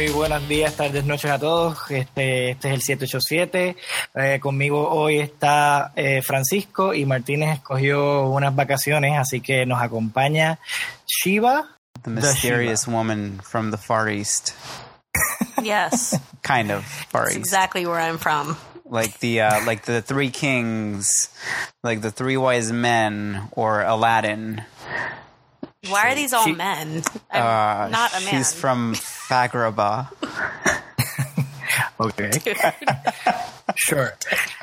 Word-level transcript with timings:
Muy 0.00 0.12
buenos 0.12 0.48
días, 0.48 0.76
tardes, 0.76 1.04
noches 1.04 1.30
a 1.30 1.38
todos. 1.38 1.90
Este, 1.90 2.52
este 2.52 2.68
es 2.68 2.74
el 2.74 2.80
787. 2.80 3.76
Eh, 4.14 4.40
conmigo 4.40 4.88
hoy 4.88 5.18
está 5.18 5.92
eh, 5.94 6.22
Francisco 6.22 6.94
y 6.94 7.04
Martínez 7.04 7.58
escogió 7.58 8.22
unas 8.30 8.56
vacaciones, 8.56 9.18
así 9.18 9.42
que 9.42 9.66
nos 9.66 9.82
acompaña 9.82 10.58
Shiva. 11.06 11.76
The 12.02 12.08
mysterious 12.12 12.88
woman 12.88 13.40
from 13.42 13.72
the 13.72 13.76
Far 13.76 14.08
East. 14.08 14.54
Yes, 15.62 16.18
Kind 16.42 16.70
of 16.70 16.82
Far 16.82 17.24
that's 17.24 17.36
East. 17.36 17.40
exactly 17.40 17.84
where 17.84 18.00
I'm 18.00 18.16
from. 18.16 18.56
Like 18.86 19.18
the 19.18 19.42
uh, 19.42 19.66
like 19.66 19.82
the 19.82 20.00
three 20.00 20.30
kings, 20.30 21.28
like 21.84 22.00
the 22.00 22.10
three 22.10 22.38
wise 22.38 22.72
men 22.72 23.50
or 23.52 23.82
Aladdin. 23.82 24.64
Why 25.88 26.10
are 26.10 26.14
these 26.14 26.32
all 26.32 26.44
She- 26.44 26.52
men? 26.52 27.02
Uh, 27.30 27.88
not 27.90 28.12
a 28.14 28.20
man. 28.20 28.28
She's 28.28 28.52
from 28.52 28.94
Fagraba. 28.94 30.08
Okay. 32.00 32.30
Sure. 33.82 34.10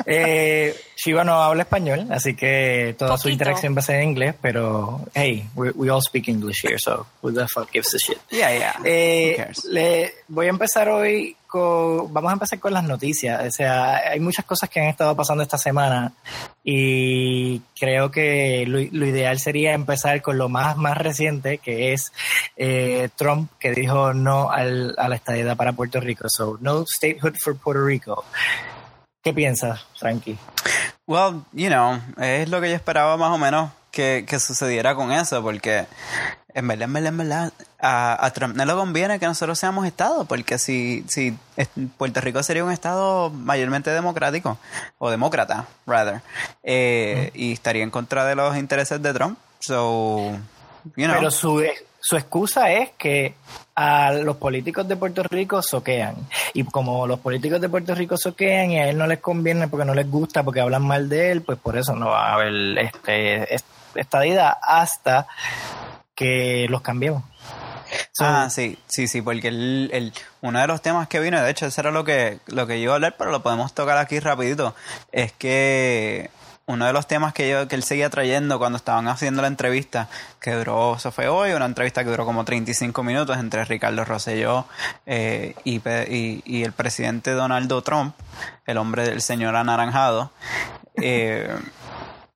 Eh, 0.06 0.76
Shiva 0.96 1.24
no 1.24 1.42
habla 1.42 1.64
español, 1.64 2.08
así 2.12 2.36
que 2.36 2.96
toda 2.98 3.18
su 3.18 3.24
Poquito. 3.24 3.34
interacción 3.34 3.76
va 3.76 3.80
a 3.80 3.84
ser 3.84 3.96
en 4.02 4.10
inglés, 4.10 4.36
pero 4.42 5.02
hey, 5.16 5.48
we, 5.56 5.72
we 5.72 5.90
all 5.90 6.02
speak 6.02 6.28
English 6.28 6.64
here, 6.64 6.78
so 6.78 7.06
who 7.22 7.32
the 7.34 7.48
fuck 7.48 7.72
gives 7.72 7.94
a 7.96 7.98
shit? 7.98 8.18
Yeah, 8.30 8.52
yeah. 8.56 8.76
Eh, 8.84 9.32
Who 9.32 9.38
cares? 9.44 9.66
le, 9.66 10.14
voy 10.28 10.46
a 10.46 10.50
empezar 10.50 10.90
hoy 10.90 11.36
con, 11.48 12.12
vamos 12.14 12.30
a 12.30 12.34
empezar 12.34 12.60
con 12.60 12.74
las 12.74 12.84
noticias. 12.84 13.44
O 13.48 13.52
sea, 13.52 13.98
hay 14.12 14.20
muchas 14.20 14.46
cosas 14.46 14.70
que 14.70 14.80
han 14.82 14.88
estado 14.88 15.16
pasando 15.16 15.42
esta 15.44 15.58
semana 15.58 16.12
y 16.64 17.60
creo 17.80 18.12
que 18.12 18.66
lo, 18.68 18.80
lo 18.92 19.06
ideal 19.08 19.40
sería 19.40 19.74
empezar 19.74 20.22
con 20.22 20.38
lo 20.38 20.48
más, 20.50 20.78
más 20.78 20.98
reciente, 20.98 21.58
que 21.58 21.94
es 21.94 22.12
eh, 22.56 23.10
Trump, 23.16 23.52
que 23.60 23.72
dijo 23.72 24.14
no 24.14 24.50
al, 24.52 24.94
a 24.98 25.10
la 25.10 25.16
estadidad 25.16 25.56
para 25.58 25.74
Puerto 25.74 26.00
Rico. 26.00 26.28
So, 26.30 26.58
no 26.62 26.86
statehood 26.86 27.36
for 27.42 27.56
Puerto 27.58 27.84
Rico. 27.86 28.24
¿Qué 29.28 29.34
piensas, 29.34 29.86
Frankie? 30.00 30.38
Well, 31.06 31.44
you 31.52 31.68
know, 31.68 32.00
es 32.18 32.48
lo 32.48 32.62
que 32.62 32.70
yo 32.70 32.76
esperaba 32.78 33.18
más 33.18 33.30
o 33.34 33.38
menos 33.38 33.72
que, 33.92 34.24
que 34.26 34.40
sucediera 34.40 34.96
con 34.96 35.12
eso, 35.12 35.44
porque 35.44 35.86
en 36.54 36.66
verdad, 36.66 36.86
en 36.86 36.94
verdad, 36.94 37.10
en 37.10 37.18
verdad, 37.18 37.54
a, 37.78 38.26
a 38.26 38.32
Trump 38.32 38.56
no 38.56 38.64
le 38.64 38.72
conviene 38.72 39.20
que 39.20 39.26
nosotros 39.26 39.60
seamos 39.60 39.86
Estado, 39.86 40.24
porque 40.24 40.58
si, 40.58 41.04
si 41.10 41.38
Puerto 41.98 42.22
Rico 42.22 42.42
sería 42.42 42.64
un 42.64 42.72
Estado 42.72 43.30
mayormente 43.30 43.90
democrático, 43.90 44.58
o 44.98 45.10
demócrata, 45.10 45.68
rather, 45.86 46.22
eh, 46.64 47.32
y 47.34 47.52
estaría 47.52 47.84
en 47.84 47.92
contra 47.92 48.24
de 48.24 48.36
los 48.36 48.56
intereses 48.56 49.02
de 49.02 49.14
Trump. 49.14 49.38
So, 49.60 50.40
you 50.96 51.06
know. 51.06 51.16
Pero 51.18 51.32
su, 51.32 51.62
su 52.00 52.16
excusa 52.16 52.72
es 52.72 52.92
que 52.98 53.34
a 53.76 54.12
los 54.14 54.38
políticos 54.38 54.88
de 54.88 54.96
Puerto 54.96 55.24
Rico 55.24 55.62
soquean. 55.62 56.16
Y 56.54 56.64
como 56.64 57.06
los 57.08 57.20
políticos 57.20 57.60
de 57.62 57.70
Puerto 57.70 57.94
Rico 57.96 58.18
soquean 58.18 58.72
y 58.72 58.80
a 58.80 58.90
él 58.90 58.98
no 58.98 59.08
les 59.08 59.20
conviene 59.20 59.68
porque 59.68 59.86
no 59.86 59.94
les 59.94 60.10
gusta, 60.10 60.44
porque 60.44 60.62
hablan 60.62 60.84
mal 60.84 61.10
de 61.10 61.32
él, 61.32 61.42
pues 61.42 61.58
por 61.60 61.78
eso 61.78 61.96
no 61.96 62.08
va 62.10 62.30
a 62.30 62.34
haber 62.36 62.78
este, 62.80 63.54
est- 63.54 63.66
estadidad 63.96 64.54
hasta 64.62 65.28
que 66.16 66.66
los 66.70 66.82
cambiemos. 66.82 67.24
Ah, 68.20 68.48
sí, 68.50 68.78
sí, 68.88 69.08
sí, 69.08 69.22
porque 69.22 69.48
el, 69.50 69.90
el- 69.94 70.14
uno 70.42 70.60
de 70.60 70.68
los 70.68 70.82
temas 70.82 71.08
que 71.08 71.20
vino, 71.20 71.42
de 71.42 71.50
hecho, 71.52 71.68
eso 71.68 71.82
era 71.82 71.92
lo 71.92 72.04
que, 72.04 72.40
lo 72.48 72.66
que 72.68 72.78
yo 72.80 72.84
iba 72.86 72.94
a 72.94 72.96
hablar, 72.96 73.16
pero 73.18 73.32
lo 73.32 73.44
podemos 73.44 73.74
tocar 73.74 73.98
aquí 73.98 74.20
rapidito, 74.20 74.76
es 75.12 75.32
que 75.34 76.30
uno 76.68 76.86
de 76.86 76.94
los 76.94 77.08
temas 77.08 77.34
que 77.34 77.50
yo, 77.50 77.68
que 77.68 77.76
él 77.76 77.84
seguía 77.84 78.10
trayendo 78.10 78.60
cuando 78.60 78.76
estaban 78.78 79.08
haciendo 79.08 79.42
la 79.42 79.48
entrevista, 79.48 80.10
que 80.40 80.52
duró, 80.54 80.96
eso 80.98 81.12
fue 81.12 81.28
hoy, 81.30 81.52
una 81.54 81.66
entrevista 81.66 82.04
que 82.04 82.10
duró 82.10 82.26
como 82.26 82.44
35 82.46 83.04
minutos 83.04 83.38
entre 83.38 83.64
Ricardo 83.66 84.04
Rosselló 84.04 84.66
eh, 85.06 85.56
y, 85.64 85.80
pe- 85.80 86.08
y, 86.10 86.42
y 86.46 86.64
el 86.64 86.74
presidente 86.74 87.32
Donaldo 87.32 87.82
Trump, 87.84 88.16
el 88.66 88.78
hombre 88.78 89.04
del 89.08 89.22
señor 89.22 89.56
anaranjado, 89.56 90.32
eh, 91.02 91.56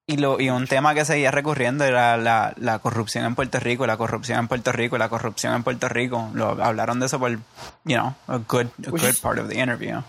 y, 0.07 0.17
lo, 0.17 0.39
y 0.39 0.49
un 0.49 0.65
tema 0.67 0.93
que 0.93 1.05
seguía 1.05 1.31
recurriendo 1.31 1.83
era 1.83 2.17
la, 2.17 2.53
la 2.57 2.79
corrupción 2.79 3.25
en 3.25 3.35
Puerto 3.35 3.59
Rico, 3.59 3.85
la 3.85 3.97
corrupción 3.97 4.39
en 4.39 4.47
Puerto 4.47 4.71
Rico, 4.71 4.97
la 4.97 5.09
corrupción 5.09 5.53
en 5.55 5.63
Puerto 5.63 5.87
Rico. 5.89 6.29
Lo, 6.33 6.61
hablaron 6.63 6.99
de 6.99 7.05
eso 7.05 7.17
por, 7.19 7.31
you 7.31 7.39
know, 7.85 8.13
a 8.27 8.37
good, 8.37 8.67
a 8.87 8.89
good 8.89 9.15
part 9.21 9.39
of 9.39 9.47
the 9.49 9.59
interview. 9.59 10.01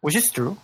which 0.00 0.16
is 0.16 0.30
true. 0.32 0.56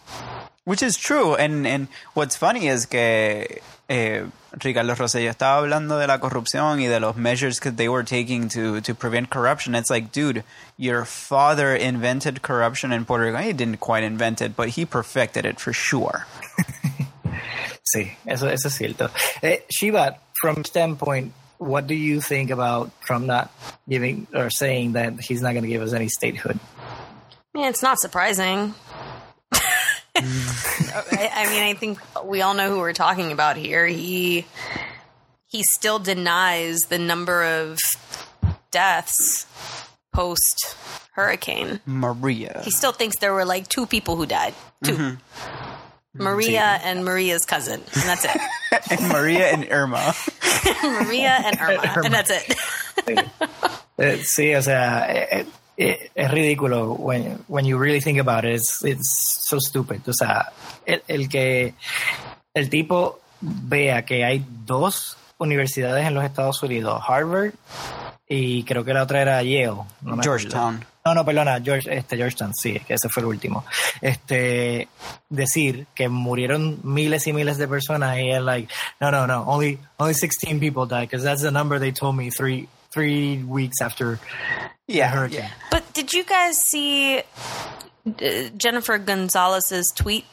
Which 0.65 0.83
is 0.83 0.97
true. 0.97 1.35
And, 1.35 1.67
and 1.67 1.89
what's 2.15 2.37
funny 2.37 2.69
is 2.69 2.87
que 2.87 3.61
eh, 3.89 4.25
Ricardo 4.63 4.95
Rosselló 4.95 5.31
estaba 5.31 5.63
hablando 5.63 5.99
de 5.99 6.07
la 6.07 6.19
corrupción 6.19 6.81
y 6.81 6.87
de 6.87 7.01
los 7.01 7.17
measures 7.17 7.59
that 7.61 7.77
they 7.77 7.89
were 7.89 8.05
taking 8.05 8.49
to, 8.51 8.81
to 8.83 8.95
prevent 8.95 9.31
corruption. 9.31 9.75
It's 9.75 9.91
like, 9.91 10.13
dude, 10.13 10.45
your 10.77 11.05
father 11.05 11.75
invented 11.75 12.43
corruption 12.43 12.93
in 12.93 13.05
Puerto 13.05 13.25
Rico. 13.25 13.39
He 13.39 13.53
didn't 13.53 13.79
quite 13.79 14.05
invent 14.05 14.43
it, 14.43 14.55
but 14.55 14.71
he 14.71 14.85
perfected 14.85 15.45
it 15.47 15.59
for 15.59 15.73
sure. 15.73 16.27
Sí, 17.95 18.13
eso, 18.25 18.47
eso 18.47 18.69
es 18.69 18.75
cierto. 18.75 19.11
Eh, 19.43 19.59
Shiva, 19.69 20.19
from 20.41 20.65
standpoint, 20.65 21.33
what 21.59 21.87
do 21.87 21.95
you 21.95 22.21
think 22.21 22.51
about 22.51 22.93
Trump 23.01 23.27
not 23.27 23.51
giving 23.89 24.27
or 24.33 24.49
saying 24.49 24.93
that 24.93 25.21
he's 25.21 25.43
not 25.43 25.53
going 25.53 25.65
to 25.65 25.69
give 25.69 25.83
us 25.83 25.93
any 25.93 26.09
statehood? 26.09 26.59
I 27.53 27.59
mean, 27.59 27.67
it's 27.67 27.83
not 27.83 27.99
surprising. 27.99 28.75
I, 31.13 31.31
I 31.35 31.51
mean, 31.51 31.63
I 31.63 31.75
think 31.75 31.99
we 32.25 32.43
all 32.43 32.55
know 32.55 32.71
who 32.71 32.79
we're 32.79 32.93
talking 32.93 33.33
about 33.33 33.57
here. 33.57 33.87
He 33.87 34.47
he 35.47 35.63
still 35.63 35.99
denies 35.99 36.79
the 36.89 36.99
number 36.99 37.45
of 37.45 37.79
deaths 38.71 39.47
post 40.13 40.77
hurricane. 41.13 41.81
Maria. 41.87 42.63
He 42.65 42.71
still 42.71 42.93
thinks 42.93 43.19
there 43.19 43.35
were 43.35 43.45
like 43.45 43.69
two 43.69 43.87
people 43.87 44.17
who 44.17 44.27
died. 44.27 44.55
2 44.85 45.19
Maria 46.15 46.81
and 46.83 47.05
Maria's 47.05 47.45
cousin, 47.45 47.81
and 47.81 48.03
that's 48.03 48.25
it. 48.25 48.37
and 48.91 49.09
Maria 49.09 49.47
and 49.53 49.69
Irma. 49.71 50.15
Maria 50.83 51.39
and 51.45 51.61
Irma, 51.61 52.03
and 52.05 52.15
that's 52.15 52.31
it. 52.31 52.59
Eh, 53.99 54.17
sí, 54.25 54.57
o 54.57 54.61
sea, 54.61 55.47
eh, 55.81 56.11
es 56.15 56.31
ridículo 56.31 56.93
when, 56.93 57.39
when 57.49 57.65
you 57.65 57.79
really 57.79 58.01
think 58.01 58.19
about 58.19 58.45
it. 58.45 58.57
It's, 58.57 58.85
it's 58.85 59.47
so 59.49 59.59
stupid. 59.59 60.03
O 60.07 60.13
sea, 60.13 60.53
el, 60.85 61.03
el 61.09 61.29
que 61.29 61.75
el 62.53 62.69
tipo 62.69 63.21
vea 63.41 64.05
que 64.05 64.25
hay 64.25 64.45
dos 64.67 65.17
universidades 65.39 66.07
en 66.07 66.15
los 66.15 66.25
Estados 66.25 66.63
Unidos, 66.63 67.03
Harvard 67.07 67.55
y 68.29 68.63
creo 68.65 68.85
que 68.85 68.93
la 68.93 69.03
otra 69.03 69.23
era 69.23 69.43
Yale. 69.43 69.85
no. 70.03 70.23
Georgetown. 70.23 70.85
No, 71.03 71.15
no, 71.15 71.25
perdona, 71.25 71.59
George, 71.65 71.97
este, 71.97 72.19
Georgetown, 72.19 72.55
sí, 72.55 72.79
que 72.87 72.93
ese 72.95 73.09
fue 73.09 73.23
el 73.23 73.29
último. 73.29 73.65
Este, 74.03 74.87
decir 75.31 75.87
que 75.95 76.11
murieron 76.11 76.79
miles 76.85 77.27
y 77.27 77.33
miles 77.33 77.57
de 77.57 77.67
personas 77.67 78.19
y 78.19 78.31
es 78.31 78.43
like, 78.43 78.73
no, 79.01 79.11
no, 79.11 79.27
no, 79.27 79.45
only, 79.45 79.79
only 79.97 80.13
16 80.13 80.61
people 80.61 80.87
died 80.87 81.09
because 81.09 81.25
that's 81.25 81.41
the 81.41 81.51
number 81.51 81.81
they 81.81 81.91
told 81.91 82.17
me 82.17 82.31
three, 82.31 82.69
three 82.93 83.39
weeks 83.43 83.81
after 83.81 84.19
the 84.87 84.95
Yeah, 84.95 85.09
hurricane. 85.09 85.41
yeah. 85.45 85.51
But 85.71 85.93
did 85.95 86.13
you 86.13 86.25
guys 86.25 86.57
see 86.59 87.19
uh, 87.19 87.23
Jennifer 88.57 88.99
Gonzalez's 88.99 89.93
tweet? 89.95 90.25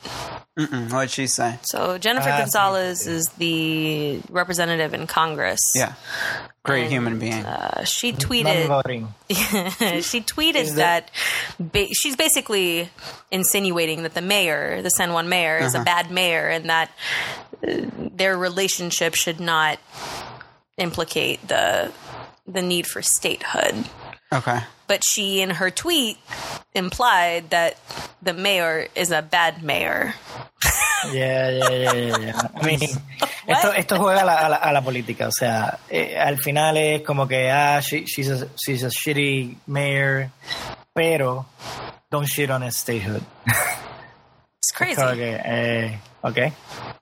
Mm-mm. 0.57 0.91
What'd 0.91 1.12
she 1.12 1.28
say? 1.28 1.59
So 1.62 2.00
Jennifer 2.00 2.29
Ah, 2.29 2.40
Gonzalez 2.40 3.06
is 3.06 3.28
the 3.38 4.19
representative 4.31 4.95
in 4.95 5.06
Congress. 5.06 5.59
Yeah. 5.75 5.94
Great 6.63 6.84
And, 6.85 6.91
human 6.91 7.19
being. 7.19 7.45
Uh, 7.45 7.84
she 7.84 8.12
tweeted. 8.12 8.66
She 10.03 10.22
tweeted 10.22 10.56
Is 10.56 10.75
that 10.75 11.12
ba- 11.59 11.94
she's 11.94 12.16
basically 12.16 12.89
insinuating 13.29 14.01
that 14.01 14.16
the 14.16 14.22
mayor, 14.24 14.81
the 14.81 14.89
San 14.89 15.13
Juan 15.13 15.30
mayor, 15.30 15.60
is 15.60 15.75
a 15.75 15.83
bad 15.83 16.10
mayor, 16.10 16.48
and 16.50 16.69
that 16.71 16.89
uh, 17.65 17.74
their 18.15 18.36
relationship 18.36 19.13
should 19.13 19.39
not 19.39 19.77
implicate 20.77 21.48
the 21.48 21.92
the 22.47 22.61
need 22.61 22.88
for 22.88 23.01
statehood. 23.01 23.85
Okay. 24.33 24.59
But 24.88 25.03
she, 25.03 25.41
in 25.41 25.51
her 25.51 25.69
tweet, 25.69 26.17
implied 26.73 27.49
that 27.49 27.77
the 28.21 28.33
mayor 28.33 28.88
is 28.95 29.11
a 29.11 29.21
bad 29.21 29.63
mayor. 29.63 30.13
Yeah, 31.11 31.49
yeah, 31.49 31.69
yeah, 31.69 31.94
yeah, 31.94 32.17
yeah. 32.17 32.41
I 32.55 32.65
mean, 32.65 32.79
esto, 33.47 33.71
esto 33.71 33.97
juega 33.97 34.23
a 34.23 34.25
la, 34.25 34.47
a 34.47 34.49
la, 34.49 34.55
a 34.57 34.73
la 34.73 34.81
política, 34.81 35.27
o 35.27 35.31
sea, 35.31 35.79
eh, 35.89 36.17
al 36.17 36.38
final 36.38 36.75
es 36.77 37.01
como 37.03 37.27
que, 37.27 37.49
ah, 37.51 37.79
she, 37.81 38.05
she's, 38.05 38.29
a, 38.29 38.47
she's 38.57 38.83
a 38.83 38.89
shitty 38.89 39.55
mayor, 39.67 40.31
pero 40.95 41.45
don't 42.09 42.27
shit 42.27 42.50
on 42.50 42.63
his 42.63 42.77
statehood. 42.77 43.23
It's 43.45 44.71
crazy. 44.73 44.95
Como 44.95 45.13
que, 45.13 45.39
eh, 45.45 46.00
ok, 46.21 46.37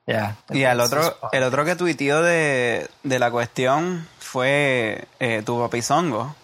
yeah. 0.06 0.36
Y 0.52 0.64
el 0.64 0.80
otro, 0.80 1.18
el 1.32 1.44
otro 1.44 1.66
que 1.66 1.76
tuiteó 1.76 2.22
de, 2.22 2.88
de 3.04 3.20
la 3.20 3.32
cuestión 3.32 4.08
fue 4.20 5.06
eh, 5.20 5.42
tu 5.46 5.60
papizongo. 5.60 6.36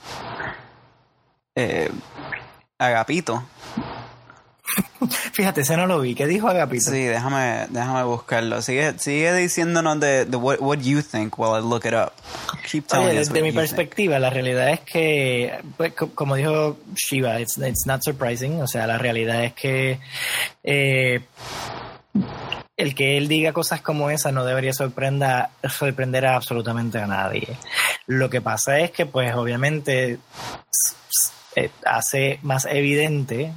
Eh, 1.56 1.91
Agapito. 2.79 3.44
Fíjate, 5.33 5.62
ese 5.62 5.75
no 5.75 5.85
lo 5.85 6.00
vi. 6.00 6.15
¿Qué 6.15 6.25
dijo 6.27 6.47
Agapito? 6.47 6.91
Sí, 6.91 7.03
déjame, 7.03 7.68
déjame 7.69 8.03
buscarlo. 8.03 8.62
Sigue, 8.62 8.97
sigue 9.00 9.33
diciéndonos 9.35 10.00
de, 10.00 10.25
de 10.25 10.38
what, 10.38 10.57
what 10.62 10.77
you 10.79 11.01
think 11.01 11.38
while 11.38 11.57
I 11.59 11.62
look 11.62 11.85
it 11.85 11.94
up. 11.94 12.13
Keep 12.71 12.88
telling 12.88 13.07
Oye, 13.07 13.19
us 13.19 13.27
desde 13.27 13.33
what 13.33 13.41
mi 13.41 13.47
you 13.50 13.51
think. 13.51 13.56
perspectiva, 13.62 14.19
la 14.19 14.29
realidad 14.29 14.69
es 14.69 14.79
que, 14.81 15.59
pues, 15.77 15.94
co- 15.94 16.12
como 16.15 16.35
dijo 16.35 16.77
Shiva, 16.95 17.39
it's, 17.41 17.57
it's 17.57 17.85
not 17.85 18.01
surprising. 18.03 18.62
O 18.62 18.68
sea, 18.68 18.88
la 18.88 18.97
realidad 18.97 19.44
es 19.44 19.53
que 19.53 20.00
eh, 20.63 21.21
el 22.78 22.96
que 22.96 23.18
él 23.18 23.28
diga 23.28 23.54
cosas 23.54 23.81
como 23.81 24.10
esa 24.10 24.31
no 24.31 24.44
debería 24.44 24.74
sorprender 24.74 26.25
a 26.25 26.36
absolutamente 26.36 27.00
a 27.00 27.08
nadie. 27.08 27.48
Lo 28.08 28.30
que 28.30 28.42
pasa 28.42 28.80
es 28.80 28.92
que, 28.92 29.06
pues, 29.06 29.34
obviamente 29.36 30.19
eh, 31.56 31.69
hace 31.86 32.40
más 32.42 32.66
evidente 32.66 33.52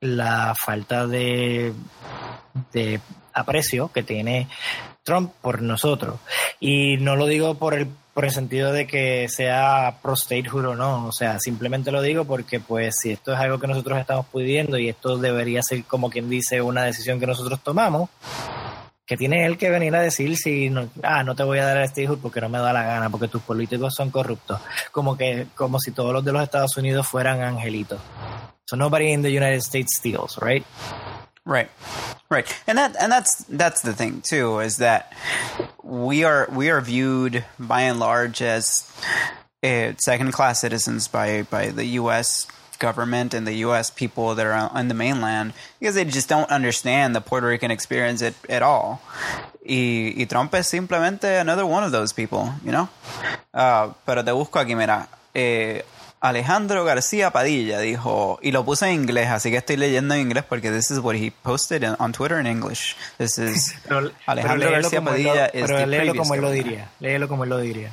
la 0.00 0.54
falta 0.54 1.06
de 1.06 1.72
aprecio 3.34 3.90
que 3.92 4.02
tiene 4.02 4.48
Trump 5.02 5.32
por 5.40 5.62
nosotros. 5.62 6.20
Y 6.60 6.96
no 6.98 7.16
lo 7.16 7.26
digo 7.26 7.54
por 7.54 7.74
el, 7.74 7.88
por 8.14 8.24
el 8.24 8.30
sentido 8.30 8.72
de 8.72 8.86
que 8.86 9.28
sea 9.28 9.98
pro 10.02 10.16
statehood 10.16 10.66
o 10.66 10.74
no. 10.74 11.06
O 11.06 11.12
sea, 11.12 11.38
simplemente 11.38 11.90
lo 11.90 12.02
digo 12.02 12.24
porque, 12.24 12.60
pues, 12.60 12.96
si 13.00 13.12
esto 13.12 13.32
es 13.32 13.38
algo 13.38 13.58
que 13.58 13.66
nosotros 13.66 13.98
estamos 13.98 14.26
pidiendo 14.26 14.78
y 14.78 14.88
esto 14.88 15.18
debería 15.18 15.62
ser, 15.62 15.84
como 15.84 16.10
quien 16.10 16.28
dice, 16.28 16.62
una 16.62 16.84
decisión 16.84 17.18
que 17.18 17.26
nosotros 17.26 17.60
tomamos, 17.62 18.10
que 19.06 19.16
tiene 19.16 19.44
él 19.44 19.58
que 19.58 19.68
venir 19.68 19.94
a 19.94 20.00
decir 20.00 20.36
si 20.36 20.70
no, 20.70 20.88
ah, 21.02 21.22
no 21.22 21.34
te 21.34 21.42
voy 21.42 21.58
a 21.58 21.66
dar 21.66 21.78
el 21.78 21.88
statehood 21.88 22.20
porque 22.20 22.40
no 22.40 22.48
me 22.48 22.58
da 22.58 22.72
la 22.72 22.84
gana, 22.84 23.10
porque 23.10 23.28
tus 23.28 23.42
políticos 23.42 23.94
son 23.94 24.10
corruptos. 24.10 24.60
Como 24.90 25.16
que, 25.16 25.48
como 25.54 25.78
si 25.80 25.90
todos 25.90 26.12
los 26.12 26.24
de 26.24 26.32
los 26.32 26.42
Estados 26.42 26.76
Unidos 26.76 27.06
fueran 27.06 27.42
angelitos. 27.42 28.00
So 28.64 28.76
nobody 28.76 29.12
in 29.12 29.22
the 29.22 29.28
United 29.28 29.60
States 29.60 29.96
steals, 29.98 30.38
right? 30.40 30.64
Right, 31.44 31.68
right, 32.30 32.46
and 32.68 32.78
that 32.78 32.94
and 33.00 33.10
that's 33.10 33.42
that's 33.48 33.82
the 33.82 33.92
thing 33.92 34.20
too 34.20 34.60
is 34.60 34.76
that 34.76 35.12
we 35.82 36.22
are 36.22 36.48
we 36.52 36.70
are 36.70 36.80
viewed 36.80 37.44
by 37.58 37.82
and 37.82 37.98
large 37.98 38.40
as 38.40 38.88
uh, 39.64 39.92
second 39.98 40.32
class 40.32 40.60
citizens 40.60 41.08
by 41.08 41.42
by 41.42 41.70
the 41.70 41.84
U.S. 41.98 42.46
government 42.78 43.34
and 43.34 43.44
the 43.44 43.54
U.S. 43.66 43.90
people 43.90 44.36
that 44.36 44.46
are 44.46 44.70
on, 44.72 44.86
the 44.86 44.94
mainland 44.94 45.52
because 45.80 45.96
they 45.96 46.04
just 46.04 46.28
don't 46.28 46.48
understand 46.48 47.16
the 47.16 47.20
Puerto 47.20 47.48
Rican 47.48 47.72
experience 47.72 48.22
at, 48.22 48.34
at 48.48 48.62
all. 48.62 49.02
Y, 49.64 50.14
y 50.16 50.26
Trump 50.26 50.54
es 50.54 50.68
simplemente 50.68 51.40
another 51.40 51.66
one 51.66 51.82
of 51.82 51.90
those 51.90 52.12
people, 52.12 52.52
you 52.64 52.70
know. 52.70 52.88
Uh, 53.52 53.92
pero 54.06 54.22
te 54.22 54.30
busco 54.30 54.60
aquí, 54.60 54.76
mira. 54.76 55.08
Eh, 55.34 55.82
Alejandro 56.22 56.84
García 56.84 57.32
Padilla 57.32 57.80
dijo, 57.80 58.38
y 58.42 58.52
lo 58.52 58.64
puse 58.64 58.86
en 58.86 58.94
inglés, 58.94 59.28
así 59.28 59.50
que 59.50 59.56
estoy 59.56 59.76
leyendo 59.76 60.14
en 60.14 60.20
inglés 60.20 60.44
porque 60.48 60.70
this 60.70 60.88
is 60.92 61.00
what 61.00 61.16
he 61.16 61.32
posted 61.42 61.82
on 61.98 62.12
Twitter 62.12 62.38
in 62.38 62.46
English. 62.46 62.94
This 63.18 63.38
is 63.38 63.74
Pero, 63.88 64.12
Alejandro 64.26 64.68
pero 64.68 64.82
García 64.82 64.98
él 65.00 65.04
lo- 65.04 65.10
Padilla 65.10 65.46
is 65.46 65.66
pero 65.66 65.78
the 65.78 65.86
léelo 65.86 66.14
como 66.14 66.34
él 66.34 66.40
lo 66.40 66.50
diría. 66.52 66.88
Léelo 67.00 67.28
como 67.28 67.42
él 67.42 67.50
lo 67.50 67.58
diría. 67.58 67.90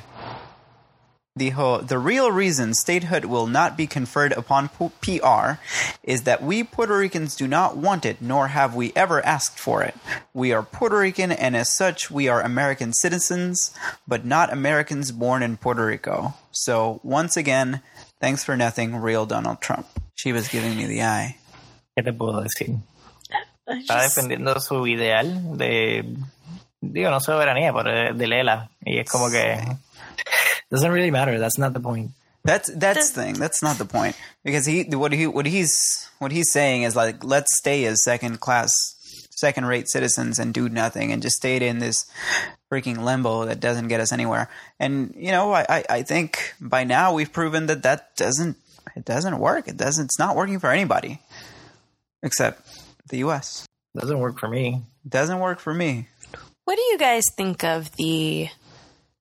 Dijo, 1.36 1.86
the 1.86 1.98
real 1.98 2.30
reason 2.30 2.74
statehood 2.74 3.24
will 3.24 3.46
not 3.46 3.76
be 3.76 3.86
conferred 3.86 4.32
upon 4.32 4.68
PR 5.00 5.58
is 6.02 6.22
that 6.24 6.42
we 6.42 6.62
Puerto 6.62 6.96
Ricans 6.96 7.34
do 7.36 7.46
not 7.48 7.76
want 7.76 8.04
it, 8.04 8.20
nor 8.20 8.48
have 8.48 8.74
we 8.74 8.92
ever 8.94 9.24
asked 9.24 9.58
for 9.58 9.82
it. 9.82 9.94
We 10.34 10.52
are 10.52 10.62
Puerto 10.62 10.98
Rican, 10.98 11.30
and 11.32 11.56
as 11.56 11.74
such, 11.74 12.10
we 12.10 12.28
are 12.28 12.40
American 12.40 12.92
citizens, 12.92 13.72
but 14.08 14.24
not 14.24 14.52
Americans 14.52 15.12
born 15.12 15.42
in 15.42 15.56
Puerto 15.56 15.86
Rico. 15.86 16.34
So, 16.50 17.00
once 17.04 17.36
again, 17.36 17.80
thanks 18.20 18.44
for 18.44 18.56
nothing, 18.56 18.96
real 18.96 19.26
Donald 19.26 19.60
Trump. 19.60 19.86
She 20.14 20.32
was 20.32 20.48
giving 20.48 20.76
me 20.76 20.86
the 20.86 21.02
eye. 21.02 21.36
¿Qué 21.96 22.04
te 22.04 22.12
puedo 22.12 22.42
decir? 22.42 22.76
Está 23.66 24.02
defendiendo 24.02 24.60
su 24.60 24.86
ideal 24.86 25.56
de, 25.56 26.16
digo, 26.80 27.10
no 27.10 27.20
soberanía, 27.20 27.72
pero 27.72 27.90
de, 27.90 28.12
de 28.14 28.26
Lela. 28.26 28.70
Y 28.84 28.98
es 28.98 29.10
como 29.10 29.30
que, 29.30 29.58
doesn't 30.70 30.90
really 30.90 31.10
matter, 31.10 31.38
that's 31.38 31.58
not 31.58 31.72
the 31.72 31.80
point. 31.80 32.10
That's 32.42 32.70
that's 32.74 33.10
the 33.10 33.22
thing. 33.22 33.34
That's 33.34 33.62
not 33.62 33.76
the 33.76 33.84
point 33.84 34.16
because 34.44 34.64
he 34.64 34.84
what 34.84 35.12
he 35.12 35.26
what 35.26 35.44
he's 35.44 36.08
what 36.18 36.32
he's 36.32 36.50
saying 36.50 36.84
is 36.84 36.96
like 36.96 37.22
let's 37.22 37.54
stay 37.58 37.84
as 37.84 38.02
second 38.02 38.40
class, 38.40 38.72
second 39.30 39.66
rate 39.66 39.88
citizens 39.88 40.38
and 40.38 40.54
do 40.54 40.68
nothing 40.70 41.12
and 41.12 41.20
just 41.20 41.36
stay 41.36 41.56
in 41.56 41.80
this 41.80 42.10
freaking 42.70 42.98
limbo 42.98 43.46
that 43.46 43.60
doesn't 43.60 43.88
get 43.88 44.00
us 44.00 44.12
anywhere. 44.12 44.48
And 44.78 45.14
you 45.16 45.30
know, 45.30 45.52
I 45.52 45.66
I, 45.68 45.84
I 45.90 46.02
think 46.02 46.54
by 46.60 46.84
now 46.84 47.12
we've 47.12 47.32
proven 47.32 47.66
that 47.66 47.82
that 47.82 48.16
doesn't 48.16 48.56
it 48.96 49.04
doesn't 49.04 49.38
work. 49.38 49.68
It 49.68 49.76
doesn't. 49.76 50.06
It's 50.06 50.18
not 50.18 50.36
working 50.36 50.58
for 50.58 50.70
anybody 50.70 51.20
except 52.22 52.68
the 53.08 53.18
U.S. 53.18 53.66
Doesn't 53.96 54.18
work 54.18 54.38
for 54.38 54.48
me. 54.48 54.82
It 55.04 55.10
doesn't 55.10 55.40
work 55.40 55.58
for 55.60 55.74
me. 55.74 56.08
What 56.64 56.76
do 56.76 56.82
you 56.82 56.98
guys 56.98 57.24
think 57.36 57.64
of 57.64 57.90
the 57.96 58.48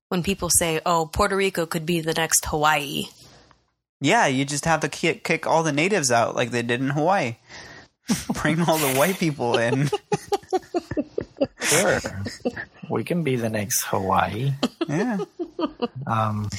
when 0.09 0.23
people 0.23 0.49
say, 0.49 0.81
"Oh, 0.85 1.09
Puerto 1.11 1.35
Rico 1.35 1.65
could 1.65 1.85
be 1.85 2.01
the 2.01 2.13
next 2.13 2.45
Hawaii"? 2.45 3.05
Yeah, 4.01 4.27
you 4.27 4.45
just 4.45 4.63
have 4.63 4.79
to 4.79 4.87
kick, 4.87 5.25
kick 5.25 5.45
all 5.45 5.61
the 5.61 5.73
natives 5.73 6.09
out 6.09 6.33
like 6.33 6.51
they 6.51 6.61
did 6.61 6.79
in 6.79 6.89
Hawaii. 6.89 7.35
Bring 8.41 8.61
all 8.61 8.77
the 8.77 8.95
white 8.95 9.19
people 9.19 9.57
in. 9.57 9.89
Sure. 11.61 11.99
we 12.89 13.03
can 13.03 13.23
be 13.23 13.35
the 13.35 13.49
next 13.49 13.83
Hawaii. 13.85 14.51
Yeah. 14.87 15.17
Um, 16.07 16.49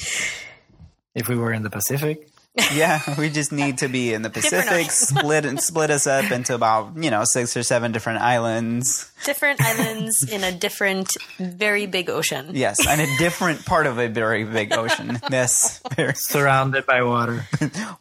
if 1.15 1.27
we 1.27 1.35
were 1.35 1.51
in 1.53 1.63
the 1.63 1.69
Pacific. 1.69 2.27
Yeah, 2.73 2.99
we 3.17 3.29
just 3.29 3.53
need 3.53 3.77
to 3.77 3.87
be 3.87 4.13
in 4.13 4.23
the 4.23 4.29
Pacific, 4.29 4.91
split 4.91 5.45
and 5.45 5.57
split 5.61 5.89
us 5.89 6.05
up 6.05 6.31
into 6.31 6.53
about 6.53 6.97
you 7.01 7.09
know 7.09 7.23
six 7.23 7.55
or 7.55 7.63
seven 7.63 7.93
different 7.93 8.19
islands. 8.19 9.09
Different 9.23 9.61
islands 9.61 10.29
in 10.29 10.43
a 10.43 10.51
different, 10.51 11.15
very 11.39 11.85
big 11.85 12.09
ocean. 12.09 12.49
Yes, 12.53 12.85
and 12.85 12.99
a 12.99 13.07
different 13.19 13.65
part 13.65 13.87
of 13.87 13.99
a 13.99 14.09
very 14.09 14.43
big 14.43 14.73
ocean. 14.73 15.17
Yes, 15.31 15.79
very 15.95 16.13
Surrounded 16.13 16.85
by 16.85 17.03
water. 17.03 17.45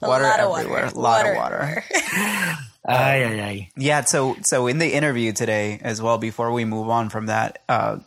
water 0.01 0.25
lot 0.25 0.41
of 0.41 0.59
everywhere, 0.59 0.87
water. 0.87 0.97
a 0.97 0.99
lot 0.99 1.25
Water 1.25 1.31
of 1.31 1.37
water. 1.37 1.85
Ay, 2.87 3.25
ay, 3.25 3.41
ay. 3.43 3.71
Yeah, 3.77 4.05
so 4.05 4.37
so 4.45 4.67
in 4.67 4.79
the 4.79 4.95
interview 4.95 5.33
today 5.33 5.79
as 5.83 6.01
well, 6.01 6.19
before 6.19 6.51
we 6.53 6.65
move 6.65 6.89
on 6.89 7.11
from 7.11 7.27
that, 7.27 7.63
uh, 7.69 7.99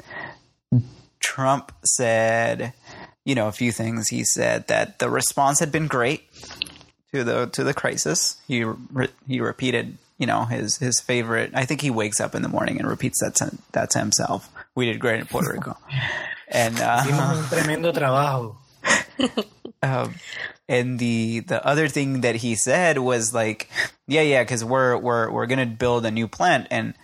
Trump 1.19 1.71
said, 1.85 2.73
you 3.23 3.35
know, 3.35 3.47
a 3.47 3.51
few 3.51 3.71
things. 3.71 4.09
He 4.09 4.23
said 4.23 4.67
that 4.67 4.99
the 4.99 5.09
response 5.09 5.59
had 5.59 5.71
been 5.71 5.87
great 5.87 6.23
to 7.13 7.23
the 7.23 7.47
to 7.47 7.63
the 7.63 7.73
crisis. 7.73 8.37
He 8.47 8.63
re- 8.63 9.09
he 9.27 9.39
repeated, 9.39 9.97
you 10.17 10.25
know, 10.25 10.45
his 10.45 10.77
his 10.77 10.99
favorite. 10.99 11.51
I 11.53 11.65
think 11.65 11.81
he 11.81 11.91
wakes 11.91 12.19
up 12.19 12.33
in 12.33 12.41
the 12.41 12.49
morning 12.49 12.79
and 12.79 12.87
repeats 12.89 13.19
that 13.21 13.35
to, 13.35 13.57
that 13.71 13.91
to 13.91 13.99
himself. 13.99 14.49
We 14.75 14.85
did 14.85 14.99
great 14.99 15.19
in 15.19 15.27
Puerto 15.27 15.53
Rico, 15.53 15.77
and 16.47 16.79
uh, 16.79 17.03
tremendo 17.49 17.93
trabajo. 17.93 18.55
um, 19.83 20.15
and 20.73 20.97
the 20.97 21.41
the 21.41 21.65
other 21.65 21.87
thing 21.87 22.21
that 22.21 22.35
he 22.35 22.55
said 22.55 22.97
was 22.97 23.33
like, 23.33 23.69
yeah, 24.07 24.21
yeah, 24.21 24.43
because 24.43 24.65
we're 24.65 24.97
we're 24.97 25.29
we're 25.29 25.45
gonna 25.45 25.67
build 25.67 26.05
a 26.05 26.11
new 26.11 26.27
plant, 26.27 26.67
and 26.71 26.95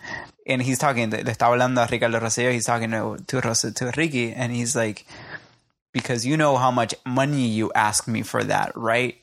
and 0.47 0.61
he's 0.61 0.79
talking. 0.79 1.11
He's 1.11 1.37
talking 1.37 1.59
to 2.91 3.17
to, 3.27 3.71
to 3.71 3.91
Ricky, 3.95 4.31
and 4.33 4.51
he's 4.51 4.75
like, 4.75 5.05
because 5.93 6.25
you 6.25 6.35
know 6.35 6.57
how 6.57 6.71
much 6.71 6.95
money 7.05 7.47
you 7.47 7.71
ask 7.73 8.07
me 8.07 8.23
for 8.23 8.43
that, 8.43 8.71
right? 8.75 9.17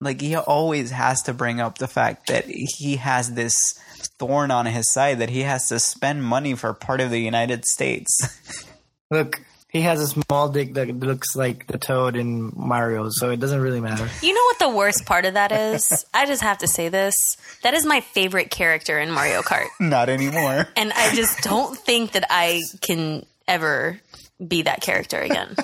Like 0.00 0.20
he 0.20 0.34
always 0.34 0.90
has 0.90 1.22
to 1.22 1.32
bring 1.32 1.60
up 1.60 1.78
the 1.78 1.86
fact 1.86 2.26
that 2.26 2.46
he 2.46 2.96
has 2.96 3.34
this 3.34 3.74
thorn 4.18 4.50
on 4.50 4.66
his 4.66 4.92
side 4.92 5.20
that 5.20 5.30
he 5.30 5.42
has 5.42 5.68
to 5.68 5.78
spend 5.78 6.24
money 6.24 6.54
for 6.56 6.74
part 6.74 7.00
of 7.00 7.10
the 7.10 7.20
United 7.20 7.64
States. 7.64 8.66
Look, 9.12 9.40
he 9.72 9.80
has 9.80 10.00
a 10.00 10.06
small 10.06 10.50
dick 10.50 10.74
that 10.74 10.88
looks 10.88 11.34
like 11.34 11.66
the 11.66 11.78
toad 11.78 12.14
in 12.14 12.52
Mario, 12.54 13.08
so 13.08 13.30
it 13.30 13.40
doesn't 13.40 13.60
really 13.60 13.80
matter. 13.80 14.06
You 14.20 14.34
know 14.34 14.44
what 14.44 14.58
the 14.58 14.68
worst 14.68 15.06
part 15.06 15.24
of 15.24 15.34
that 15.34 15.50
is? 15.50 16.04
I 16.14 16.26
just 16.26 16.42
have 16.42 16.58
to 16.58 16.68
say 16.68 16.90
this. 16.90 17.14
That 17.62 17.72
is 17.72 17.86
my 17.86 18.00
favorite 18.00 18.50
character 18.50 18.98
in 18.98 19.10
Mario 19.10 19.40
Kart. 19.40 19.68
Not 19.80 20.10
anymore. 20.10 20.68
And 20.76 20.92
I 20.92 21.14
just 21.14 21.42
don't 21.42 21.78
think 21.78 22.12
that 22.12 22.26
I 22.28 22.62
can 22.82 23.24
ever 23.48 23.98
be 24.46 24.62
that 24.62 24.82
character 24.82 25.20
again. 25.20 25.56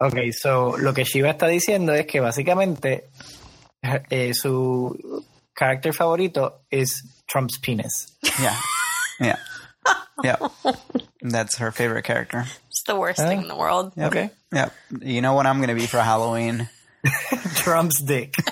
Ok, 0.00 0.32
so 0.32 0.76
lo 0.78 0.92
que 0.92 1.04
Shiva 1.04 1.30
está 1.30 1.46
diciendo 1.46 1.94
es 1.94 2.06
que 2.06 2.20
básicamente 2.20 3.04
eh, 4.10 4.34
su 4.34 5.24
character 5.54 5.92
favorito 5.92 6.60
es 6.70 7.02
Trump's 7.26 7.58
penis. 7.58 8.12
Yeah. 8.40 8.58
Yeah. 9.20 9.38
Yeah. 10.24 10.36
That's 11.22 11.58
her 11.58 11.70
favorite 11.72 12.04
character. 12.04 12.44
It's 12.70 12.82
the 12.84 12.96
worst 12.96 13.18
thing 13.20 13.42
in 13.42 13.48
the 13.48 13.56
world. 13.56 13.92
Yep. 13.96 14.06
Okay. 14.12 14.30
Yep. 14.52 14.72
You 15.02 15.20
know 15.20 15.34
what 15.34 15.46
I'm 15.46 15.58
going 15.58 15.68
to 15.68 15.74
be 15.74 15.86
for 15.86 15.98
Halloween? 16.00 16.68
Trump's 17.56 18.00
dick. 18.00 18.34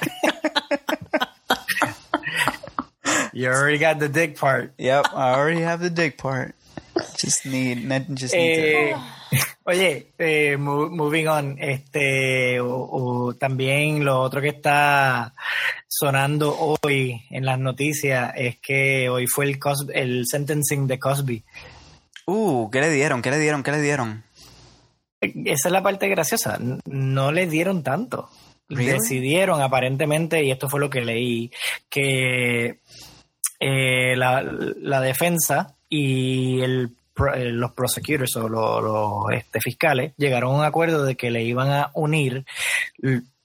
you 3.33 3.49
already 3.49 3.79
got 3.79 3.99
the 3.99 4.09
dick 4.09 4.37
part. 4.37 4.73
Yep. 4.79 5.07
I 5.15 5.35
already 5.35 5.61
have 5.61 5.81
the 5.81 5.91
dick 5.91 6.19
part. 6.19 6.55
Just 7.19 7.47
need, 7.47 7.89
just 8.15 8.35
need 8.35 8.93
Eh, 8.93 8.99
oye, 9.67 10.07
eh, 10.19 10.57
moving 10.57 11.27
on, 11.27 11.57
este, 11.59 12.61
o- 12.61 12.89
o 12.93 13.33
también 13.35 14.05
lo 14.05 14.23
otro 14.23 14.41
que 14.41 14.51
está 14.51 15.33
sonando 15.99 16.77
hoy 16.83 17.23
en 17.31 17.45
las 17.45 17.59
noticias 17.59 18.33
es 18.37 18.59
que 18.59 19.09
hoy 19.09 19.27
fue 19.27 19.45
el, 19.45 19.59
Cos- 19.61 19.91
el 19.95 20.27
sentencing 20.27 20.87
de 20.87 20.99
Cosby. 20.99 21.45
Uh, 22.27 22.71
¿qué 22.71 22.81
le 22.81 22.91
dieron? 22.91 23.23
¿Qué 23.23 23.31
le 23.31 23.39
dieron? 23.39 23.63
¿Qué 23.63 23.71
le 23.71 23.81
dieron? 23.81 24.25
Esa 25.21 25.69
es 25.69 25.73
la 25.73 25.83
parte 25.83 26.09
graciosa. 26.09 26.59
No 26.87 27.33
le 27.33 27.47
dieron 27.47 27.83
tanto. 27.83 28.29
Really? 28.69 28.93
Decidieron 28.93 29.61
aparentemente, 29.61 30.43
y 30.43 30.51
esto 30.51 30.69
fue 30.69 30.81
lo 30.81 30.91
que 30.91 31.03
leí, 31.03 31.53
que 31.89 32.81
eh, 33.61 34.17
la, 34.17 34.43
la 34.43 35.01
defensa 35.01 35.77
y 35.89 36.61
el, 36.63 36.97
eh, 37.37 37.45
los 37.51 37.73
prosecutors 37.73 38.35
o 38.37 38.49
los, 38.49 38.83
los, 38.83 39.33
este, 39.39 39.61
fiscales 39.61 40.15
llegaron 40.17 40.55
a 40.55 40.59
un 40.59 40.65
acuerdo 40.65 41.05
de 41.05 41.15
que 41.15 41.31
le 41.31 41.43
iban 41.45 41.71
a 41.71 41.91
unir 41.95 42.45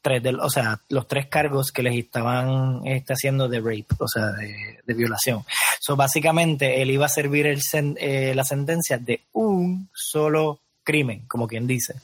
tres 0.02 0.24
del, 0.24 0.40
o 0.40 0.50
sea, 0.50 0.80
los 0.90 1.08
tres 1.08 1.28
cargos 1.28 1.72
que 1.72 1.84
les 1.84 1.96
estaban 1.98 2.82
este, 2.86 3.14
haciendo 3.14 3.48
de 3.48 3.60
rape, 3.60 3.88
o 4.00 4.08
sea, 4.08 4.28
de, 4.28 4.80
de 4.86 4.94
violación. 4.94 5.44
So, 5.80 5.96
básicamente, 5.96 6.82
él 6.82 6.92
iba 6.92 7.06
a 7.06 7.10
servir 7.10 7.48
el 7.48 7.60
sen- 7.60 7.98
eh, 8.00 8.34
la 8.36 8.44
sentencia 8.44 8.98
de 8.98 9.22
un 9.34 9.90
solo 9.94 10.60
crimen, 10.84 11.26
como 11.28 11.48
quien 11.48 11.68
dice. 11.68 11.96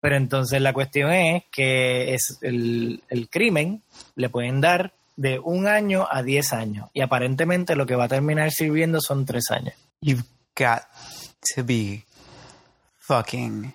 Pero 0.00 0.16
entonces 0.16 0.60
la 0.60 0.72
cuestión 0.72 1.10
es 1.12 1.44
que 1.50 2.14
es 2.14 2.38
el, 2.42 3.02
el 3.08 3.28
crimen 3.28 3.82
le 4.14 4.28
pueden 4.28 4.60
dar 4.60 4.92
de 5.16 5.38
un 5.38 5.66
año 5.66 6.06
a 6.10 6.22
diez 6.22 6.52
años. 6.52 6.90
Y 6.92 7.00
aparentemente 7.00 7.74
lo 7.74 7.86
que 7.86 7.96
va 7.96 8.04
a 8.04 8.08
terminar 8.08 8.52
sirviendo 8.52 9.00
son 9.00 9.24
tres 9.26 9.50
años. 9.50 9.74
You've 10.00 10.24
got 10.56 10.82
to 11.54 11.64
be 11.64 12.04
fucking 13.00 13.74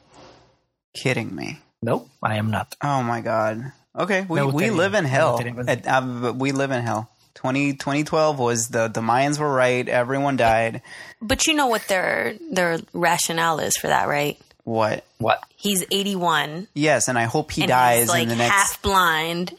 kidding 0.93 1.35
me. 1.35 1.59
No, 1.81 2.07
I 2.21 2.35
am 2.37 2.51
not. 2.51 2.75
Oh 2.81 3.01
my 3.01 3.21
god. 3.21 3.71
Okay, 3.97 4.25
we, 4.29 4.39
Me 4.39 4.45
we 4.45 4.51
gustaría, 4.65 4.75
live 4.77 4.93
in 4.93 5.05
hell. 5.05 5.39
gustaría 5.39 5.55
pensar. 5.55 6.29
Uh, 6.29 6.33
we 6.33 6.51
live 6.51 6.71
in 6.71 6.81
hell. 6.83 7.09
20, 7.35 7.73
2012 7.73 8.37
was 8.39 8.67
the 8.69 8.87
the 8.87 9.01
Mayans 9.01 9.39
were 9.39 9.51
right. 9.51 9.87
Everyone 9.87 10.37
died. 10.37 10.81
But 11.21 11.47
you 11.47 11.53
know 11.55 11.67
what 11.67 11.87
their 11.87 12.35
their 12.51 12.79
rationale 12.93 13.59
is 13.59 13.77
for 13.77 13.87
that, 13.87 14.07
right? 14.07 14.37
What? 14.63 15.03
What? 15.17 15.43
He's 15.57 15.83
81 15.91 16.67
Yes, 16.75 17.07
and 17.07 17.17
I 17.17 17.23
hope 17.23 17.51
he 17.51 17.63
and 17.63 17.69
dies 17.69 17.99
he's 18.01 18.09
like 18.09 18.23
in 18.23 18.29
the 18.29 18.35
next. 18.35 18.51
half 18.53 18.81
blind. 18.83 19.55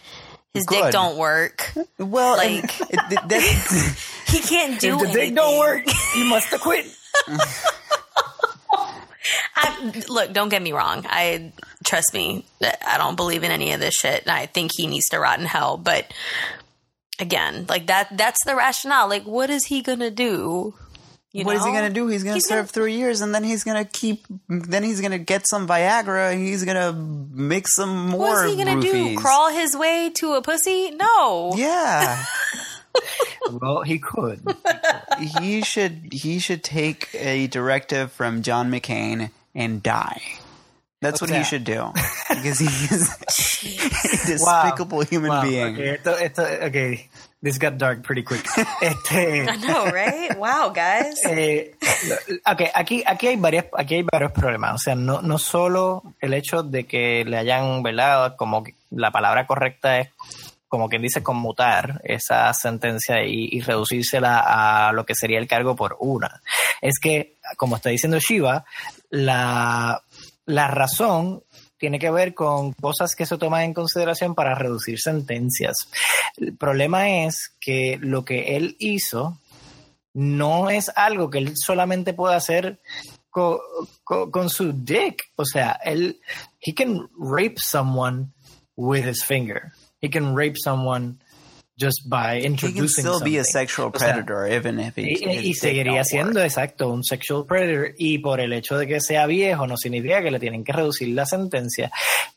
His 0.55 0.65
Good. 0.67 0.83
dick 0.83 0.93
don't 0.93 1.17
work. 1.17 1.73
well, 1.99 2.37
like- 2.37 2.81
it, 2.83 3.01
it- 3.11 3.29
that- 3.29 3.99
He 4.29 4.39
can't 4.41 4.81
do 4.81 4.95
If 4.95 5.01
the 5.01 5.05
anything. 5.09 5.29
dick 5.29 5.35
don't 5.35 5.59
work, 5.59 5.85
He 6.15 6.29
must 6.29 6.47
have 6.49 6.61
quit. 6.61 6.87
I, 9.83 10.03
look, 10.09 10.33
don't 10.33 10.49
get 10.49 10.63
me 10.63 10.73
wrong. 10.73 11.05
I 11.09 11.53
trust 11.85 12.15
me. 12.15 12.45
I 12.63 12.97
don't 12.99 13.17
believe 13.17 13.43
in 13.45 13.51
any 13.51 13.73
of 13.73 13.81
this 13.81 13.95
shit. 13.95 14.23
and 14.23 14.31
I 14.31 14.47
think 14.47 14.73
he 14.77 14.87
needs 14.87 15.09
to 15.11 15.19
rot 15.19 15.39
in 15.39 15.47
hell. 15.47 15.77
But 15.77 16.13
again, 17.19 17.67
like 17.69 17.87
that—that's 17.87 18.45
the 18.45 18.55
rationale. 18.57 19.09
Like, 19.09 19.25
what 19.25 19.51
is 19.51 19.67
he 19.67 19.83
gonna 19.83 20.11
do? 20.11 20.75
You 21.35 21.45
what 21.47 21.57
is 21.57 21.65
he 21.65 21.73
gonna 21.73 21.89
do? 21.91 22.09
He's 22.09 22.25
gonna 22.25 22.41
serve 22.41 22.57
gonna- 22.59 22.69
three 22.69 22.97
years, 22.97 23.23
and 23.23 23.35
then 23.35 23.43
he's 23.43 23.65
gonna 23.65 23.87
keep. 23.87 24.27
Then 24.49 24.83
he's 24.83 25.01
gonna 25.01 25.19
get 25.19 25.49
some 25.49 25.67
Viagra, 25.67 26.33
and 26.33 26.47
he's 26.47 26.65
gonna 26.65 26.93
make 26.93 27.67
some 27.69 28.09
more. 28.11 28.21
What 28.21 28.45
is 28.47 28.53
he 28.53 28.63
gonna 28.63 28.81
do? 28.83 29.17
Crawl 29.17 29.51
his 29.51 29.75
way 29.77 30.11
to 30.17 30.35
a 30.35 30.43
pussy? 30.43 30.91
No. 30.91 31.55
Yeah. 31.57 32.25
Well, 33.51 33.83
he 33.83 33.99
could. 33.99 34.41
he 35.41 35.63
should 35.63 36.11
he 36.13 36.39
should 36.39 36.63
take 36.63 37.09
a 37.15 37.47
directive 37.47 38.13
from 38.13 38.43
John 38.43 38.71
McCain 38.71 39.31
and 39.55 39.83
die. 39.83 40.23
That's 41.01 41.21
what 41.21 41.31
he 41.31 41.37
Okay. 41.37 41.45
should 41.45 41.65
do 41.65 41.91
because 42.31 42.59
he 42.61 42.67
is 42.67 43.11
a 43.11 44.37
Wow. 44.39 44.63
despicable 44.63 45.03
human 45.03 45.31
Wow, 45.31 45.43
being. 45.43 45.75
Okay, 45.75 45.99
esto, 45.99 46.15
esto, 46.15 46.43
okay, 46.69 47.09
this 47.43 47.59
got 47.59 47.77
dark 47.77 48.03
pretty 48.05 48.23
quick. 48.23 48.47
Este, 48.83 49.49
I 49.49 49.57
know, 49.59 49.91
right? 49.91 50.37
wow, 50.39 50.71
guys. 50.71 51.19
Eh, 51.27 51.75
ok, 52.47 52.61
aquí, 52.75 53.03
aquí, 53.05 53.27
hay 53.29 53.37
varias, 53.37 53.67
aquí 53.77 53.97
hay 53.97 54.03
varios 54.11 54.31
problemas. 54.33 54.75
O 54.75 54.79
sea, 54.79 54.95
no, 54.95 55.23
no 55.23 55.39
solo 55.39 56.03
el 56.21 56.35
hecho 56.35 56.63
de 56.63 56.85
que 56.87 57.25
le 57.25 57.37
hayan, 57.39 57.83
¿verdad? 57.83 58.37
Como 58.37 58.63
que 58.63 58.75
la 58.91 59.11
palabra 59.11 59.47
correcta 59.47 59.99
es, 59.99 60.09
como 60.73 60.89
quien 60.89 61.03
dice, 61.03 61.23
conmutar 61.23 62.01
esa 62.03 62.51
sentencia 62.55 63.23
y, 63.27 63.51
y 63.53 63.61
a 64.25 64.91
lo 64.95 65.05
que 65.05 65.15
sería 65.15 65.39
el 65.39 65.47
cargo 65.47 65.77
por 65.77 65.99
una. 66.01 66.41
Es 66.81 66.99
que, 66.99 67.37
como 67.59 67.77
está 67.77 67.91
diciendo 67.91 68.19
Shiva, 68.19 68.65
la, 69.11 70.03
la 70.47 70.69
razón 70.69 71.43
tiene 71.77 71.99
que 71.99 72.11
ver 72.11 72.33
con 72.33 72.73
cosas 72.73 73.15
que 73.15 73.27
se 73.27 73.37
toman 73.37 73.65
en 73.65 73.75
consideración 73.75 74.35
para 74.35 74.55
reducir 74.55 74.99
sentencias. 74.99 75.77
El 76.39 76.57
problema 76.57 77.27
es 77.27 77.53
que 77.61 77.99
lo 78.01 78.25
que 78.25 78.57
él 78.57 78.75
hizo 78.79 79.39
no 80.15 80.71
es 80.71 80.91
algo 80.97 81.29
que 81.29 81.37
él 81.37 81.53
solamente 81.55 82.15
puede 82.15 82.35
hacer 82.35 82.81
co- 83.29 83.61
co- 84.05 84.31
con 84.31 84.49
su 84.49 84.73
dick. 84.73 85.23
O 85.37 85.45
sea, 85.45 85.73
él, 85.85 86.19
he 86.63 86.73
can 86.73 87.11
rape 87.19 87.57
someone 87.59 88.29
with 88.75 89.07
his 89.07 89.23
finger. 89.23 89.73
He 90.03 90.11
can 90.11 90.35
rape 90.35 90.57
someone 90.59 91.21
just 91.79 92.09
by 92.09 92.37
He 92.37 92.43
can 92.43 92.53
introducing 92.53 93.05
still 93.05 93.21
be 93.21 93.39
a 93.39 93.45
something. 93.45 93.53
sexual 93.53 93.93
O 93.95 93.99
sea, 93.99 94.15
predator 94.15 94.47
even 94.47 94.81
if 94.81 94.99
he, 94.99 95.13
y, 95.49 95.55
seguiría 95.55 96.05
siendo, 96.05 96.41
work. 96.41 96.47
exacto, 96.47 96.89
un 96.91 97.03
sexual 97.05 97.47
predator. 97.47 97.95
Y 97.97 98.19
por 98.19 98.41
el 98.41 98.53
hecho 98.53 98.77
de 98.77 98.87
que 98.87 99.01
sea 99.01 99.27
viejo, 99.27 99.67
no 99.67 99.77
significa 99.77 100.23
que 100.23 100.31
le 100.31 100.39
tienen 100.41 100.65
que 100.65 100.73
reducir 100.73 101.09
la 101.15 101.25
sentencia. 101.25 101.91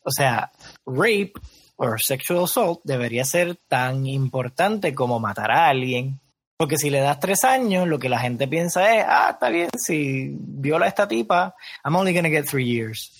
O 0.04 0.12
sea, 0.12 0.52
rape 0.86 1.34
o 1.78 1.98
sexual 1.98 2.46
assault 2.46 2.82
debería 2.84 3.26
ser 3.26 3.58
tan 3.68 4.06
importante 4.06 4.94
como 4.94 5.20
matar 5.20 5.52
a 5.52 5.68
alguien. 5.68 6.20
Porque 6.58 6.78
si 6.78 6.90
le 6.90 7.00
das 7.00 7.20
tres 7.20 7.44
años, 7.44 7.86
lo 7.86 8.00
que 8.00 8.08
la 8.08 8.20
gente 8.20 8.48
piensa 8.48 8.96
es, 8.96 9.04
ah, 9.06 9.32
está 9.34 9.50
bien, 9.50 9.70
si 9.78 10.30
viola 10.40 10.86
a 10.86 10.90
esta 10.90 11.06
tipa, 11.06 11.54
I'm 11.84 11.98
only 11.98 12.14
gonna 12.14 12.30
get 12.30 12.46
three 12.48 12.64
years. 12.64 13.12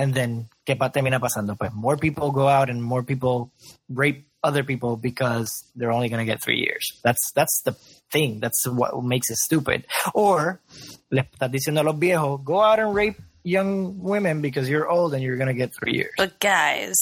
And 0.00 0.14
then, 0.14 0.48
¿qué 0.64 0.78
pa- 0.78 0.88
termina 0.88 1.20
pasando? 1.20 1.58
Pues 1.58 1.74
more 1.74 1.98
people 1.98 2.32
go 2.32 2.48
out 2.48 2.70
and 2.70 2.82
more 2.82 3.02
people 3.02 3.52
rape 3.90 4.24
other 4.42 4.64
people 4.64 4.96
because 4.96 5.50
they're 5.76 5.92
only 5.92 6.08
going 6.08 6.24
to 6.24 6.24
get 6.24 6.42
three 6.42 6.58
years. 6.58 6.98
That's 7.04 7.20
that's 7.34 7.60
the 7.66 7.72
thing. 8.10 8.40
That's 8.40 8.66
what 8.66 9.04
makes 9.04 9.28
it 9.28 9.36
stupid. 9.36 9.84
Or 10.14 10.62
le 11.10 11.24
estás 11.24 11.52
diciendo 11.52 11.80
a 11.80 11.84
los 11.84 11.96
viejos, 11.96 12.42
go 12.42 12.62
out 12.62 12.78
and 12.78 12.94
rape 12.94 13.20
young 13.44 14.00
women 14.00 14.40
because 14.40 14.70
you're 14.70 14.88
old 14.88 15.12
and 15.12 15.22
you're 15.22 15.36
going 15.36 15.48
to 15.48 15.54
get 15.54 15.74
three 15.74 15.92
years. 15.92 16.14
But 16.16 16.40
guys, 16.40 16.96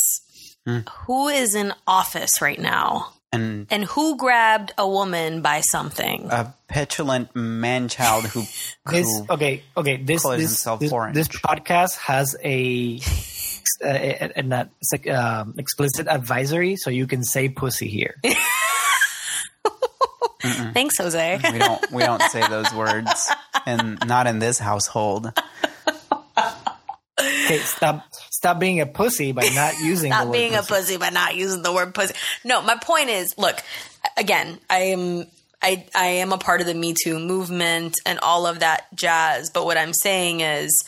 hmm. 0.66 0.80
who 1.06 1.28
is 1.28 1.54
in 1.54 1.72
office 1.86 2.42
right 2.42 2.58
now? 2.58 3.12
And 3.32 3.66
And 3.70 3.84
who 3.84 4.16
grabbed 4.16 4.72
a 4.78 4.88
woman 4.88 5.42
by 5.42 5.60
something? 5.60 6.28
a 6.30 6.54
petulant 6.68 7.34
man 7.36 7.88
child 7.88 8.24
who, 8.24 8.40
This 8.90 9.06
who 9.06 9.26
okay, 9.30 9.62
okay. 9.76 9.96
This 9.96 10.22
Colors 10.22 10.40
this 10.40 10.50
himself 10.50 10.80
this, 10.80 10.92
orange. 10.92 11.14
this 11.14 11.28
podcast 11.28 11.96
has 11.98 12.36
a 12.42 13.00
uh, 13.84 13.88
an 13.88 14.52
uh, 14.52 14.64
it's 14.80 14.92
like, 14.92 15.08
um, 15.10 15.54
explicit 15.58 16.08
advisory, 16.08 16.76
so 16.76 16.90
you 16.90 17.06
can 17.06 17.22
say 17.22 17.48
pussy 17.48 17.88
here. 17.88 18.16
Thanks, 20.40 20.96
Jose. 20.98 21.40
we 21.52 21.58
don't 21.58 21.92
we 21.92 22.02
don't 22.02 22.22
say 22.22 22.46
those 22.48 22.72
words 22.72 23.30
and 23.66 23.98
not 24.06 24.26
in 24.26 24.38
this 24.38 24.58
household. 24.58 25.32
Okay, 27.20 27.58
stop 27.58 28.07
stop 28.38 28.60
being 28.60 28.80
a 28.80 28.86
pussy 28.86 29.32
by 29.32 29.48
not 29.54 29.78
using 29.80 30.10
word 30.10 30.32
being 30.32 30.54
a 30.54 30.58
pussy. 30.58 30.74
pussy, 30.74 30.96
but 30.96 31.12
not 31.12 31.34
using 31.34 31.62
the 31.62 31.72
word 31.72 31.94
pussy. 31.94 32.14
No, 32.44 32.62
my 32.62 32.76
point 32.76 33.10
is, 33.10 33.36
look, 33.36 33.56
again, 34.16 34.58
I 34.70 34.78
am. 34.78 35.26
I, 35.60 35.86
I 35.92 36.06
am 36.06 36.32
a 36.32 36.38
part 36.38 36.60
of 36.60 36.68
the 36.68 36.74
Me 36.74 36.94
Too 36.94 37.18
movement 37.18 37.96
and 38.06 38.20
all 38.20 38.46
of 38.46 38.60
that 38.60 38.86
jazz. 38.94 39.50
But 39.50 39.64
what 39.64 39.76
I'm 39.76 39.92
saying 39.92 40.38
is, 40.38 40.84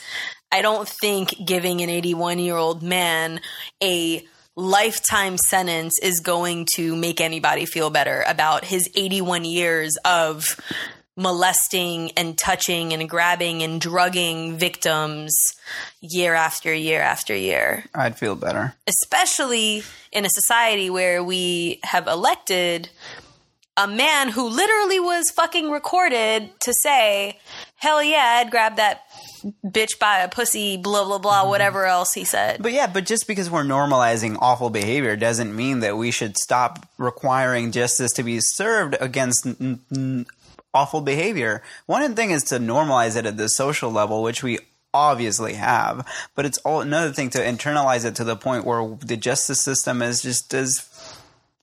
I 0.52 0.62
don't 0.62 0.88
think 0.88 1.34
giving 1.44 1.80
an 1.80 1.90
81 1.90 2.38
year 2.38 2.56
old 2.56 2.80
man 2.80 3.40
a 3.82 4.24
lifetime 4.54 5.38
sentence 5.38 5.98
is 6.00 6.20
going 6.20 6.68
to 6.76 6.94
make 6.94 7.20
anybody 7.20 7.66
feel 7.66 7.90
better 7.90 8.22
about 8.28 8.64
his 8.64 8.88
81 8.94 9.44
years 9.44 9.96
of 10.04 10.56
molesting 11.16 12.12
and 12.12 12.38
touching 12.38 12.92
and 12.92 13.08
grabbing 13.08 13.62
and 13.62 13.80
drugging 13.80 14.56
victims 14.56 15.34
year 16.00 16.34
after 16.34 16.72
year 16.72 17.00
after 17.00 17.34
year 17.36 17.84
I'd 17.94 18.16
feel 18.18 18.36
better. 18.36 18.74
especially 18.88 19.82
in 20.12 20.24
a 20.24 20.30
society 20.30 20.88
where 20.90 21.22
we 21.22 21.80
have 21.84 22.06
elected 22.06 22.88
a 23.76 23.86
man 23.86 24.28
who 24.28 24.48
literally 24.48 25.00
was 25.00 25.30
fucking 25.30 25.70
recorded 25.70 26.50
to 26.60 26.74
say, 26.82 27.38
"Hell 27.76 28.02
yeah, 28.02 28.38
I'd 28.40 28.50
grab 28.50 28.76
that 28.76 29.04
bitch 29.64 29.98
by 29.98 30.18
a 30.18 30.28
pussy." 30.28 30.76
Blah 30.76 31.04
blah 31.04 31.18
blah. 31.18 31.40
Mm-hmm. 31.40 31.48
Whatever 31.48 31.86
else 31.86 32.12
he 32.12 32.24
said. 32.24 32.62
But 32.62 32.72
yeah, 32.72 32.88
but 32.88 33.06
just 33.06 33.26
because 33.26 33.48
we're 33.48 33.62
normalizing 33.62 34.36
awful 34.40 34.68
behavior 34.68 35.16
doesn't 35.16 35.54
mean 35.54 35.80
that 35.80 35.96
we 35.96 36.10
should 36.10 36.36
stop 36.36 36.86
requiring 36.98 37.72
justice 37.72 38.12
to 38.14 38.22
be 38.22 38.40
served 38.40 38.96
against 39.00 39.46
n- 39.46 39.80
n- 39.96 40.26
awful 40.74 41.00
behavior. 41.00 41.62
One 41.86 42.14
thing 42.14 42.30
is 42.30 42.44
to 42.44 42.56
normalize 42.56 43.16
it 43.16 43.26
at 43.26 43.36
the 43.36 43.48
social 43.48 43.90
level, 43.90 44.22
which 44.22 44.42
we 44.42 44.58
obviously 44.92 45.54
have, 45.54 46.06
but 46.34 46.44
it's 46.44 46.58
all 46.58 46.80
another 46.80 47.12
thing 47.12 47.30
to 47.30 47.38
internalize 47.38 48.04
it 48.04 48.16
to 48.16 48.24
the 48.24 48.36
point 48.36 48.64
where 48.64 48.96
the 49.00 49.16
justice 49.16 49.62
system 49.62 50.02
is 50.02 50.22
just 50.22 50.52
as 50.52 50.80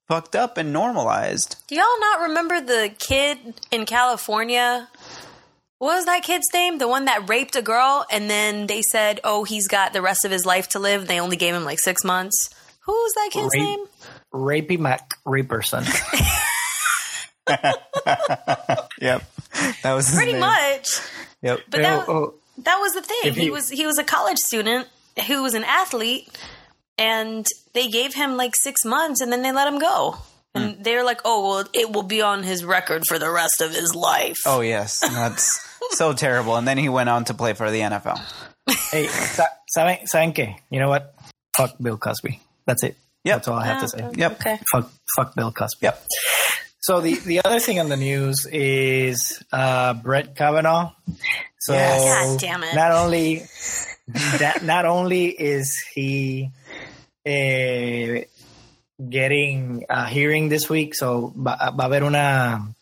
fucked 0.07 0.35
up 0.35 0.57
and 0.57 0.71
normalized. 0.71 1.57
Do 1.67 1.75
y'all 1.75 1.99
not 1.99 2.21
remember 2.21 2.61
the 2.61 2.93
kid 2.97 3.55
in 3.71 3.85
California? 3.85 4.87
What 5.79 5.95
was 5.95 6.05
that 6.05 6.23
kid's 6.23 6.47
name? 6.53 6.77
The 6.79 6.87
one 6.87 7.05
that 7.05 7.29
raped 7.29 7.55
a 7.55 7.61
girl, 7.61 8.05
and 8.09 8.29
then 8.29 8.65
they 8.65 8.81
said, 8.81 9.19
"Oh, 9.23 9.43
he's 9.43 9.67
got 9.67 9.93
the 9.93 10.01
rest 10.01 10.25
of 10.25 10.31
his 10.31 10.45
life 10.45 10.69
to 10.69 10.79
live." 10.79 11.07
They 11.07 11.19
only 11.19 11.37
gave 11.37 11.53
him 11.53 11.65
like 11.65 11.79
six 11.79 12.03
months. 12.03 12.49
Who 12.85 12.93
was 12.93 13.13
that 13.13 13.29
kid's 13.31 13.53
Rape- 13.53 13.61
name? 13.61 13.85
Rapey 14.33 14.79
Mac 14.79 15.17
Reaperson. 15.23 15.85
Yep, 18.99 19.23
that 19.83 19.93
was 19.93 20.13
Pretty 20.13 20.33
name. 20.33 20.41
much. 20.41 20.99
Yep. 21.41 21.59
But 21.69 21.81
that, 21.81 22.09
Oh, 22.09 22.33
that 22.59 22.77
was 22.77 22.93
the 22.93 23.01
thing. 23.01 23.17
If 23.25 23.35
He 23.35 23.49
was 23.49 23.69
he 23.69 23.85
was 23.85 23.97
a 23.97 24.03
college 24.03 24.39
student 24.39 24.87
who 25.27 25.43
was 25.43 25.53
an 25.53 25.63
athlete, 25.63 26.27
and 26.97 27.45
they 27.73 27.89
gave 27.89 28.13
him 28.13 28.37
like 28.37 28.55
six 28.55 28.83
months, 28.83 29.21
and 29.21 29.31
then 29.31 29.41
they 29.43 29.51
let 29.51 29.67
him 29.67 29.79
go. 29.79 30.17
And 30.55 30.75
hmm. 30.75 30.81
they 30.81 30.95
were 30.95 31.03
like, 31.03 31.21
"Oh, 31.25 31.47
well, 31.47 31.67
it 31.73 31.91
will 31.91 32.03
be 32.03 32.21
on 32.21 32.43
his 32.43 32.65
record 32.65 33.03
for 33.07 33.19
the 33.19 33.29
rest 33.29 33.61
of 33.61 33.71
his 33.71 33.93
life." 33.93 34.39
Oh 34.45 34.61
yes, 34.61 34.99
that's 35.01 35.59
so 35.91 36.13
terrible. 36.13 36.55
And 36.55 36.67
then 36.67 36.77
he 36.77 36.89
went 36.89 37.09
on 37.09 37.25
to 37.25 37.33
play 37.33 37.53
for 37.53 37.69
the 37.69 37.81
NFL. 37.81 38.19
hey, 38.91 39.07
sa- 39.07 39.53
¿saben, 39.77 40.07
¿saben 40.07 40.33
qué? 40.33 40.55
You 40.69 40.79
know 40.79 40.89
what? 40.89 41.13
Fuck 41.55 41.75
Bill 41.81 41.97
Cosby. 41.97 42.39
That's 42.65 42.83
it. 42.83 42.97
Yep. 43.23 43.35
That's 43.35 43.47
all 43.47 43.57
I 43.57 43.65
have 43.65 43.79
to 43.79 44.03
ah, 44.03 44.09
say. 44.09 44.19
Yep. 44.19 44.31
Okay. 44.39 44.59
Fuck, 44.71 44.91
fuck 45.15 45.35
Bill 45.35 45.51
Cosby. 45.51 45.83
Yep. 45.83 46.05
So 46.79 47.01
the, 47.01 47.15
the 47.15 47.41
other 47.43 47.59
thing 47.59 47.79
on 47.79 47.89
the 47.89 47.97
news 47.97 48.45
is 48.51 49.43
uh, 49.51 49.93
Brett 49.93 50.35
Kavanaugh. 50.35 50.91
So 51.59 51.73
Yes. 51.73 52.31
God 52.31 52.39
damn 52.39 52.63
it. 52.63 52.75
not 52.75 52.91
only 52.91 53.43
that, 54.39 54.63
not 54.63 54.85
only 54.85 55.27
is 55.27 55.77
he 55.93 56.51
eh, 57.25 58.23
getting 59.09 59.85
a 59.89 60.07
hearing 60.07 60.49
this 60.49 60.69
week, 60.69 60.95
so 60.95 61.33
va, 61.35 61.71
va 61.71 61.83
a 61.83 61.87
haber 61.87 62.03
una 62.03 62.73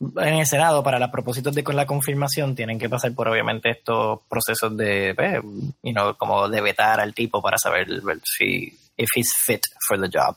en 0.00 0.34
el 0.34 0.46
Senado 0.46 0.82
para 0.82 0.98
los 0.98 1.10
propósitos 1.10 1.54
de 1.54 1.64
con 1.64 1.76
la 1.76 1.86
confirmación 1.86 2.54
tienen 2.54 2.78
que 2.78 2.88
pasar 2.88 3.12
por 3.14 3.28
obviamente 3.28 3.70
estos 3.70 4.20
procesos 4.28 4.76
de 4.76 5.10
eh, 5.10 5.40
you 5.82 5.92
know, 5.92 6.14
como 6.16 6.48
de 6.48 6.60
vetar 6.60 7.00
al 7.00 7.14
tipo 7.14 7.42
para 7.42 7.58
saber 7.58 7.88
si 8.24 8.72
if 8.96 9.08
he's 9.14 9.34
fit 9.34 9.62
for 9.86 9.98
the 9.98 10.08
job. 10.08 10.36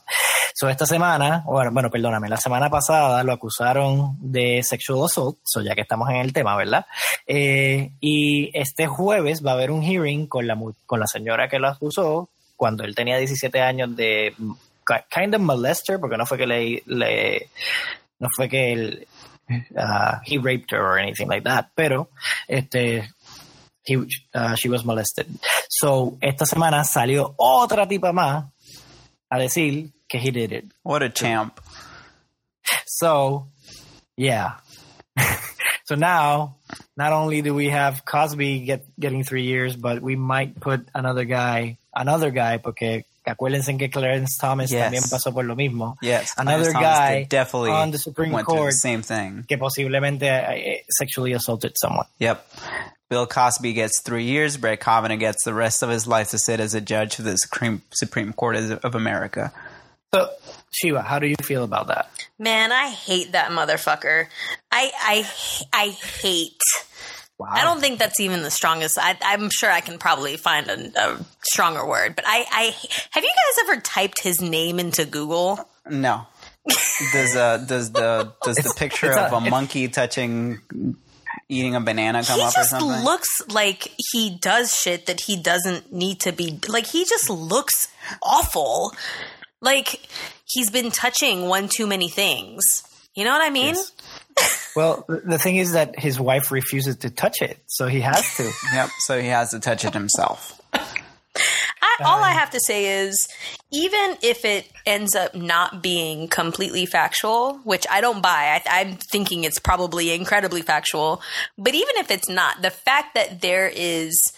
So 0.54 0.68
esta 0.68 0.84
semana, 0.86 1.42
bueno, 1.46 1.70
bueno, 1.72 1.90
perdóname, 1.90 2.28
la 2.28 2.36
semana 2.36 2.68
pasada 2.68 3.22
lo 3.24 3.32
acusaron 3.32 4.16
de 4.20 4.62
sexual 4.62 5.04
assault, 5.04 5.38
so 5.44 5.62
ya 5.62 5.74
que 5.74 5.80
estamos 5.82 6.08
en 6.10 6.16
el 6.16 6.32
tema, 6.32 6.56
¿verdad? 6.56 6.84
Eh, 7.26 7.92
y 8.00 8.50
este 8.58 8.86
jueves 8.86 9.44
va 9.44 9.52
a 9.52 9.54
haber 9.54 9.70
un 9.70 9.82
hearing 9.82 10.26
con 10.26 10.46
la 10.46 10.58
con 10.86 11.00
la 11.00 11.06
señora 11.06 11.48
que 11.48 11.58
lo 11.58 11.68
acusó 11.68 12.28
cuando 12.56 12.84
él 12.84 12.94
tenía 12.94 13.16
17 13.16 13.62
años 13.62 13.96
de 13.96 14.34
ki- 14.36 15.04
kind 15.14 15.34
of 15.34 15.40
molester, 15.40 15.98
porque 15.98 16.16
no 16.18 16.26
fue 16.26 16.36
que 16.36 16.46
le, 16.46 16.82
le 16.86 17.48
no 18.18 18.28
fue 18.36 18.48
que 18.50 18.72
él 18.72 19.06
uh, 19.48 20.18
he 20.26 20.36
raped 20.36 20.70
her 20.72 20.80
or 20.82 20.98
anything 20.98 21.26
like 21.28 21.42
that, 21.44 21.68
pero 21.74 22.10
este 22.48 23.08
he, 23.82 23.96
uh, 24.34 24.54
she 24.54 24.68
was 24.68 24.84
molested. 24.84 25.26
So 25.68 26.18
esta 26.20 26.44
semana 26.46 26.84
salió 26.84 27.34
otra 27.38 27.86
tipa 27.88 28.12
más 28.12 28.44
a 29.30 29.38
decir 29.38 29.90
que 30.08 30.18
he 30.18 30.30
did 30.30 30.52
it. 30.52 30.64
What 30.82 31.02
a 31.02 31.08
champ. 31.08 31.60
So 32.86 33.46
yeah. 34.16 34.54
so 35.84 35.94
now 35.94 36.56
not 36.96 37.12
only 37.12 37.42
do 37.42 37.54
we 37.54 37.68
have 37.70 38.04
Cosby 38.04 38.60
get 38.60 38.84
getting 38.98 39.24
three 39.24 39.44
years, 39.44 39.76
but 39.76 40.00
we 40.02 40.16
might 40.16 40.58
put 40.60 40.86
another 40.94 41.24
guy, 41.24 41.78
another 41.94 42.30
guy, 42.30 42.58
porque 42.58 43.04
acuérdense 43.26 43.78
que 43.78 43.88
Clarence 43.90 44.36
Thomas 44.38 44.70
Yes. 44.70 44.82
también 44.92 45.02
pasó 45.10 45.32
por 45.32 45.44
lo 45.44 45.54
mismo. 45.54 45.96
Yes, 46.02 46.34
another 46.36 46.72
Clarence 46.72 46.98
guy 46.98 47.26
definitely 47.28 47.70
on 47.70 47.90
the 47.92 47.98
Supreme 47.98 48.32
went 48.32 48.46
Court 48.46 48.70
the 48.72 48.72
same 48.72 49.02
thing. 49.02 49.44
que 49.46 49.56
posiblemente 49.56 50.26
eh, 50.28 50.84
sexually 50.88 51.32
assaulted 51.34 51.72
someone. 51.76 52.06
Yep. 52.18 52.44
Bill 53.10 53.26
Cosby 53.26 53.72
gets 53.72 54.00
three 54.00 54.24
years. 54.24 54.56
Brett 54.56 54.80
Kavanaugh 54.80 55.16
gets 55.16 55.44
the 55.44 55.52
rest 55.52 55.82
of 55.82 55.90
his 55.90 56.06
life 56.06 56.30
to 56.30 56.38
sit 56.38 56.60
as 56.60 56.74
a 56.74 56.80
judge 56.80 57.18
of 57.18 57.24
the 57.24 57.36
Supreme 57.36 57.82
Supreme 57.92 58.32
Court 58.32 58.54
of 58.56 58.94
America. 58.94 59.52
So 60.14 60.28
Shiva, 60.70 61.02
how 61.02 61.18
do 61.18 61.26
you 61.26 61.34
feel 61.42 61.64
about 61.64 61.88
that? 61.88 62.08
Man, 62.38 62.70
I 62.72 62.88
hate 62.90 63.32
that 63.32 63.50
motherfucker. 63.50 64.26
I 64.70 64.90
I 65.00 65.30
I 65.72 65.88
hate. 65.88 66.60
Wow. 67.38 67.48
I 67.50 67.62
don't 67.64 67.80
think 67.80 67.98
that's 67.98 68.20
even 68.20 68.42
the 68.42 68.50
strongest. 68.50 68.98
I, 69.00 69.16
I'm 69.22 69.48
sure 69.50 69.70
I 69.70 69.80
can 69.80 69.98
probably 69.98 70.36
find 70.36 70.68
a, 70.68 70.92
a 71.00 71.18
stronger 71.42 71.86
word, 71.86 72.14
but 72.14 72.26
I, 72.28 72.44
I 72.52 72.64
have 73.12 73.24
you 73.24 73.30
guys 73.30 73.64
ever 73.70 73.80
typed 73.80 74.22
his 74.22 74.40
name 74.42 74.78
into 74.78 75.04
Google? 75.06 75.58
No. 75.90 76.26
does 77.12 77.34
uh 77.34 77.56
does 77.66 77.90
the 77.92 78.32
does 78.44 78.56
the 78.56 78.74
picture 78.76 79.06
it's 79.08 79.16
a- 79.16 79.24
of 79.26 79.32
a 79.32 79.36
it's- 79.36 79.50
monkey 79.50 79.88
touching 79.88 80.60
eating 81.50 81.74
a 81.74 81.80
banana 81.80 82.22
come 82.22 82.38
he 82.38 82.44
up 82.44 82.52
or 82.52 82.62
just 82.62 82.80
looks 82.80 83.42
like 83.48 83.92
he 84.12 84.30
does 84.30 84.74
shit 84.74 85.06
that 85.06 85.20
he 85.20 85.36
doesn't 85.36 85.92
need 85.92 86.20
to 86.20 86.32
be 86.32 86.58
like 86.68 86.86
he 86.86 87.04
just 87.04 87.28
looks 87.28 87.88
awful 88.22 88.92
like 89.60 90.08
he's 90.46 90.70
been 90.70 90.90
touching 90.90 91.48
one 91.48 91.68
too 91.68 91.86
many 91.86 92.08
things 92.08 92.82
you 93.14 93.24
know 93.24 93.32
what 93.32 93.42
i 93.42 93.50
mean 93.50 93.74
Yes. 93.74 93.92
Well, 94.76 95.04
the 95.08 95.36
thing 95.36 95.56
is 95.56 95.72
that 95.72 95.98
his 95.98 96.20
wife 96.20 96.52
refuses 96.52 96.98
to 96.98 97.10
touch 97.10 97.42
it, 97.42 97.58
so 97.66 97.88
he 97.88 98.00
has 98.02 98.36
to. 98.36 98.48
Yep. 98.72 98.88
So 99.00 99.20
he 99.20 99.26
has 99.26 99.50
to 99.50 99.58
touch 99.58 99.84
it 99.84 99.94
himself. 99.94 100.59
I, 101.82 101.96
all 102.04 102.22
i 102.22 102.30
um, 102.30 102.36
have 102.36 102.50
to 102.50 102.60
say 102.60 103.04
is 103.04 103.28
even 103.70 104.16
if 104.22 104.44
it 104.44 104.70
ends 104.86 105.14
up 105.14 105.34
not 105.34 105.82
being 105.82 106.28
completely 106.28 106.86
factual 106.86 107.58
which 107.64 107.86
i 107.90 108.00
don't 108.00 108.22
buy 108.22 108.60
I, 108.66 108.80
i'm 108.80 108.96
thinking 108.96 109.44
it's 109.44 109.58
probably 109.58 110.12
incredibly 110.12 110.62
factual 110.62 111.22
but 111.58 111.74
even 111.74 111.94
if 111.96 112.10
it's 112.10 112.28
not 112.28 112.62
the 112.62 112.70
fact 112.70 113.14
that 113.14 113.40
there 113.40 113.70
is 113.74 114.32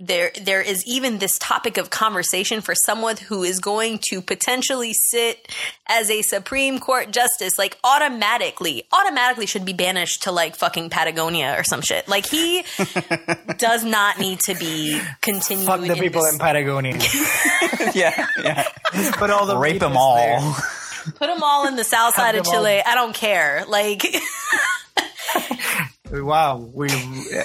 there 0.00 0.32
there 0.42 0.62
is 0.62 0.84
even 0.86 1.18
this 1.18 1.38
topic 1.38 1.76
of 1.76 1.90
conversation 1.90 2.62
for 2.62 2.74
someone 2.74 3.16
who 3.18 3.42
is 3.42 3.60
going 3.60 3.98
to 4.10 4.22
potentially 4.22 4.92
sit 4.94 5.46
as 5.86 6.10
a 6.10 6.22
Supreme 6.22 6.78
Court 6.78 7.10
justice, 7.10 7.58
like 7.58 7.76
automatically, 7.84 8.84
automatically 8.92 9.46
should 9.46 9.64
be 9.64 9.74
banished 9.74 10.22
to 10.22 10.32
like 10.32 10.56
fucking 10.56 10.88
Patagonia 10.90 11.54
or 11.58 11.64
some 11.64 11.82
shit. 11.82 12.08
Like 12.08 12.26
he 12.26 12.64
does 13.58 13.84
not 13.84 14.18
need 14.18 14.40
to 14.40 14.54
be 14.54 15.00
continuing. 15.20 15.66
Fuck 15.66 15.80
the 15.82 15.94
people 16.02 16.22
this- 16.22 16.32
in 16.32 16.38
Patagonia. 16.38 16.96
yeah. 17.94 18.26
Yeah. 18.42 18.66
Put 19.12 19.30
all 19.30 19.46
the 19.46 19.56
Rape 19.56 19.80
them 19.80 19.96
all. 19.96 20.16
there. 20.16 20.54
Put 21.16 21.26
them 21.28 21.42
all 21.42 21.66
in 21.66 21.76
the 21.76 21.84
south 21.84 22.14
side 22.14 22.34
of 22.34 22.44
them 22.44 22.54
all. 22.54 22.60
Chile. 22.62 22.82
I 22.84 22.94
don't 22.94 23.14
care. 23.14 23.64
Like, 23.68 24.02
Wow, 26.12 26.68
we 26.74 26.88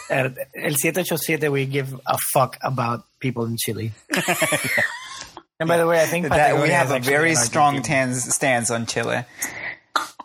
at 0.10 0.38
el 0.56 0.76
787 0.76 1.52
we 1.52 1.66
give 1.66 1.94
a 2.06 2.18
fuck 2.34 2.58
about 2.64 3.06
people 3.20 3.46
in 3.46 3.58
Chile. 3.58 3.92
and 5.60 5.68
by 5.68 5.78
the 5.78 5.86
way, 5.88 6.02
I 6.02 6.06
think 6.08 6.28
That 6.30 6.62
we 6.62 6.70
have 6.70 6.92
a 6.92 7.00
very 7.00 7.36
strong 7.36 7.76
Argentina. 7.76 8.06
tan- 8.14 8.16
stance 8.16 8.72
on 8.72 8.86
Chile. 8.86 9.26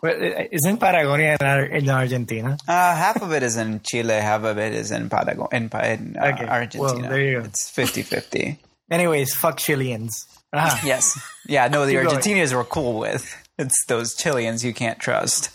Well, 0.01 0.15
Isn't 0.51 0.79
Patagonia 0.79 1.37
in, 1.71 1.89
Argentina? 1.89 2.57
Uh, 2.67 2.95
half 2.95 3.21
of 3.21 3.31
it 3.31 3.43
is 3.43 3.55
in 3.57 3.81
Chile, 3.83 4.15
half 4.15 4.43
of 4.43 4.57
it 4.57 4.73
is 4.73 4.89
in 4.91 5.09
Patagonia, 5.09 5.47
in, 5.53 5.69
Pa- 5.69 5.79
in 5.83 6.17
uh, 6.19 6.25
Okay, 6.33 6.45
Argentina. 6.47 6.83
well, 6.83 7.09
there 7.09 7.21
you 7.21 7.39
go. 7.39 7.45
It's 7.45 7.69
50-50. 7.71 8.57
Anyways, 8.91 9.33
fuck 9.35 9.57
Chileans. 9.57 10.25
Ah, 10.51 10.81
Yes. 10.83 11.17
Yeah, 11.47 11.67
no, 11.67 11.85
the 11.85 11.93
Keep 11.93 12.03
going. 12.03 12.17
Argentinians 12.17 12.53
we're 12.55 12.63
cool 12.65 12.97
with. 12.99 13.23
It's 13.59 13.85
those 13.87 14.15
Chileans 14.15 14.65
you 14.65 14.73
can't 14.73 14.99
trust. 14.99 15.51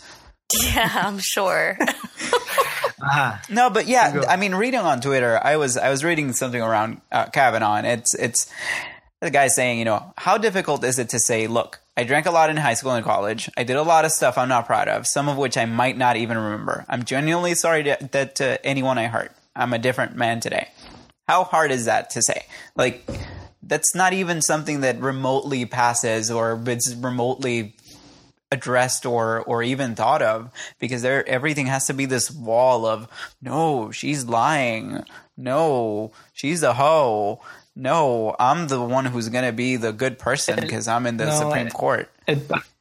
yeah, 0.63 0.89
I'm 1.05 1.19
sure. 1.19 1.77
Ah. 3.01 3.41
No, 3.49 3.69
but 3.69 3.87
yeah. 3.87 4.23
I 4.27 4.37
mean, 4.37 4.55
reading 4.55 4.79
on 4.79 5.01
Twitter, 5.01 5.39
I 5.41 5.57
was 5.57 5.77
I 5.77 5.89
was 5.89 6.03
reading 6.03 6.33
something 6.33 6.61
around 6.61 7.01
uh, 7.11 7.25
Kavanaugh, 7.25 7.75
and 7.75 7.87
it's 7.87 8.13
it's 8.15 8.51
the 9.21 9.31
guy 9.31 9.47
saying, 9.47 9.79
you 9.79 9.85
know, 9.85 10.13
how 10.17 10.37
difficult 10.37 10.83
is 10.83 10.99
it 10.99 11.09
to 11.09 11.19
say, 11.19 11.47
look, 11.47 11.79
I 11.95 12.03
drank 12.03 12.27
a 12.27 12.31
lot 12.31 12.49
in 12.51 12.57
high 12.57 12.75
school 12.75 12.91
and 12.91 13.03
college. 13.03 13.49
I 13.57 13.63
did 13.63 13.75
a 13.75 13.81
lot 13.81 14.05
of 14.05 14.11
stuff 14.11 14.37
I'm 14.37 14.49
not 14.49 14.67
proud 14.67 14.87
of, 14.87 15.07
some 15.07 15.27
of 15.27 15.37
which 15.37 15.57
I 15.57 15.65
might 15.65 15.97
not 15.97 16.15
even 16.15 16.37
remember. 16.37 16.85
I'm 16.87 17.03
genuinely 17.03 17.55
sorry 17.55 17.83
to, 17.83 17.97
that 18.11 18.35
to 18.35 18.63
anyone 18.63 18.99
I 18.99 19.07
hurt. 19.07 19.31
I'm 19.55 19.73
a 19.73 19.79
different 19.79 20.15
man 20.15 20.39
today. 20.39 20.67
How 21.27 21.43
hard 21.43 21.71
is 21.71 21.85
that 21.85 22.11
to 22.11 22.21
say? 22.21 22.45
Like, 22.75 23.03
that's 23.63 23.95
not 23.95 24.13
even 24.13 24.41
something 24.41 24.81
that 24.81 25.01
remotely 25.01 25.65
passes 25.65 26.29
or 26.29 26.61
it's 26.67 26.93
remotely 26.93 27.75
addressed 28.51 29.05
or 29.05 29.41
or 29.41 29.61
even 29.63 29.95
thought 29.95 30.21
of 30.21 30.49
because 30.79 31.01
there 31.01 31.27
everything 31.27 31.65
has 31.65 31.87
to 31.87 31.93
be 31.93 32.05
this 32.05 32.31
wall 32.31 32.85
of 32.85 33.07
no 33.41 33.91
she's 33.91 34.25
lying. 34.25 35.03
No 35.35 36.11
she's 36.33 36.63
a 36.63 36.73
hoe. 36.73 37.41
No 37.75 38.35
i'm 38.39 38.67
the 38.67 38.81
one 38.81 39.05
who's 39.05 39.29
going 39.29 39.45
to 39.45 39.51
be 39.51 39.75
the 39.75 39.91
good 39.91 40.17
person 40.17 40.59
because 40.59 40.87
i'm 40.87 41.05
in 41.05 41.17
the 41.17 41.25
No, 41.25 41.31
supreme 41.39 41.69
court. 41.69 42.09
El, 42.27 42.37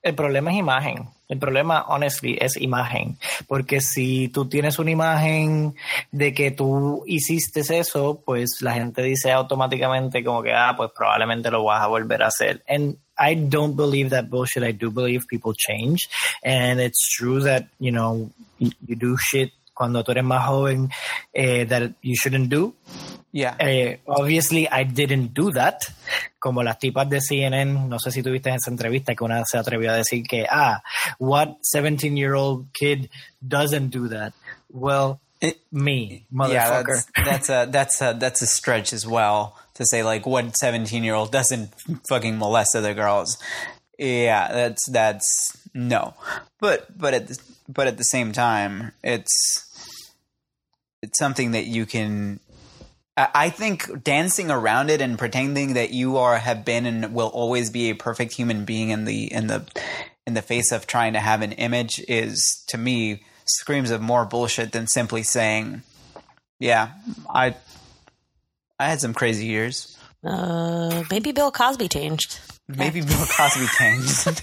el 0.06 0.14
problema 0.14 0.52
es 0.52 0.58
imagen. 0.58 1.08
El 1.28 1.38
problema, 1.38 1.84
honestly, 1.88 2.38
es 2.40 2.56
imagen. 2.56 3.18
Porque 3.48 3.80
si 3.80 4.28
tú 4.28 4.48
tienes 4.48 4.78
una 4.78 4.92
imagen 4.92 5.74
de 6.12 6.32
que 6.32 6.52
tú 6.52 7.02
hiciste 7.06 7.60
eso, 7.60 8.22
pues 8.24 8.58
la 8.60 8.74
gente 8.74 9.02
dice 9.02 9.32
automáticamente 9.32 10.22
como 10.22 10.42
que, 10.42 10.52
ah, 10.52 10.74
pues 10.76 10.90
probablemente 10.96 11.50
lo 11.50 11.64
vas 11.64 11.82
a 11.82 11.88
volver 11.88 12.22
a 12.22 12.28
hacer. 12.28 12.62
And 12.68 12.96
I 13.18 13.34
don't 13.34 13.76
believe 13.76 14.10
that 14.10 14.28
bullshit. 14.28 14.62
I 14.62 14.72
do 14.72 14.90
believe 14.90 15.26
people 15.26 15.52
change. 15.54 16.08
And 16.44 16.80
it's 16.80 17.08
true 17.16 17.42
that, 17.42 17.64
you 17.80 17.90
know, 17.90 18.30
you, 18.58 18.70
do 18.96 19.16
shit 19.18 19.52
cuando 19.74 20.04
tú 20.04 20.12
eres 20.12 20.24
más 20.24 20.46
joven 20.46 20.90
eh, 21.34 21.66
that 21.66 21.90
you 22.02 22.14
shouldn't 22.14 22.48
do. 22.48 22.74
Yeah 23.36 23.54
Eh, 23.60 23.98
obviously, 24.06 24.66
I 24.68 24.84
didn't 24.84 25.34
do 25.34 25.52
that. 25.52 25.84
Como 26.38 26.62
las 26.62 26.78
tipas 26.78 27.08
de 27.08 27.20
CNN, 27.20 27.88
no 27.88 27.98
sé 27.98 28.10
si 28.10 28.22
tuviste 28.22 28.48
esa 28.48 28.70
entrevista 28.70 29.14
que 29.14 29.24
una 29.24 29.44
se 29.44 29.58
atrevió 29.58 29.90
a 29.92 29.96
decir 29.96 30.26
que, 30.26 30.46
ah, 30.48 30.82
what 31.18 31.58
17 31.62 32.16
year 32.16 32.34
old 32.34 32.72
kid 32.72 33.10
doesn't 33.46 33.90
do 33.90 34.08
that? 34.08 34.32
Well, 34.70 35.20
me, 35.70 36.24
yeah 36.30 36.82
motherfucker. 36.82 37.04
that's 37.24 37.48
that's 37.48 37.50
a 37.50 37.68
that's 37.70 38.00
a 38.00 38.16
that's 38.18 38.42
a 38.42 38.46
stretch 38.46 38.92
as 38.92 39.06
well 39.06 39.54
to 39.74 39.84
say 39.84 40.02
like 40.02 40.26
what 40.26 40.56
17 40.56 41.04
year 41.04 41.14
old 41.14 41.30
doesn't 41.30 41.74
fucking 42.08 42.38
molest 42.38 42.74
other 42.74 42.94
girls 42.94 43.36
yeah 43.98 44.50
that's 44.50 44.88
that's 44.90 45.56
no 45.74 46.14
but 46.58 46.86
but 46.98 47.12
at 47.12 47.28
the, 47.28 47.38
but 47.68 47.86
at 47.86 47.98
the 47.98 48.04
same 48.04 48.32
time 48.32 48.92
it's 49.04 49.62
it's 51.02 51.18
something 51.18 51.52
that 51.52 51.66
you 51.66 51.84
can 51.84 52.40
I 53.16 53.48
think 53.50 54.02
dancing 54.04 54.50
around 54.50 54.90
it 54.90 55.00
and 55.00 55.18
pretending 55.18 55.74
that 55.74 55.90
you 55.90 56.18
are 56.18 56.36
have 56.36 56.64
been 56.66 56.84
and 56.84 57.14
will 57.14 57.28
always 57.28 57.70
be 57.70 57.88
a 57.90 57.94
perfect 57.94 58.34
human 58.34 58.64
being 58.66 58.90
in 58.90 59.06
the 59.06 59.32
in 59.32 59.46
the 59.46 59.64
in 60.26 60.34
the 60.34 60.42
face 60.42 60.70
of 60.70 60.86
trying 60.86 61.14
to 61.14 61.20
have 61.20 61.40
an 61.40 61.52
image 61.52 61.98
is 62.08 62.62
to 62.68 62.76
me 62.76 63.22
screams 63.46 63.90
of 63.90 64.02
more 64.02 64.26
bullshit 64.26 64.72
than 64.72 64.86
simply 64.86 65.22
saying, 65.22 65.82
"Yeah, 66.60 66.90
I 67.28 67.54
I 68.78 68.90
had 68.90 69.00
some 69.00 69.14
crazy 69.14 69.46
years. 69.46 69.96
Uh, 70.22 71.04
maybe 71.10 71.32
Bill 71.32 71.50
Cosby 71.50 71.88
changed. 71.88 72.38
Maybe 72.68 73.00
Bill 73.00 73.24
Cosby 73.30 73.66
changed. 73.78 74.42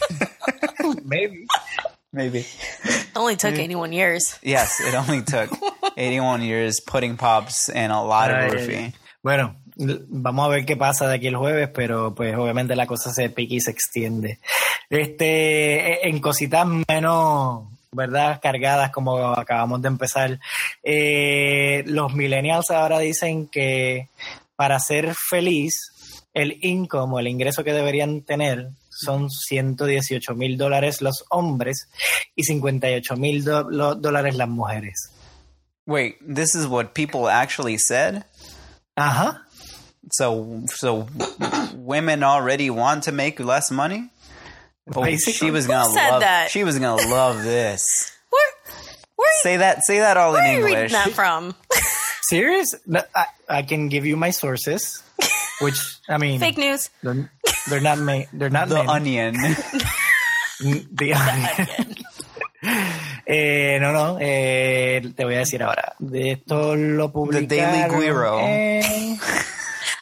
Maybe. 1.05 1.45
Maybe 2.11 2.45
It 2.83 3.07
only 3.15 3.35
took 3.35 3.55
81 3.57 3.91
years. 3.91 4.37
yes, 4.43 4.79
it 4.81 4.93
only 4.93 5.21
took 5.23 5.49
81 5.97 6.41
years, 6.41 6.81
pudding 6.81 7.17
pops, 7.17 7.69
and 7.69 7.91
a 7.91 8.01
lot 8.01 8.31
of 8.31 8.51
roofie. 8.51 8.93
Bueno, 9.21 9.55
vamos 9.77 10.45
a 10.45 10.49
ver 10.49 10.65
qué 10.65 10.75
pasa 10.75 11.07
de 11.07 11.15
aquí 11.15 11.27
el 11.27 11.37
jueves, 11.37 11.69
pero 11.73 12.13
pues 12.13 12.35
obviamente 12.35 12.75
la 12.75 12.87
cosa 12.87 13.13
se 13.13 13.29
pica 13.29 13.55
y 13.55 13.61
se 13.61 13.71
extiende. 13.71 14.39
Este, 14.89 16.07
en 16.07 16.19
cositas 16.19 16.67
menos, 16.89 17.63
¿verdad? 17.91 18.39
Cargadas 18.41 18.91
como 18.91 19.17
acabamos 19.33 19.81
de 19.81 19.87
empezar. 19.87 20.39
eh, 20.83 21.83
los 21.87 22.13
millennials 22.13 22.71
ahora 22.71 22.99
dicen 22.99 23.47
que 23.47 24.09
para 24.55 24.79
ser 24.79 25.13
feliz, 25.15 25.91
el 26.33 26.57
income, 26.61 27.21
el 27.21 27.27
ingreso 27.27 27.63
que 27.63 27.73
deberían 27.73 28.21
tener 28.21 28.69
son 28.89 29.29
118 29.29 30.35
mil 30.35 30.57
dólares 30.57 31.01
los 31.01 31.25
hombres 31.29 31.89
y 32.35 32.43
58 32.43 33.15
mil 33.17 33.43
dólares 33.43 34.35
las 34.35 34.49
mujeres. 34.49 35.11
Wait, 35.85 36.17
this 36.21 36.55
is 36.55 36.67
what 36.67 36.93
people 36.93 37.27
actually 37.27 37.77
said. 37.77 38.23
Uh 38.95 39.09
huh. 39.09 39.33
So, 40.11 40.61
so 40.67 41.07
women 41.75 42.23
already 42.23 42.69
want 42.69 43.03
to 43.03 43.11
make 43.11 43.39
less 43.39 43.71
money. 43.71 44.09
Oh, 44.93 45.15
she 45.15 45.49
was 45.51 45.65
gonna 45.65 45.89
said 45.91 46.09
love. 46.11 46.21
that? 46.21 46.51
She 46.51 46.63
was 46.63 46.77
gonna 46.77 47.07
love 47.09 47.41
this. 47.43 48.11
Where, 48.29 48.41
where, 49.15 49.27
are 49.27 49.31
you- 49.35 49.39
Say 49.43 49.57
that. 49.57 49.83
Say 49.85 49.99
that 49.99 50.17
all 50.17 50.33
where 50.33 50.43
in 50.43 50.49
are 50.55 50.59
you 50.59 50.65
reading 50.65 50.91
that 50.91 51.11
from? 51.11 51.55
Serious? 52.23 52.75
No, 52.85 53.01
I, 53.15 53.25
I 53.49 53.61
can 53.63 53.87
give 53.89 54.05
you 54.05 54.15
my 54.17 54.29
sources, 54.31 55.01
which 55.61 55.79
I 56.09 56.17
mean, 56.17 56.39
Fake 56.39 56.57
news. 56.57 56.89
they're, 57.01 57.29
they're 57.69 57.81
not 57.81 57.99
ma- 57.99 58.23
they're 58.33 58.49
not 58.49 58.69
The 58.69 58.83
many. 58.83 59.19
onion. 59.19 59.35
The 60.59 61.13
onion. 61.13 61.95
eh, 63.25 63.77
no, 63.79 63.91
no, 63.91 64.17
eh, 64.19 65.01
te 65.15 65.23
voy 65.25 65.35
a 65.35 65.39
decir 65.39 65.61
ahora. 65.63 65.95
De 65.99 66.31
esto 66.31 66.75
lo 66.75 67.11
publicaron. 67.11 67.47
Daily 67.89 67.89
Guiro. 67.89 68.39
en- 68.39 69.19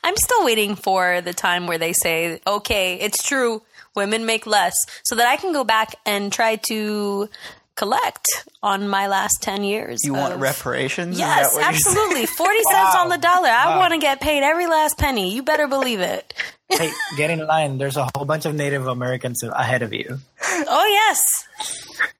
I'm 0.03 0.15
still 0.17 0.43
waiting 0.43 0.75
for 0.75 1.21
the 1.21 1.33
time 1.33 1.67
where 1.67 1.77
they 1.77 1.93
say, 1.93 2.39
okay, 2.47 2.95
it's 2.95 3.21
true, 3.23 3.61
women 3.95 4.25
make 4.25 4.47
less, 4.47 4.73
so 5.03 5.15
that 5.15 5.27
I 5.27 5.37
can 5.37 5.53
go 5.53 5.63
back 5.63 5.95
and 6.05 6.31
try 6.33 6.55
to 6.69 7.29
collect 7.75 8.25
on 8.61 8.87
my 8.87 9.07
last 9.07 9.37
10 9.41 9.63
years. 9.63 9.99
You 10.03 10.13
want 10.13 10.39
reparations? 10.39 11.17
Yes, 11.17 11.51
that 11.51 11.55
what 11.55 11.71
you're 11.71 11.79
saying? 11.79 11.97
absolutely. 11.97 12.25
40 12.37 12.63
cents 12.63 12.95
on 12.95 13.09
the 13.09 13.17
dollar. 13.17 13.49
I 13.49 13.77
want 13.77 13.93
to 13.93 13.99
get 13.99 14.21
paid 14.21 14.43
every 14.43 14.67
last 14.67 14.97
penny. 14.97 15.33
You 15.33 15.43
better 15.43 15.67
believe 15.67 15.99
it. 15.99 16.33
hey, 16.69 16.91
get 17.17 17.29
in 17.31 17.45
line. 17.45 17.77
There's 17.77 17.97
a 17.97 18.07
whole 18.15 18.25
bunch 18.25 18.45
of 18.45 18.55
Native 18.55 18.87
Americans 18.87 19.43
ahead 19.43 19.81
of 19.81 19.93
you. 19.93 20.19
Oh, 20.43 20.87
yes. 20.87 21.19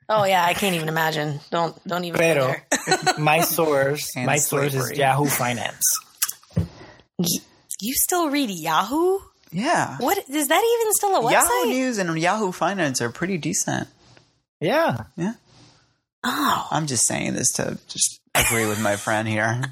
Oh, 0.10 0.24
yeah, 0.26 0.44
I 0.44 0.54
can't 0.54 0.76
even 0.76 0.90
imagine. 0.90 1.40
Don't 1.52 1.76
don't 1.88 2.04
even 2.04 2.20
Pero 2.20 2.56
my 3.18 3.42
source, 3.42 4.10
And 4.16 4.26
my 4.26 4.38
source 4.38 4.74
is. 4.74 4.92
Yahoo 4.98 5.26
Finance. 5.26 5.82
You 7.18 7.94
still 7.94 8.30
read 8.30 8.50
Yahoo? 8.50 9.20
Yeah. 9.52 9.98
What 10.00 10.18
is 10.30 10.48
that 10.48 10.80
even 10.82 10.94
still 10.94 11.16
a 11.16 11.22
website? 11.22 11.32
Yahoo 11.32 11.70
News 11.70 11.98
and 11.98 12.20
Yahoo 12.20 12.52
Finance 12.52 13.02
are 13.02 13.10
pretty 13.10 13.38
decent. 13.38 13.88
Yeah. 14.60 15.06
Yeah. 15.18 15.34
Oh, 16.24 16.68
I'm 16.72 16.88
just 16.88 17.08
saying 17.08 17.34
this 17.34 17.52
to 17.54 17.78
just 17.88 18.20
agree 18.36 18.68
with 18.68 18.82
my 18.82 18.96
friend 18.96 19.28
here. 19.28 19.62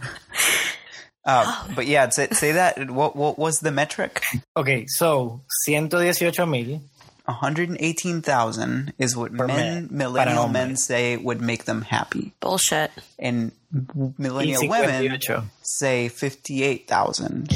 Uh, 1.25 1.67
but 1.75 1.85
yeah, 1.85 2.09
say, 2.09 2.27
say 2.31 2.53
that. 2.53 2.89
What 2.89 3.15
what 3.15 3.37
was 3.37 3.59
the 3.59 3.71
metric? 3.71 4.23
Okay, 4.57 4.85
so 4.87 5.41
118 5.67 6.49
mil 6.49 6.81
118,000 7.25 8.93
is 8.97 9.15
what 9.15 9.35
Per 9.35 9.47
men, 9.47 9.87
millennial 9.91 10.47
men 10.47 10.75
say 10.75 11.17
would 11.17 11.41
make 11.41 11.65
them 11.65 11.83
happy. 11.83 12.33
bullshit. 12.39 12.89
And 13.19 13.51
millennial 14.17 14.67
women 14.67 15.19
say 15.61 16.09
58,000. 16.09 17.49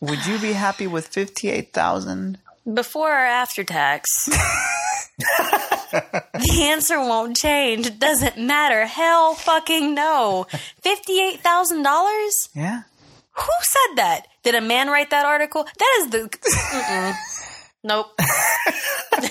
Would 0.00 0.26
you 0.26 0.38
be 0.38 0.52
happy 0.52 0.86
with 0.86 1.06
58,000? 1.08 2.38
Before 2.74 3.10
or 3.10 3.14
after 3.14 3.64
tax? 3.64 4.28
the 5.18 6.58
answer 6.62 6.98
won't 6.98 7.36
change. 7.36 7.86
It 7.86 7.98
doesn't 7.98 8.38
matter. 8.38 8.84
Hell 8.86 9.34
fucking 9.34 9.94
no. 9.94 10.46
$58,000? 10.84 12.48
Yeah. 12.54 12.82
Who 13.32 13.48
said 13.62 13.96
that? 13.96 14.26
Did 14.42 14.54
a 14.54 14.60
man 14.60 14.88
write 14.88 15.10
that 15.10 15.24
article? 15.26 15.64
That 15.64 15.98
is 16.00 16.10
the. 16.10 17.14
Nope. 17.84 18.18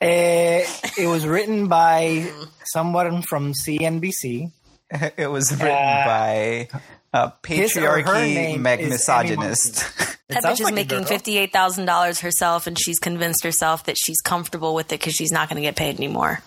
Eh, 0.00 0.66
it 0.98 1.06
was 1.06 1.24
written 1.24 1.68
by 1.68 2.28
someone 2.64 3.22
from 3.22 3.52
CNBC. 3.52 4.50
It 5.16 5.28
was 5.30 5.52
written 5.52 5.68
Uh, 5.68 6.04
by 6.04 6.68
a 7.12 7.32
his 7.46 7.76
or 7.76 7.80
her 7.80 8.02
patriarchy 8.02 8.34
name 8.34 8.62
misogynist. 8.62 9.82
It 10.28 10.34
That 10.34 10.42
sounds 10.42 10.58
bitch 10.58 10.60
is 10.60 10.64
like 10.64 10.74
making 10.74 11.04
fifty-eight 11.04 11.52
thousand 11.52 11.84
dollars 11.86 12.20
herself, 12.20 12.66
and 12.66 12.78
she's 12.78 12.98
convinced 12.98 13.44
herself 13.44 13.84
that 13.84 13.96
she's 13.98 14.20
comfortable 14.22 14.74
with 14.74 14.86
it 14.92 15.00
because 15.00 15.14
she's 15.14 15.30
not 15.32 15.48
going 15.48 15.56
to 15.56 15.62
get 15.62 15.76
paid 15.76 15.96
anymore. 15.96 16.40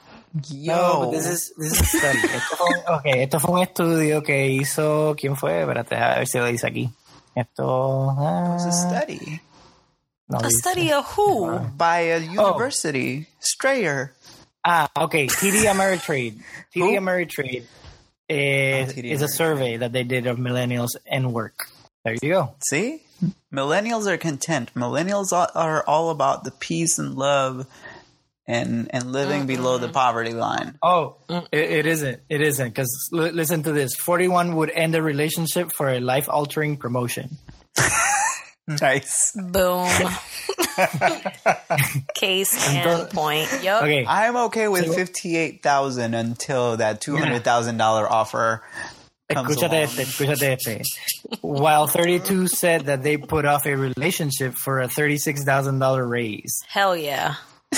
Yo. 0.49 0.75
No, 0.75 0.99
but 1.05 1.11
this 1.11 1.27
is, 1.27 1.53
this 1.57 1.71
is 1.73 1.79
a 1.81 1.85
study. 1.97 2.19
Esto 2.27 2.55
fue, 2.57 2.95
okay, 2.97 3.23
esto 3.23 3.39
fue 3.39 3.51
un 3.61 3.67
estudio 3.67 4.21
que 4.25 4.47
hizo, 4.49 5.15
¿quién 5.15 5.37
fue? 5.37 5.61
Espérate, 5.61 5.93
a 5.95 6.15
ver 6.17 6.25
si 6.27 6.39
lo 6.39 6.45
dice 6.45 6.65
aquí. 6.67 6.89
Esto, 7.35 8.09
ah, 8.17 8.55
It's 8.55 8.65
a 8.65 8.71
study 8.71 9.41
no 10.27 10.39
A 10.39 10.43
dice. 10.43 10.57
study 10.57 10.91
of 10.91 11.05
who? 11.15 11.59
by 11.77 11.99
a 11.99 12.19
university. 12.19 13.27
Strayer. 13.39 14.13
Ah, 14.65 14.89
okay, 14.97 15.27
TD 15.27 15.65
Ameritrade. 15.69 16.39
TD 16.73 16.81
Who? 16.81 16.97
Ameritrade 16.97 17.63
is, 18.29 18.93
is 18.93 19.21
a 19.21 19.27
survey 19.27 19.77
that 19.77 19.91
they 19.91 20.03
did 20.03 20.27
of 20.27 20.37
millennials 20.37 20.95
and 21.05 21.33
work. 21.33 21.67
There 22.03 22.15
you 22.21 22.29
go. 22.29 22.55
See? 22.67 23.01
Millennials 23.53 24.07
are 24.07 24.17
content. 24.17 24.73
Millennials 24.75 25.31
are, 25.31 25.49
are 25.55 25.83
all 25.87 26.09
about 26.09 26.43
the 26.43 26.51
peace 26.51 26.99
and 26.99 27.15
love 27.15 27.67
and 28.47 28.93
and 28.93 29.11
living 29.11 29.47
below 29.47 29.77
the 29.77 29.89
poverty 29.89 30.33
line. 30.33 30.77
Oh, 30.83 31.17
mm. 31.27 31.47
it, 31.51 31.71
it 31.71 31.85
isn't. 31.87 32.21
It 32.29 32.41
isn't. 32.41 32.69
Because 32.69 33.09
l- 33.13 33.31
listen 33.31 33.63
to 33.63 33.71
this 33.71 33.95
41 33.95 34.55
would 34.55 34.69
end 34.69 34.93
a 34.95 35.01
relationship 35.01 35.71
for 35.71 35.89
a 35.89 35.99
life 35.99 36.29
altering 36.29 36.77
promotion. 36.77 37.37
Hmm. 38.67 38.75
Nice. 38.81 39.31
Boom. 39.35 39.87
Case 42.15 42.67
and 42.69 42.77
Entonces- 42.87 43.13
point. 43.13 43.49
Yep. 43.63 43.83
Okay. 43.83 44.05
I'm 44.07 44.35
okay 44.47 44.67
with 44.67 44.87
So- 44.87 44.93
fifty-eight 44.93 45.61
thousand 45.63 46.13
until 46.13 46.77
that 46.77 47.01
two 47.01 47.15
hundred 47.17 47.43
thousand 47.43 47.77
dollar 47.77 48.11
offer 48.11 48.63
comes 49.31 49.55
Escúchate 49.55 49.63
along. 49.69 49.73
este, 49.83 49.97
escúchate 49.99 50.57
este. 50.67 50.81
While 51.41 51.87
32 51.87 52.47
said 52.47 52.85
that 52.85 53.01
they 53.01 53.17
put 53.17 53.45
off 53.45 53.65
a 53.65 53.75
relationship 53.75 54.53
for 54.53 54.81
a 54.81 54.87
$36,000 54.87 56.07
raise. 56.07 56.61
Hell 56.67 56.95
yeah. 56.95 57.33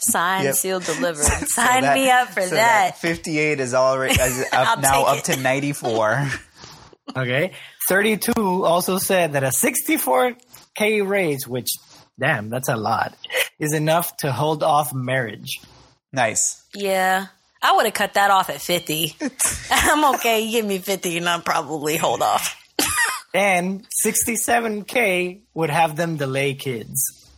Signed, 0.00 0.44
Yep. 0.44 0.54
sealed, 0.56 0.84
delivered. 0.84 1.22
So 1.22 1.46
Sign 1.46 1.82
that- 1.82 1.94
me 1.94 2.10
up 2.10 2.28
for 2.30 2.42
so 2.42 2.54
that. 2.56 2.98
Fifty-eight 2.98 3.60
is 3.60 3.74
already 3.74 4.20
is 4.20 4.44
up 4.52 4.80
now 4.80 5.04
up 5.04 5.18
it. 5.18 5.24
to 5.24 5.36
ninety-four. 5.40 6.28
Okay. 7.16 7.52
32 7.88 8.32
also 8.64 8.98
said 8.98 9.32
that 9.32 9.42
a 9.44 9.48
64K 9.48 11.06
raise, 11.08 11.48
which, 11.48 11.68
damn, 12.20 12.50
that's 12.50 12.68
a 12.68 12.76
lot, 12.76 13.16
is 13.58 13.72
enough 13.72 14.16
to 14.18 14.30
hold 14.32 14.62
off 14.62 14.92
marriage. 14.94 15.60
nice. 16.12 16.62
Yeah. 16.74 17.26
I 17.60 17.74
would 17.74 17.86
have 17.86 17.94
cut 17.94 18.14
that 18.14 18.30
off 18.30 18.50
at 18.50 18.60
50. 18.60 19.16
I'm 19.70 20.14
okay. 20.14 20.40
You 20.42 20.52
give 20.52 20.64
me 20.66 20.78
50 20.78 21.16
and 21.16 21.28
I'll 21.28 21.40
probably 21.40 21.96
hold 21.96 22.22
off. 22.22 22.54
And 23.34 23.84
67K 24.06 25.40
would 25.54 25.68
have 25.68 25.96
them 25.96 26.16
delay 26.16 26.54
kids. 26.54 27.28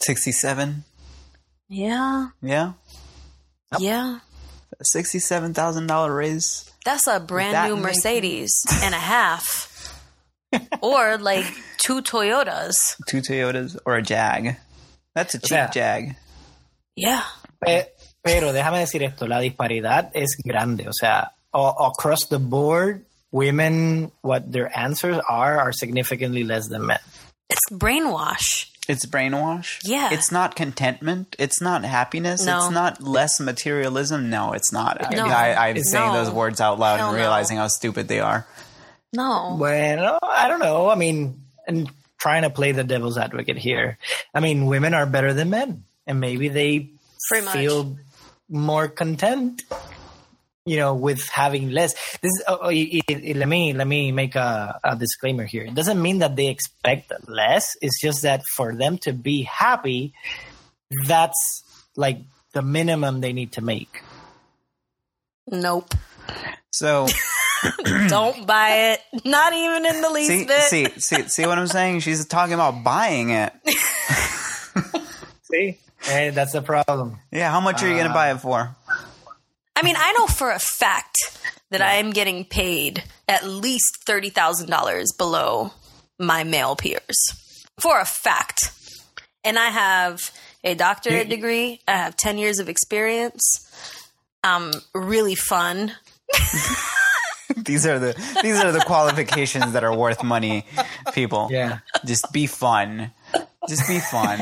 Sixty-seven. 0.00 0.82
Yeah. 1.68 2.28
Yeah, 2.42 2.72
Yeah. 3.78 4.18
sixty-seven 4.82 5.54
thousand 5.54 5.86
dollar 5.86 6.12
raise. 6.12 6.68
That's 6.84 7.06
a 7.06 7.20
brand 7.20 7.54
that 7.54 7.68
new 7.68 7.76
Mercedes 7.76 8.66
and 8.82 8.94
a 8.96 8.98
half. 8.98 9.71
Or 10.80 11.18
like 11.18 11.44
two 11.78 12.02
Toyotas. 12.02 12.96
Two 13.06 13.18
Toyotas 13.20 13.76
or 13.84 13.96
a 13.96 14.02
Jag. 14.02 14.56
That's 15.14 15.34
a 15.34 15.38
cheap 15.38 15.48
sea- 15.72 15.80
Jag. 15.80 16.16
Yeah. 16.96 17.22
Pe- 17.64 17.86
Pero 18.24 18.52
déjame 18.52 18.78
decir 18.80 19.02
esto, 19.02 19.26
la 19.26 19.38
disparidad 19.40 20.10
es 20.14 20.36
grande. 20.44 20.86
O 20.86 20.92
sea, 20.92 21.30
across 21.52 22.26
the 22.28 22.38
board, 22.38 23.04
women, 23.32 24.12
what 24.22 24.50
their 24.52 24.70
answers 24.78 25.20
are, 25.28 25.58
are 25.58 25.72
significantly 25.72 26.44
less 26.44 26.68
than 26.68 26.86
men. 26.86 27.00
It's 27.50 27.60
brainwash. 27.70 28.68
It's 28.88 29.06
brainwash. 29.06 29.78
Yeah. 29.84 30.10
It's 30.12 30.30
not 30.32 30.54
contentment. 30.56 31.34
It's 31.38 31.60
not 31.60 31.84
happiness. 31.84 32.44
No. 32.44 32.58
It's 32.66 32.70
not 32.70 33.02
less 33.02 33.40
materialism. 33.40 34.30
No, 34.30 34.52
it's 34.52 34.72
not. 34.72 34.98
No. 35.12 35.26
I, 35.26 35.68
I'm 35.68 35.76
It's- 35.76 35.90
saying 35.90 36.12
no. 36.12 36.24
those 36.24 36.30
words 36.30 36.60
out 36.60 36.78
loud 36.78 36.98
Hell 36.98 37.08
and 37.08 37.16
no. 37.16 37.22
realizing 37.22 37.56
how 37.58 37.68
stupid 37.68 38.06
they 38.08 38.20
are. 38.20 38.46
No. 39.12 39.56
Well, 39.58 40.18
I 40.22 40.48
don't 40.48 40.60
know. 40.60 40.88
I 40.88 40.94
mean, 40.94 41.42
and 41.66 41.90
trying 42.18 42.42
to 42.42 42.50
play 42.50 42.72
the 42.72 42.84
devil's 42.84 43.18
advocate 43.18 43.58
here. 43.58 43.98
I 44.34 44.40
mean, 44.40 44.66
women 44.66 44.94
are 44.94 45.06
better 45.06 45.34
than 45.34 45.50
men, 45.50 45.84
and 46.06 46.20
maybe 46.20 46.48
they 46.48 46.90
Pretty 47.28 47.44
much. 47.44 47.54
feel 47.54 47.96
more 48.48 48.88
content, 48.88 49.62
you 50.64 50.76
know, 50.76 50.94
with 50.94 51.28
having 51.28 51.70
less. 51.70 51.92
This 52.20 52.30
is, 52.30 52.42
oh, 52.48 52.58
oh, 52.62 52.66
y- 52.68 52.88
y- 52.92 53.00
y- 53.08 53.32
let 53.36 53.48
me 53.48 53.72
let 53.74 53.86
me 53.86 54.12
make 54.12 54.34
a, 54.34 54.78
a 54.82 54.96
disclaimer 54.96 55.44
here. 55.44 55.64
It 55.64 55.74
doesn't 55.74 56.00
mean 56.00 56.20
that 56.20 56.36
they 56.36 56.48
expect 56.48 57.12
less. 57.28 57.76
It's 57.82 58.00
just 58.00 58.22
that 58.22 58.44
for 58.46 58.74
them 58.74 58.98
to 58.98 59.12
be 59.12 59.42
happy, 59.42 60.14
that's 61.06 61.62
like 61.96 62.20
the 62.54 62.62
minimum 62.62 63.20
they 63.20 63.32
need 63.32 63.52
to 63.52 63.60
make. 63.62 64.02
Nope. 65.50 65.92
So 66.70 67.06
Don't 68.08 68.46
buy 68.46 68.92
it. 68.92 69.00
Not 69.24 69.52
even 69.52 69.86
in 69.86 70.00
the 70.00 70.10
least 70.10 70.28
see, 70.30 70.46
bit. 70.46 70.62
see, 70.62 70.88
see, 70.98 71.28
see 71.28 71.46
what 71.46 71.58
I'm 71.58 71.66
saying? 71.66 72.00
She's 72.00 72.24
talking 72.26 72.54
about 72.54 72.82
buying 72.84 73.30
it. 73.30 73.52
See, 75.42 75.78
hey, 76.00 76.30
that's 76.30 76.52
the 76.52 76.62
problem. 76.62 77.18
Yeah, 77.30 77.50
how 77.50 77.60
much 77.60 77.82
are 77.82 77.86
you 77.88 77.92
going 77.94 78.06
to 78.06 78.10
uh, 78.10 78.14
buy 78.14 78.30
it 78.32 78.38
for? 78.38 78.74
I 79.76 79.82
mean, 79.82 79.96
I 79.98 80.12
know 80.12 80.26
for 80.26 80.50
a 80.50 80.58
fact 80.58 81.16
that 81.70 81.82
I 81.82 81.94
am 81.96 82.10
getting 82.10 82.44
paid 82.44 83.04
at 83.28 83.44
least 83.46 84.04
$30,000 84.06 85.18
below 85.18 85.72
my 86.18 86.44
male 86.44 86.74
peers. 86.76 87.16
For 87.78 87.98
a 88.00 88.04
fact. 88.04 88.70
And 89.44 89.58
I 89.58 89.66
have 89.68 90.30
a 90.64 90.74
doctorate 90.74 91.28
You- 91.28 91.36
degree, 91.36 91.80
I 91.86 91.92
have 91.96 92.16
10 92.16 92.38
years 92.38 92.58
of 92.58 92.68
experience. 92.68 93.42
I'm 94.44 94.72
really 94.94 95.34
fun. 95.34 95.92
These 97.64 97.86
are 97.86 97.98
the 97.98 98.14
these 98.42 98.58
are 98.62 98.72
the 98.72 98.80
qualifications 98.80 99.72
that 99.72 99.84
are 99.84 99.94
worth 99.96 100.22
money, 100.22 100.64
people. 101.12 101.48
Yeah. 101.50 101.78
Just 102.04 102.32
be 102.32 102.46
fun. 102.46 103.12
Just 103.68 103.86
be 103.88 103.98
fun. 104.00 104.40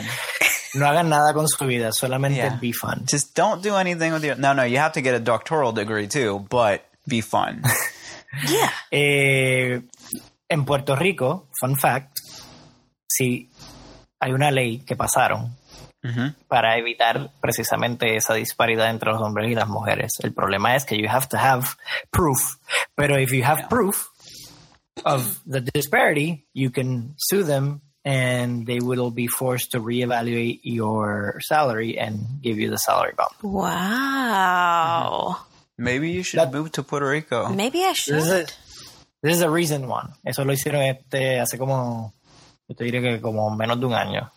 No 0.74 0.86
hagan 0.86 1.08
nada 1.08 1.32
con 1.34 1.46
su 1.48 1.64
vida, 1.66 1.90
solamente 1.92 2.36
Yeah. 2.36 2.56
be 2.60 2.72
fun. 2.72 3.04
Just 3.06 3.34
don't 3.34 3.62
do 3.62 3.74
anything 3.76 4.12
with 4.12 4.24
your. 4.24 4.36
No, 4.36 4.52
no, 4.52 4.62
you 4.62 4.78
have 4.78 4.92
to 4.92 5.00
get 5.02 5.14
a 5.14 5.20
doctoral 5.20 5.72
degree 5.72 6.06
too, 6.06 6.46
but 6.48 6.84
be 7.08 7.20
fun. 7.20 7.62
Yeah. 8.48 8.70
Eh, 8.92 9.80
en 10.48 10.64
Puerto 10.64 10.94
Rico, 10.94 11.48
fun 11.60 11.74
fact, 11.76 12.16
sí 13.08 13.48
hay 14.20 14.30
una 14.32 14.52
ley 14.52 14.78
que 14.86 14.94
pasaron 14.94 15.56
Para 16.48 16.78
evitar 16.78 17.30
precisamente 17.40 18.16
esa 18.16 18.34
disparidad 18.34 18.88
entre 18.90 19.12
los 19.12 19.20
hombres 19.20 19.50
y 19.50 19.54
las 19.54 19.68
mujeres. 19.68 20.12
El 20.22 20.32
problema 20.32 20.74
es 20.76 20.84
que 20.84 20.96
you 20.96 21.08
have 21.08 21.26
to 21.28 21.36
have 21.36 21.66
proof, 22.10 22.56
pero 22.94 23.18
if 23.18 23.32
you 23.32 23.44
have 23.44 23.68
proof 23.68 24.08
of 25.04 25.40
the 25.46 25.60
disparity, 25.60 26.46
you 26.54 26.70
can 26.70 27.14
sue 27.18 27.44
them 27.44 27.82
and 28.02 28.66
they 28.66 28.80
will 28.80 29.10
be 29.10 29.26
forced 29.28 29.70
to 29.72 29.78
reevaluate 29.78 30.60
your 30.62 31.38
salary 31.40 31.98
and 31.98 32.40
give 32.42 32.58
you 32.58 32.70
the 32.70 32.78
salary 32.78 33.12
bump. 33.14 33.32
Wow. 33.42 35.36
Maybe 35.76 36.10
you 36.12 36.22
should 36.22 36.40
That- 36.40 36.52
move 36.52 36.70
to 36.72 36.82
Puerto 36.82 37.08
Rico. 37.08 37.48
Maybe 37.50 37.82
I 37.84 37.92
This 37.92 38.08
is, 38.08 38.28
a, 38.30 38.38
should. 38.40 38.52
this 39.22 39.36
is 39.36 39.42
a 39.42 39.50
recent 39.50 39.86
one. 39.86 40.14
Eso 40.24 40.44
lo 40.44 40.52
hicieron 40.52 40.82
este 40.82 41.40
hace 41.40 41.58
como, 41.58 42.12
yo 42.68 42.74
te 42.74 42.84
diré 42.84 43.00
que 43.02 43.20
como 43.20 43.50
menos 43.54 43.78
de 43.80 43.86
un 43.86 43.94
año. 43.94 44.30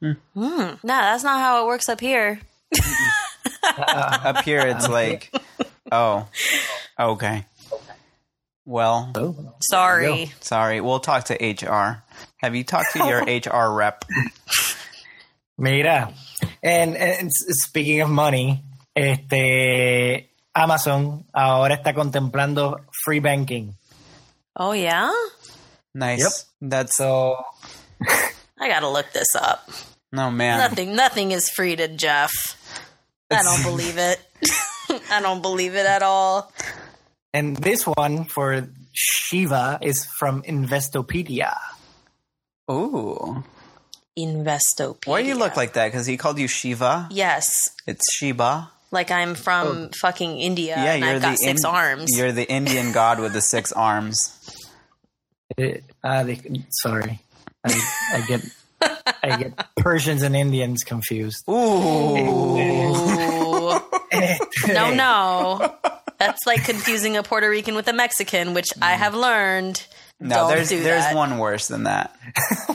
Hmm. 0.00 0.12
No, 0.34 0.76
that's 0.82 1.22
not 1.24 1.40
how 1.40 1.62
it 1.62 1.66
works 1.66 1.88
up 1.88 2.00
here. 2.00 2.40
Up 3.78 4.42
here, 4.44 4.60
it's 4.66 4.88
like, 4.98 5.32
oh, 5.92 6.26
okay. 6.98 7.44
Well, 8.64 9.12
Oh. 9.14 9.54
Sorry. 9.60 10.32
sorry. 10.40 10.80
We'll 10.80 11.00
talk 11.00 11.24
to 11.24 11.34
HR. 11.34 12.02
Have 12.38 12.54
you 12.54 12.64
talked 12.64 12.92
to 12.92 13.04
your 13.06 13.22
HR 13.26 13.72
rep? 13.74 14.04
Mira, 15.58 16.12
and, 16.62 16.96
and 16.96 17.30
speaking 17.32 18.00
of 18.00 18.08
money, 18.08 18.62
este 18.96 20.28
Amazon 20.54 21.24
ahora 21.34 21.76
está 21.76 21.92
contemplando 21.94 22.80
free 23.04 23.18
banking. 23.20 23.74
Oh, 24.56 24.72
yeah? 24.72 25.12
Nice. 25.94 26.20
Yep. 26.60 26.70
That's 26.70 26.96
So 26.96 27.36
I 28.58 28.68
gotta 28.68 28.88
look 28.88 29.12
this 29.12 29.34
up. 29.36 29.68
No 30.12 30.30
man. 30.30 30.58
Nothing, 30.58 30.96
nothing 30.96 31.32
is 31.32 31.48
free 31.50 31.76
to 31.76 31.88
Jeff. 31.88 32.32
I 33.30 33.42
don't 33.42 33.62
believe 33.62 33.96
it. 33.98 34.20
I 35.10 35.20
don't 35.22 35.40
believe 35.42 35.74
it 35.74 35.86
at 35.86 36.02
all. 36.02 36.52
and 37.32 37.56
this 37.56 37.86
one 37.86 38.24
for 38.24 38.66
Shiva 38.92 39.78
is 39.82 40.04
from 40.18 40.42
Investopedia. 40.42 41.56
Ooh. 42.70 43.44
Investopedia. 44.18 45.06
Why 45.06 45.22
do 45.22 45.28
you 45.28 45.36
look 45.38 45.56
like 45.56 45.74
that? 45.74 45.86
Because 45.86 46.06
he 46.06 46.16
called 46.16 46.38
you 46.38 46.48
Shiva. 46.48 47.08
Yes, 47.10 47.70
It's 47.86 48.12
Shiva. 48.12 48.70
like 48.90 49.10
I'm 49.12 49.34
from 49.36 49.90
fucking 50.00 50.38
India 50.40 50.74
Yeah, 50.76 50.92
and 50.94 51.04
you're 51.04 51.14
I've 51.14 51.20
the 51.22 51.28
got 51.28 51.38
six 51.38 51.60
In- 51.64 51.66
arms. 51.70 52.16
You're 52.18 52.32
the 52.32 52.48
Indian 52.50 52.92
god 52.92 53.20
with 53.20 53.32
the 53.32 53.40
six 53.40 53.70
arms. 53.88 54.36
Eh, 55.56 55.78
ah, 56.02 56.22
they- 56.24 56.40
sorry, 56.82 57.20
I, 57.64 57.70
I 58.14 58.24
get 58.26 58.40
I 59.22 59.36
get 59.36 59.74
Persians 59.76 60.22
and 60.22 60.34
Indians 60.34 60.84
confused. 60.84 61.44
Ooh. 61.48 62.16
Ooh. 62.56 63.80
no, 64.68 64.92
no. 64.94 65.74
That's 66.18 66.46
like 66.46 66.64
confusing 66.64 67.16
a 67.16 67.22
Puerto 67.22 67.48
Rican 67.48 67.74
with 67.74 67.88
a 67.88 67.92
Mexican, 67.92 68.54
which 68.54 68.68
I 68.80 68.92
have 68.92 69.14
learned. 69.14 69.86
No, 70.22 70.36
don't 70.36 70.48
there's 70.48 70.68
do 70.68 70.82
there's 70.82 71.04
that. 71.04 71.14
one 71.16 71.38
worse 71.38 71.68
than 71.68 71.84
that. 71.84 72.14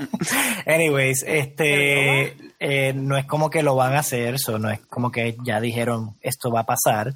Anyways, 0.65 1.23
este 1.27 2.33
eh, 2.59 2.93
no 2.95 3.15
es 3.15 3.25
como 3.25 3.51
que 3.51 3.61
lo 3.61 3.75
van 3.75 3.93
a 3.93 3.99
hacer, 3.99 4.39
so 4.39 4.57
no 4.57 4.69
es 4.69 4.79
como 4.89 5.11
que 5.11 5.37
ya 5.43 5.61
dijeron 5.61 6.15
esto 6.21 6.49
va 6.49 6.61
a 6.61 6.65
pasar, 6.65 7.13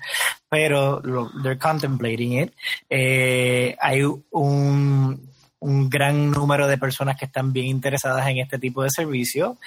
pero 0.47 1.01
lo, 1.03 1.31
they're 1.41 1.57
contemplating 1.57 2.33
it. 2.33 2.53
Eh, 2.91 3.75
hay 3.81 4.03
un, 4.29 5.28
un 5.59 5.89
gran 5.89 6.31
número 6.31 6.67
de 6.67 6.77
personas 6.77 7.17
que 7.17 7.25
están 7.25 7.51
bien 7.51 7.67
interesadas 7.67 8.27
en 8.27 8.39
este 8.39 8.59
tipo 8.59 8.83
de 8.83 8.89
servicio. 8.89 9.57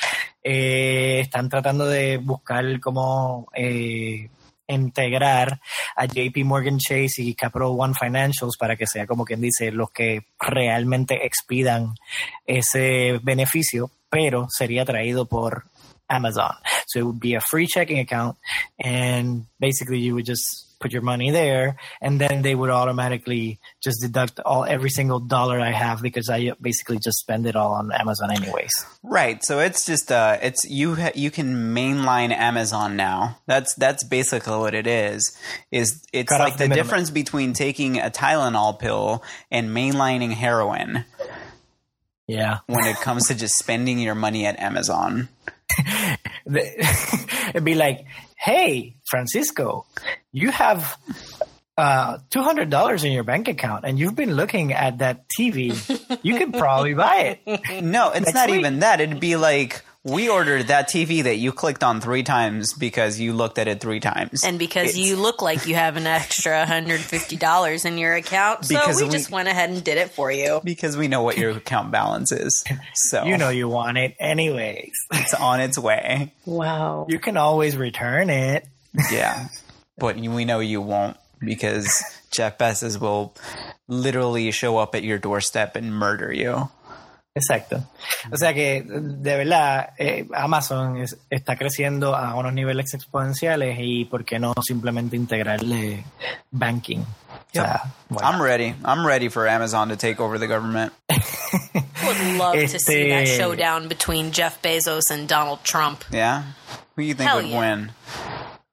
Eh, 0.43 1.21
están 1.21 1.49
tratando 1.49 1.87
de 1.87 2.19
buscar 2.19 2.81
cómo 2.81 3.49
eh, 3.55 4.29
integrar 4.67 5.61
a 5.97 6.07
JP 6.07 6.45
Morgan 6.45 6.79
Chase 6.79 7.23
y 7.23 7.35
Capital 7.35 7.75
One 7.77 7.95
Financials 7.95 8.57
para 8.57 8.77
que 8.77 8.87
sea 8.87 9.07
como 9.07 9.25
quien 9.25 9.41
dice 9.41 9.71
los 9.71 9.91
que 9.91 10.27
realmente 10.39 11.27
expidan 11.27 11.95
ese 12.47 13.21
beneficio, 13.23 13.91
pero 14.09 14.47
sería 14.49 14.85
traído 14.85 15.27
por 15.27 15.65
Amazon. 16.09 16.53
So 16.87 17.01
it 17.01 17.05
would 17.05 17.21
be 17.21 17.35
a 17.35 17.41
free 17.41 17.67
checking 17.67 18.01
account 18.01 18.37
and 18.79 19.47
basically 19.59 20.01
you 20.01 20.15
would 20.15 20.27
just 20.27 20.72
put 20.83 20.93
your 20.93 21.03
money 21.03 21.31
there 21.31 21.77
and 22.01 22.21
then 22.21 22.43
they 22.43 22.55
would 22.55 22.69
automatically 22.71 23.61
just 23.83 24.01
deduct 24.03 24.41
all 24.41 24.65
every 24.65 24.91
single 24.91 25.21
dollar 25.21 25.59
I 25.61 25.71
have 25.71 26.03
because 26.03 26.29
I 26.29 26.53
basically 26.61 26.99
just 26.99 27.19
spend 27.19 27.47
it 27.47 27.57
all 27.57 27.73
on 27.73 27.93
Amazon 27.93 28.31
anyways. 28.31 28.73
Right. 29.03 29.43
So 29.45 29.61
it's 29.61 29.87
just 29.87 30.11
uh 30.13 30.39
it's 30.43 30.65
you 30.69 30.97
ha- 30.97 31.13
you 31.15 31.31
can 31.31 31.75
mainline 31.75 32.33
Amazon 32.33 32.97
now. 32.97 33.39
That's 33.47 33.75
that's 33.77 34.05
basically 34.05 34.59
what 34.59 34.75
it 34.75 34.87
is. 34.87 35.37
Is 35.71 36.05
it's 36.13 36.29
Cut 36.29 36.41
like 36.41 36.57
the 36.59 36.69
the 36.69 36.75
difference 36.75 37.11
between 37.11 37.53
taking 37.53 37.99
a 37.99 38.11
Tylenol 38.11 38.79
pill 38.79 39.23
and 39.51 39.71
mainlining 39.71 40.33
heroin 40.33 41.05
Yeah. 42.27 42.59
when 42.67 42.85
it 42.87 42.97
comes 43.03 43.29
to 43.29 43.35
just 43.35 43.57
spending 43.59 43.99
your 43.99 44.15
money 44.15 44.45
at 44.47 44.59
Amazon. 44.59 45.29
It'd 46.47 47.65
be 47.65 47.75
like, 47.75 48.05
hey, 48.43 48.97
Francisco, 49.09 49.87
you 50.33 50.51
have 50.51 50.99
uh, 51.79 52.19
$200 52.31 53.05
in 53.05 53.13
your 53.13 53.23
bank 53.23 53.47
account 53.49 53.85
and 53.85 53.99
you've 53.99 54.17
been 54.17 54.35
looking 54.35 54.73
at 54.73 54.99
that 54.99 55.25
TV. 55.39 55.73
You 56.23 56.39
could 56.39 56.53
probably 56.53 56.95
buy 56.95 57.39
it. 57.47 57.83
No, 57.83 58.11
it's 58.11 58.35
not 58.35 58.51
week. 58.51 58.61
even 58.61 58.81
that. 58.81 59.01
It'd 59.01 59.21
be 59.21 59.37
like 59.37 59.85
we 60.05 60.29
ordered 60.29 60.67
that 60.67 60.89
TV 60.89 61.23
that 61.25 61.37
you 61.37 61.53
clicked 61.53 61.85
on 61.85 62.01
three 62.01 62.25
times 62.25 62.73
because 62.75 63.21
you 63.21 63.33
looked 63.33 63.59
at 63.59 63.69
it 63.69 63.81
three 63.81 64.01
times. 64.01 64.43
And 64.45 64.59
because 64.59 64.89
It's- 64.91 64.97
you 65.07 65.17
look 65.17 65.41
like 65.43 65.67
you 65.67 65.77
have 65.77 65.97
an 65.97 66.07
extra 66.09 66.65
$150 66.67 67.85
in 67.85 67.99
your 67.99 68.15
account, 68.15 68.65
so 68.65 68.75
Because 68.75 68.97
we, 69.01 69.05
we- 69.09 69.13
just 69.13 69.31
went 69.31 69.49
ahead 69.49 69.71
and 69.71 69.83
did 69.85 69.99
it 69.99 70.11
for 70.11 70.33
you. 70.33 70.61
because 70.65 70.97
we 70.97 71.07
know 71.09 71.23
what 71.23 71.39
your 71.39 71.51
account 71.53 71.93
balance 71.93 72.33
is. 72.33 72.65
So 72.95 73.25
You 73.25 73.39
know 73.39 73.49
you 73.51 73.69
want 73.69 73.97
it 73.99 74.17
anyways. 74.19 74.93
it's 75.13 75.35
on 75.35 75.61
its 75.61 75.79
way. 75.79 76.33
Wow. 76.47 77.07
You 77.09 77.19
can 77.21 77.37
always 77.37 77.77
return 77.77 78.29
it. 78.31 78.67
Yeah. 79.13 79.47
But 79.99 80.17
we 80.17 80.45
know 80.45 80.59
you 80.61 80.81
won't 80.81 81.17
because 81.41 82.03
Jeff 82.33 82.59
Bezos 82.59 82.99
will 83.01 83.35
literally 83.89 84.51
show 84.51 84.79
up 84.79 84.95
at 84.95 85.05
your 85.05 85.19
doorstep 85.19 85.77
and 85.77 85.95
murder 85.95 86.33
you. 86.33 86.69
Exacto. 87.35 87.83
O 88.31 88.37
sea 88.37 88.53
que, 88.53 88.83
de 88.87 89.37
verdad, 89.37 89.95
eh, 89.99 90.27
Amazon 90.35 90.99
es- 90.99 91.17
está 91.31 91.57
creciendo 91.57 92.15
a 92.15 92.35
unos 92.35 92.53
niveles 92.53 92.93
exponenciales 92.93 93.79
y 93.81 94.05
¿por 94.05 94.25
qué 94.25 94.39
no 94.39 94.53
simplemente 94.63 95.17
integrarle 95.17 96.05
banking? 96.51 97.01
O 97.01 97.07
sea, 97.53 97.83
bueno. 98.09 98.29
I'm 98.29 98.41
ready. 98.43 98.75
I'm 98.85 99.07
ready 99.07 99.29
for 99.29 99.49
Amazon 99.49 99.89
to 99.89 99.97
take 99.97 100.21
over 100.21 100.39
the 100.39 100.47
government. 100.47 100.93
would 101.09 102.39
love 102.39 102.55
to 102.55 102.79
see 102.79 103.11
that 103.11 103.29
showdown 103.29 103.89
between 103.89 104.33
Jeff 104.33 104.61
Bezos 104.63 105.11
and 105.11 105.29
Donald 105.29 105.63
Trump. 105.65 106.05
Yeah. 106.11 106.43
Who 106.97 107.03
do 107.03 107.09
you 107.09 107.15
think 107.15 107.29
Hell 107.29 107.39
would 107.39 107.49
yeah. 107.49 107.59
win? 107.59 107.93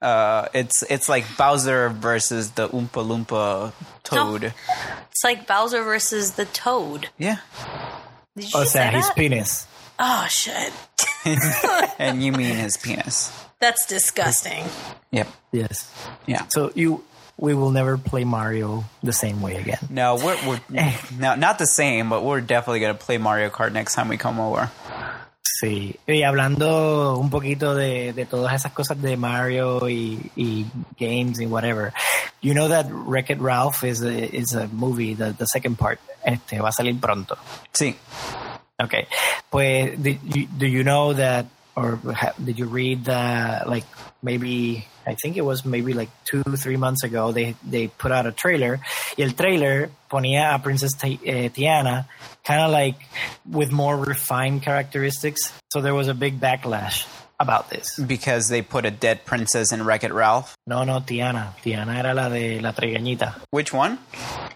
Uh, 0.02 0.48
it's 0.54 0.82
it's 0.84 1.10
like 1.10 1.26
Bowser 1.38 1.90
versus 1.90 2.52
the 2.52 2.70
Oompa 2.70 3.04
Loompa 3.06 3.74
Toad. 4.04 4.54
It's 5.12 5.24
like 5.24 5.46
Bowser 5.46 5.84
versus 5.84 6.32
the 6.34 6.46
Toad. 6.46 7.10
Yeah. 7.18 7.40
Did 8.36 8.46
you 8.46 8.60
O 8.60 8.62
just 8.62 8.74
sea, 8.74 8.80
say 8.80 8.92
his 8.92 9.08
that? 9.08 9.16
penis. 9.16 9.68
Oh 10.00 10.26
shit, 10.30 10.72
and 12.00 12.24
you 12.24 12.32
mean 12.32 12.56
his 12.56 12.78
penis. 12.78 13.32
that's 13.60 13.86
disgusting. 13.86 14.64
Yep. 15.12 15.28
Yes. 15.52 15.94
Yeah. 16.26 16.46
So 16.48 16.72
you, 16.76 17.04
we 17.38 17.54
will 17.54 17.72
never 17.72 17.98
play 17.98 18.24
Mario 18.24 18.86
the 19.04 19.12
same 19.12 19.42
way 19.42 19.56
again. 19.56 19.80
No, 19.90 20.16
we're 20.16 20.38
we're 20.48 20.62
no, 21.20 21.36
not 21.36 21.60
the 21.60 21.66
same, 21.68 22.10
but 22.10 22.24
we're 22.24 22.40
definitely 22.42 22.80
gonna 22.80 22.94
play 22.94 23.18
Mario 23.18 23.50
Kart 23.50 23.74
next 23.74 23.96
time 23.96 24.08
we 24.08 24.16
come 24.18 24.40
over. 24.40 24.72
Sí, 25.60 26.00
y 26.08 26.24
hablando 26.24 27.18
un 27.18 27.30
poquito 27.30 27.76
de, 27.76 28.14
de 28.14 28.26
todas 28.26 28.54
esas 28.54 28.72
cosas 28.72 29.02
de 29.02 29.18
Mario 29.18 29.90
y, 29.90 30.32
y 30.38 30.66
games 30.98 31.42
y 31.42 31.48
whatever, 31.48 31.92
you 32.42 32.54
know 32.54 32.70
that 32.70 32.86
Wreck-It 32.90 33.42
Ralph 33.42 33.84
is 33.84 34.02
a, 34.02 34.34
is 34.34 34.54
a 34.54 34.70
movie, 34.70 35.16
the, 35.16 35.34
the 35.34 35.46
second 35.46 35.78
part, 35.78 36.00
este, 36.24 36.62
va 36.62 36.70
a 36.70 36.72
salir 36.72 36.98
pronto. 37.02 37.38
Sí. 37.74 37.94
Okay, 38.82 39.06
pues 39.50 40.02
do 40.02 40.66
you 40.66 40.84
know 40.84 41.14
that, 41.14 41.46
or 41.80 42.14
ha, 42.14 42.34
did 42.44 42.60
you 42.60 42.66
read 42.66 43.06
that, 43.06 43.68
like 43.70 43.86
maybe, 44.22 44.86
I 45.08 45.16
think 45.16 45.38
it 45.38 45.42
was 45.42 45.64
maybe 45.66 45.94
like 45.94 46.10
two, 46.26 46.44
three 46.44 46.78
months 46.78 47.04
ago, 47.04 47.32
they, 47.32 47.56
they 47.68 47.88
put 47.88 48.12
out 48.12 48.26
a 48.26 48.32
trailer, 48.32 48.80
y 49.18 49.24
el 49.24 49.32
trailer 49.32 49.90
ponía 50.12 50.54
a 50.54 50.60
Princess 50.60 50.94
Ti- 50.94 51.20
eh, 51.26 51.50
Tiana 51.50 52.06
kind 52.44 52.62
of 52.62 52.72
like 52.72 52.96
with 53.50 53.72
more 53.72 53.98
refined 53.98 54.62
characteristics, 54.62 55.52
so 55.72 55.82
there 55.82 55.96
was 55.96 56.08
a 56.08 56.14
big 56.14 56.40
backlash 56.40 57.06
about 57.40 57.70
this. 57.70 57.98
Because 57.98 58.50
they 58.50 58.62
put 58.62 58.86
a 58.86 58.92
dead 58.92 59.24
princess 59.26 59.72
in 59.72 59.84
Wreck 59.86 60.04
It 60.04 60.12
Ralph. 60.12 60.58
No, 60.68 60.84
no, 60.84 61.00
Tiana. 61.00 61.54
Tiana 61.64 61.98
era 61.98 62.14
la 62.14 62.28
de 62.30 62.60
la 62.60 62.74
trigueñita. 62.74 63.36
Which 63.52 63.72
one? 63.72 63.98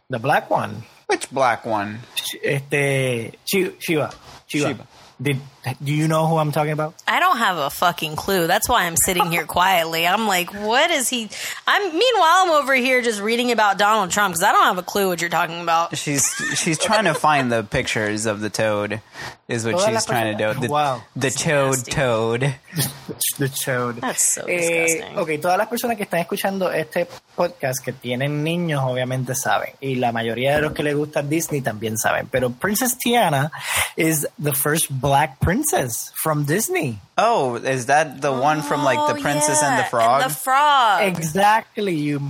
The 0.10 0.20
black 0.20 0.50
one. 0.50 0.84
Which 1.08 1.30
black 1.32 1.66
one? 1.66 2.00
Sh- 2.16 2.36
Este. 2.44 3.36
Sheba. 3.46 4.12
Sheba. 4.48 4.86
Did, 5.24 5.40
do 5.82 5.94
you 5.94 6.10
know 6.10 6.28
who 6.28 6.36
I'm 6.38 6.52
talking 6.52 6.74
about? 6.74 6.96
I 7.08 7.22
don't 7.22 7.38
have 7.38 7.58
a 7.58 7.70
fucking 7.70 8.18
clue. 8.18 8.46
That's 8.46 8.68
why 8.68 8.84
I'm 8.86 8.98
sitting 8.98 9.32
here 9.32 9.46
quietly. 9.46 10.06
I'm 10.06 10.28
like, 10.28 10.54
what 10.54 10.92
is 10.92 11.08
he? 11.08 11.30
I'm 11.66 11.82
meanwhile 11.98 12.44
I'm 12.44 12.52
over 12.52 12.74
here 12.76 13.02
just 13.02 13.22
reading 13.22 13.52
about 13.52 13.78
Donald 13.78 14.12
Trump 14.12 14.34
because 14.34 14.44
I 14.44 14.52
don't 14.52 14.66
have 14.66 14.78
a 14.78 14.84
clue 14.84 15.08
what 15.08 15.22
you're 15.22 15.30
talking 15.30 15.62
about. 15.62 15.96
She's 15.98 16.28
she's 16.56 16.78
trying 16.78 17.06
to 17.06 17.14
find 17.14 17.50
the 17.52 17.64
pictures 17.64 18.26
of 18.26 18.42
the 18.42 18.50
toad. 18.50 19.00
Is 19.48 19.66
what 19.66 19.74
Todas 19.74 19.86
she's 19.88 20.06
trying 20.06 20.36
to 20.38 20.54
do. 20.54 20.60
The, 20.60 20.68
Wow. 20.70 21.04
the 21.16 21.30
toad 21.30 21.70
nasty. 21.78 21.92
toad. 21.92 22.56
The 23.38 23.46
Chode. 23.50 24.00
That's 24.02 24.24
so 24.24 24.46
Eh, 24.48 24.86
disgusting. 24.86 25.18
ok, 25.18 25.42
todas 25.42 25.58
las 25.58 25.68
personas 25.68 25.98
que 25.98 26.04
están 26.04 26.20
escuchando 26.20 26.72
este 26.72 27.08
podcast 27.36 27.84
que 27.84 27.94
tienen 27.94 28.44
niños 28.44 28.82
obviamente 28.84 29.36
saben. 29.36 29.72
Y 29.82 29.96
la 29.96 30.12
mayoría 30.12 30.56
de 30.56 30.62
los 30.62 30.74
que 30.74 30.82
les 30.84 30.96
gusta 30.96 31.22
Disney 31.22 31.62
también 31.62 31.98
saben. 31.98 32.28
Pero 32.28 32.50
Princess 32.52 32.98
Tiana 32.98 33.52
is 33.96 34.28
the 34.42 34.54
first 34.54 34.88
black 34.90 35.13
princess 35.42 36.12
from 36.16 36.46
Disney. 36.46 37.00
Oh, 37.18 37.56
is 37.56 37.86
that 37.88 38.22
the 38.22 38.32
one 38.32 38.62
from 38.62 38.84
like 38.84 38.98
the 38.98 39.20
Oh, 39.20 39.22
Princess 39.22 39.62
and 39.64 39.78
the 39.78 39.84
yeah, 39.84 39.90
Frog? 39.90 40.24
the 40.24 40.30
frog. 40.30 41.04
Exactly. 41.04 41.96
You. 41.96 42.22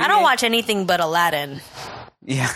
I 0.00 0.08
don't 0.08 0.22
watch 0.22 0.42
anything 0.42 0.86
but 0.86 1.00
Aladdin. 1.00 1.60
yeah. 2.24 2.48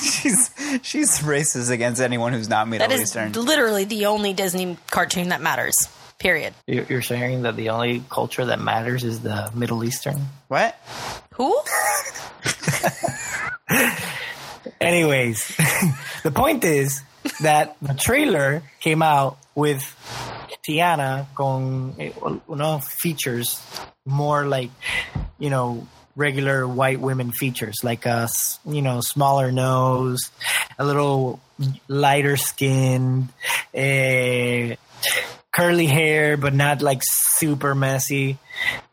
she's 0.00 0.50
she's 0.82 1.18
racist 1.20 1.70
against 1.70 2.00
anyone 2.00 2.32
who's 2.32 2.48
not 2.48 2.68
Middle 2.68 2.86
That 2.88 2.94
is 2.94 3.02
Eastern. 3.02 3.32
literally 3.32 3.84
the 3.84 4.06
only 4.06 4.32
Disney 4.32 4.76
cartoon 4.90 5.28
that 5.30 5.40
matters. 5.42 5.76
Period. 6.18 6.54
You're 6.66 7.02
saying 7.02 7.42
that 7.42 7.56
the 7.56 7.68
only 7.70 8.02
culture 8.08 8.46
that 8.46 8.58
matters 8.60 9.04
is 9.04 9.20
the 9.20 9.50
Middle 9.54 9.84
Eastern. 9.84 10.16
What? 10.48 10.74
Who? 11.34 11.60
Anyways, 14.80 15.46
the 16.22 16.30
point 16.30 16.64
is 16.64 17.02
that 17.40 17.76
the 17.80 17.94
trailer 17.94 18.62
came 18.80 19.02
out 19.02 19.38
with 19.54 19.82
Tiana 20.66 21.26
con 21.34 21.94
eh, 21.98 22.10
unos 22.48 22.84
features 22.84 23.60
more 24.04 24.46
like, 24.46 24.70
you 25.38 25.50
know, 25.50 25.86
regular 26.16 26.66
white 26.66 26.98
women 27.00 27.30
features, 27.30 27.76
like 27.82 28.06
a 28.06 28.28
you 28.64 28.82
know, 28.82 29.00
smaller 29.00 29.52
nose, 29.52 30.30
a 30.78 30.84
little 30.84 31.40
lighter 31.88 32.36
skin, 32.36 33.28
eh, 33.74 34.76
curly 35.52 35.86
hair, 35.86 36.36
but 36.36 36.54
not 36.54 36.82
like 36.82 37.00
super 37.02 37.74
messy. 37.74 38.38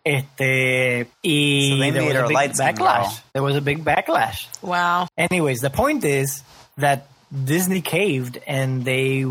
Este, 0.06 1.08
y 1.24 1.70
So 1.80 1.92
there 1.92 2.04
was 2.04 2.16
a 2.16 2.28
big 2.28 2.52
backlash. 2.52 2.76
girl. 2.76 3.18
There 3.34 3.44
was 3.44 3.56
a 3.56 3.62
big 3.62 3.84
backlash. 3.84 4.48
Wow. 4.62 5.08
Anyways, 5.18 5.62
the 5.62 5.70
point 5.70 6.04
is 6.04 6.44
that 6.78 7.08
Disney 7.34 7.82
caved 7.82 8.40
and 8.46 8.86
they 8.86 9.26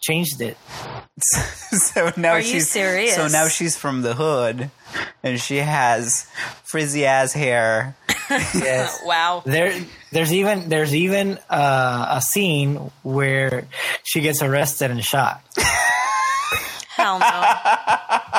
changed 0.00 0.40
it. 0.40 0.56
so 1.20 2.12
now 2.16 2.32
Are 2.32 2.40
you 2.40 2.44
she's 2.44 2.70
serious? 2.70 3.14
So 3.14 3.26
now 3.28 3.48
she's 3.48 3.76
from 3.76 4.02
the 4.02 4.14
hood, 4.14 4.70
and 5.22 5.40
she 5.40 5.56
has 5.56 6.26
frizzy 6.64 7.06
ass 7.06 7.32
hair. 7.32 7.96
Yes. 8.54 9.00
Wow. 9.04 9.42
there, 9.44 9.74
there's 10.12 10.32
even 10.32 10.68
there's 10.68 10.94
even 10.94 11.36
uh, 11.50 12.06
a 12.10 12.22
scene 12.22 12.76
where 13.02 13.66
she 14.04 14.20
gets 14.20 14.40
arrested 14.40 14.92
and 14.92 15.04
shot. 15.04 15.42
Hell 16.90 17.18
no. 17.18 17.42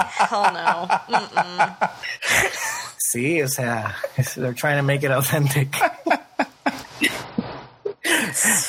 Hell 0.05 0.53
no. 0.53 1.75
See, 2.99 3.43
o 3.43 3.47
sea, 3.47 3.91
they're 4.37 4.53
trying 4.53 4.77
to 4.77 4.83
make 4.83 5.03
it 5.03 5.11
authentic. 5.11 5.75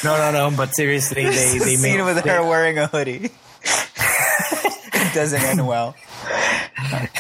No, 0.05 0.16
no, 0.16 0.31
no. 0.50 0.57
But 0.57 0.74
seriously, 0.74 1.24
they 1.24 1.59
they 1.59 1.76
scene 1.76 1.83
made 1.83 2.05
with 2.05 2.22
they- 2.22 2.31
her 2.31 2.44
wearing 2.44 2.78
a 2.78 2.87
hoodie. 2.87 3.31
it 3.64 5.14
doesn't 5.14 5.43
end 5.43 5.66
well. 5.66 5.95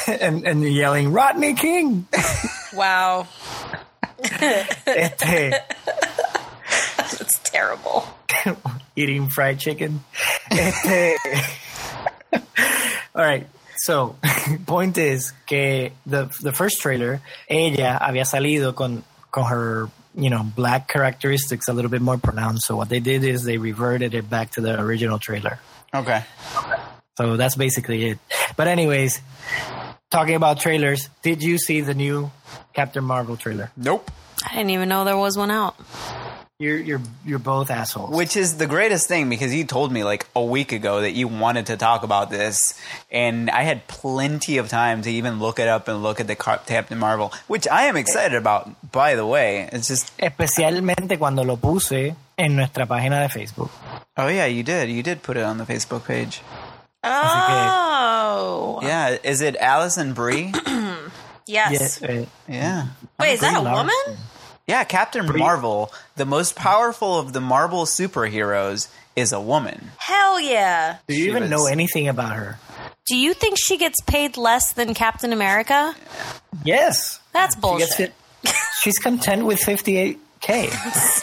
and, 0.06 0.46
and 0.46 0.64
yelling, 0.64 1.12
Rodney 1.12 1.54
King. 1.54 2.06
Wow. 2.74 3.26
Este, 4.22 5.52
It's 7.20 7.38
terrible. 7.44 8.06
eating 8.96 9.28
fried 9.28 9.58
chicken. 9.58 10.02
Este, 10.50 11.16
all 12.32 12.42
right. 13.24 13.46
So, 13.76 14.16
point 14.66 14.96
is 14.98 15.32
que 15.46 15.90
the 16.06 16.26
the 16.40 16.52
first 16.52 16.80
trailer, 16.80 17.20
ella 17.48 17.98
había 18.00 18.24
salido 18.24 18.74
con 18.74 19.04
con 19.30 19.44
her 19.46 19.88
you 20.14 20.30
know 20.30 20.42
black 20.42 20.88
characteristics 20.88 21.68
a 21.68 21.72
little 21.72 21.90
bit 21.90 22.02
more 22.02 22.18
pronounced. 22.18 22.66
So 22.66 22.76
what 22.76 22.88
they 22.88 23.00
did 23.00 23.24
is 23.24 23.44
they 23.44 23.58
reverted 23.58 24.14
it 24.14 24.28
back 24.28 24.52
to 24.52 24.60
the 24.60 24.80
original 24.80 25.18
trailer. 25.18 25.58
Okay. 25.94 26.24
So 27.18 27.36
that's 27.36 27.56
basically 27.56 28.10
it. 28.10 28.18
But 28.56 28.68
anyways, 28.68 29.20
talking 30.10 30.34
about 30.34 30.60
trailers, 30.60 31.08
did 31.22 31.42
you 31.42 31.58
see 31.58 31.82
the 31.82 31.94
new 31.94 32.30
Captain 32.72 33.04
Marvel 33.04 33.36
trailer? 33.36 33.70
Nope. 33.76 34.10
I 34.44 34.56
didn't 34.56 34.70
even 34.70 34.88
know 34.88 35.04
there 35.04 35.16
was 35.16 35.36
one 35.36 35.50
out. 35.50 35.76
You're 36.58 36.76
you're 36.78 37.00
you're 37.24 37.38
both 37.40 37.70
assholes. 37.70 38.14
Which 38.14 38.36
is 38.36 38.56
the 38.58 38.66
greatest 38.68 39.08
thing 39.08 39.28
because 39.28 39.52
you 39.52 39.64
told 39.64 39.90
me 39.90 40.04
like 40.04 40.26
a 40.36 40.44
week 40.44 40.70
ago 40.70 41.00
that 41.00 41.10
you 41.12 41.26
wanted 41.26 41.66
to 41.66 41.76
talk 41.76 42.04
about 42.04 42.30
this, 42.30 42.78
and 43.10 43.50
I 43.50 43.62
had 43.62 43.88
plenty 43.88 44.58
of 44.58 44.68
time 44.68 45.02
to 45.02 45.10
even 45.10 45.40
look 45.40 45.58
it 45.58 45.66
up 45.66 45.88
and 45.88 46.02
look 46.04 46.20
at 46.20 46.28
the 46.28 46.36
Captain 46.36 46.98
Marvel, 46.98 47.32
which 47.48 47.66
I 47.66 47.84
am 47.84 47.96
excited 47.96 48.36
about. 48.36 48.92
By 48.92 49.16
the 49.16 49.26
way, 49.26 49.68
it's 49.72 49.88
just 49.88 50.16
Especialmente 50.18 51.18
cuando 51.18 51.42
lo 51.42 51.56
puse 51.56 52.14
en 52.38 52.54
nuestra 52.54 52.86
página 52.86 53.22
de 53.22 53.28
Facebook. 53.28 53.70
oh 54.16 54.28
yeah, 54.28 54.46
you 54.46 54.62
did, 54.62 54.88
you 54.88 55.02
did 55.02 55.22
put 55.22 55.36
it 55.36 55.42
on 55.42 55.58
the 55.58 55.64
Facebook 55.64 56.04
page. 56.06 56.42
Oh. 57.02 58.78
Yeah, 58.82 59.16
is 59.24 59.40
it 59.40 59.56
Alison 59.56 60.12
Brie? 60.12 60.52
Yes. 61.44 62.00
Yeah, 62.00 62.08
eh, 62.08 62.24
yeah, 62.48 62.86
Wait, 63.18 63.32
is 63.32 63.40
that 63.40 63.56
a 63.58 63.62
woman? 63.62 63.88
Larson. 64.06 64.16
Yeah. 64.66 64.84
Captain 64.84 65.26
Marvel, 65.38 65.92
the 66.16 66.26
most 66.26 66.56
powerful 66.56 67.18
of 67.18 67.32
the 67.32 67.40
Marvel 67.40 67.84
superheroes, 67.84 68.88
is 69.16 69.32
a 69.32 69.40
woman. 69.40 69.90
Hell 69.98 70.40
yeah. 70.40 70.98
Do 71.08 71.14
you 71.14 71.24
She 71.24 71.28
even 71.30 71.42
was- 71.42 71.50
know 71.50 71.66
anything 71.66 72.08
about 72.08 72.36
her? 72.36 72.58
Do 73.06 73.16
you 73.16 73.34
think 73.34 73.58
she 73.58 73.76
gets 73.78 74.00
paid 74.06 74.36
less 74.36 74.72
than 74.72 74.94
Captain 74.94 75.32
America? 75.32 75.94
Yes. 76.64 77.18
That's 77.32 77.54
She 77.56 77.60
gets 77.60 77.96
bullshit. 77.96 78.14
She's 78.80 78.98
content 78.98 79.44
with 79.44 79.58
58k. 79.60 81.22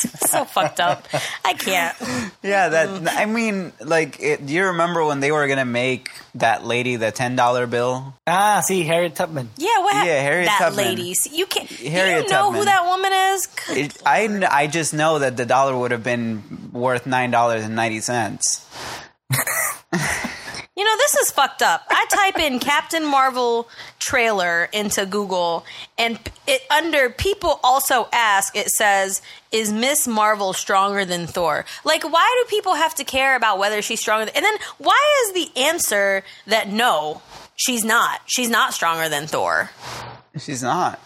so 0.30 0.44
fucked 0.44 0.80
up. 0.80 1.06
I 1.44 1.54
can't. 1.54 1.96
Yeah, 2.42 2.68
that 2.70 3.08
I 3.18 3.26
mean, 3.26 3.72
like, 3.80 4.20
it, 4.20 4.44
do 4.46 4.52
you 4.52 4.66
remember 4.66 5.04
when 5.04 5.20
they 5.20 5.30
were 5.32 5.46
gonna 5.48 5.64
make 5.64 6.08
that 6.36 6.64
lady 6.64 6.96
the 6.96 7.10
ten 7.12 7.36
dollar 7.36 7.66
bill? 7.66 8.14
Ah, 8.26 8.62
see, 8.64 8.82
Harriet 8.84 9.14
Tubman. 9.14 9.50
Yeah, 9.56 9.78
what 9.78 9.94
hap- 9.94 10.06
Yeah, 10.06 10.20
Harriet 10.22 10.46
that 10.46 10.58
Tubman. 10.60 10.84
lady. 10.86 11.14
See, 11.14 11.36
You 11.36 11.46
can't. 11.46 11.68
do 11.68 11.88
Harriet 11.88 12.24
you 12.24 12.30
know 12.30 12.52
who 12.52 12.64
that 12.64 12.84
woman 12.86 13.12
is? 13.12 13.48
It, 13.70 14.02
I 14.06 14.46
I 14.50 14.66
just 14.66 14.94
know 14.94 15.18
that 15.20 15.36
the 15.36 15.46
dollar 15.46 15.76
would 15.76 15.90
have 15.90 16.02
been 16.04 16.70
worth 16.72 17.06
nine 17.06 17.30
dollars 17.30 17.64
and 17.64 17.74
ninety 17.76 18.00
cents. 18.00 18.66
You 20.80 20.86
know, 20.86 20.96
this 20.96 21.14
is 21.16 21.30
fucked 21.30 21.60
up. 21.60 21.84
I 21.90 22.06
type 22.08 22.38
in 22.38 22.58
Captain 22.58 23.04
Marvel 23.04 23.68
trailer 23.98 24.66
into 24.72 25.04
Google, 25.04 25.66
and 25.98 26.18
it 26.46 26.62
under 26.70 27.10
people 27.10 27.60
also 27.62 28.08
ask, 28.14 28.56
it 28.56 28.70
says, 28.70 29.20
"Is 29.52 29.70
Miss 29.70 30.08
Marvel 30.08 30.54
stronger 30.54 31.04
than 31.04 31.26
Thor?" 31.26 31.66
Like, 31.84 32.02
why 32.10 32.42
do 32.42 32.48
people 32.48 32.76
have 32.76 32.94
to 32.94 33.04
care 33.04 33.36
about 33.36 33.58
whether 33.58 33.82
she's 33.82 34.00
stronger? 34.00 34.24
Than, 34.24 34.36
and 34.36 34.42
then 34.42 34.54
why 34.78 34.98
is 35.26 35.34
the 35.34 35.60
answer 35.60 36.24
that 36.46 36.70
no, 36.70 37.20
she's 37.56 37.84
not. 37.84 38.22
She's 38.24 38.48
not 38.48 38.72
stronger 38.72 39.10
than 39.10 39.26
Thor. 39.26 39.70
She's 40.38 40.62
not. 40.62 40.98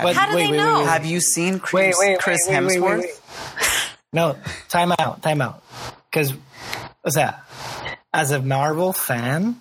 But 0.00 0.14
How 0.14 0.30
do 0.30 0.36
they 0.36 0.52
know? 0.52 0.84
Have 0.84 1.06
you 1.06 1.20
seen 1.20 1.58
Chris, 1.58 1.96
Wait, 1.98 2.10
wait, 2.10 2.18
Chris 2.20 2.38
wait, 2.46 2.54
wait, 2.54 2.80
wait, 2.80 2.80
Hemsworth? 2.80 2.98
wait, 3.00 3.10
wait. 3.58 3.80
No, 4.12 4.36
time 4.68 4.92
out, 4.96 5.22
time 5.22 5.40
out. 5.40 5.60
Because, 6.08 6.34
what's 7.00 7.16
that? 7.16 7.42
As 8.14 8.30
a 8.30 8.42
Marvel 8.42 8.92
fan, 8.92 9.60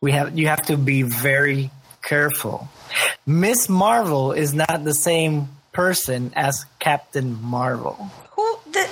we 0.00 0.12
have 0.12 0.38
you 0.38 0.48
have 0.48 0.62
to 0.66 0.76
be 0.78 1.02
very 1.02 1.70
careful. 2.02 2.68
Miss 3.26 3.68
Marvel 3.68 4.32
is 4.32 4.54
not 4.54 4.82
the 4.82 4.94
same 4.94 5.48
person 5.72 6.32
as 6.34 6.64
Captain 6.78 7.38
Marvel. 7.42 8.10
Who? 8.30 8.58
The, 8.72 8.88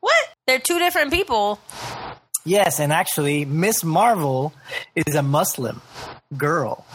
what? 0.00 0.28
They're 0.46 0.60
two 0.60 0.78
different 0.78 1.12
people. 1.12 1.58
Yes, 2.44 2.78
and 2.78 2.92
actually, 2.92 3.44
Miss 3.44 3.82
Marvel 3.82 4.52
is 4.94 5.16
a 5.16 5.22
Muslim 5.22 5.82
girl. 6.36 6.86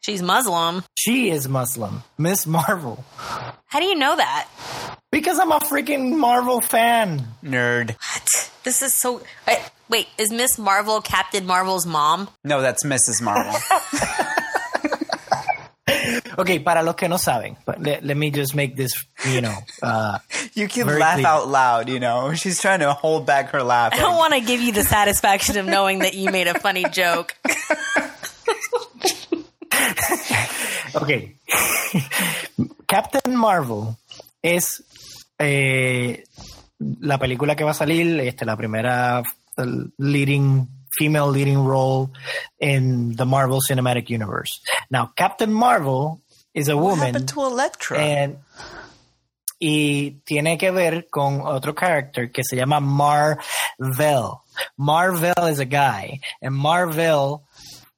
She's 0.00 0.22
Muslim. 0.22 0.84
She 0.96 1.30
is 1.30 1.48
Muslim. 1.48 2.02
Miss 2.16 2.46
Marvel. 2.46 3.04
How 3.66 3.78
do 3.80 3.84
you 3.84 3.94
know 3.94 4.16
that? 4.16 4.48
Because 5.10 5.38
I'm 5.38 5.52
a 5.52 5.60
freaking 5.60 6.16
Marvel 6.16 6.62
fan. 6.62 7.26
Nerd. 7.44 7.90
What? 7.90 8.50
This 8.68 8.82
is 8.82 8.92
so. 8.92 9.22
Wait, 9.46 9.58
wait, 9.88 10.08
is 10.18 10.30
Miss 10.30 10.58
Marvel 10.58 11.00
Captain 11.00 11.46
Marvel's 11.46 11.86
mom? 11.86 12.28
No, 12.44 12.60
that's 12.60 12.84
Mrs. 12.84 13.22
Marvel. 13.22 13.54
Okay, 16.38 16.60
para 16.60 16.82
los 16.84 16.94
que 16.94 17.08
no 17.08 17.16
saben, 17.16 17.56
but 17.64 17.82
let, 17.82 18.04
let 18.04 18.16
me 18.16 18.30
just 18.30 18.54
make 18.54 18.76
this, 18.76 19.04
you 19.26 19.40
know, 19.40 19.56
uh, 19.82 20.18
you 20.54 20.68
can 20.68 20.86
laugh 20.86 21.16
clear. 21.16 21.26
out 21.26 21.48
loud. 21.48 21.88
You 21.88 21.98
know, 21.98 22.32
she's 22.34 22.60
trying 22.60 22.80
to 22.80 22.92
hold 22.92 23.26
back 23.26 23.50
her 23.50 23.62
laugh. 23.62 23.92
I 23.92 23.96
don't 23.96 24.16
want 24.16 24.34
to 24.34 24.40
give 24.40 24.60
you 24.60 24.72
the 24.72 24.84
satisfaction 24.84 25.56
of 25.58 25.66
knowing 25.66 26.00
that 26.00 26.14
you 26.14 26.30
made 26.30 26.46
a 26.46 26.58
funny 26.60 26.84
joke. 26.84 27.34
ok. 30.94 31.34
Captain 32.86 33.36
Marvel 33.36 33.96
es 34.44 34.80
eh, 35.40 36.18
la 36.78 37.18
película 37.18 37.56
que 37.56 37.64
va 37.64 37.72
a 37.72 37.74
salir, 37.74 38.20
este, 38.20 38.44
la 38.44 38.56
primera 38.56 39.22
leading 39.98 40.66
female 40.96 41.30
leading 41.30 41.64
role 41.64 42.10
in 42.60 43.14
the 43.16 43.24
Marvel 43.24 43.60
Cinematic 43.60 44.08
Universe. 44.10 44.60
Now, 44.90 45.12
Captain 45.16 45.52
Marvel 45.52 46.20
is 46.54 46.68
a 46.68 46.76
What 46.76 46.90
woman. 46.92 47.06
happened 47.14 47.28
to 47.28 47.46
Elektra? 47.46 47.98
And- 47.98 48.36
y 49.60 50.20
tiene 50.24 50.56
que 50.56 50.70
ver 50.70 51.08
con 51.10 51.40
otro 51.40 51.74
character 51.74 52.30
que 52.30 52.44
se 52.44 52.54
llama 52.56 52.80
Marvel. 52.80 54.40
Marvel 54.76 55.48
is 55.50 55.58
a 55.58 55.64
guy, 55.64 56.20
and 56.40 56.54
Marvel 56.54 57.42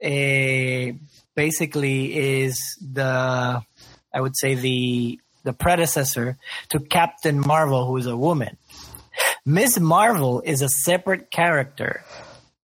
eh, 0.01 0.93
basically 1.37 2.17
is 2.43 2.79
the, 2.81 3.63
I 4.13 4.21
would 4.21 4.35
say 4.37 4.55
the 4.55 5.21
the 5.43 5.53
predecessor 5.55 6.37
to 6.69 6.81
Captain 6.81 7.39
Marvel, 7.41 7.87
who 7.87 7.97
is 7.99 8.07
a 8.07 8.17
woman. 8.17 8.57
Miss 9.51 9.79
Marvel 9.81 10.41
is 10.45 10.63
a 10.63 10.69
separate 10.69 11.31
character 11.31 12.05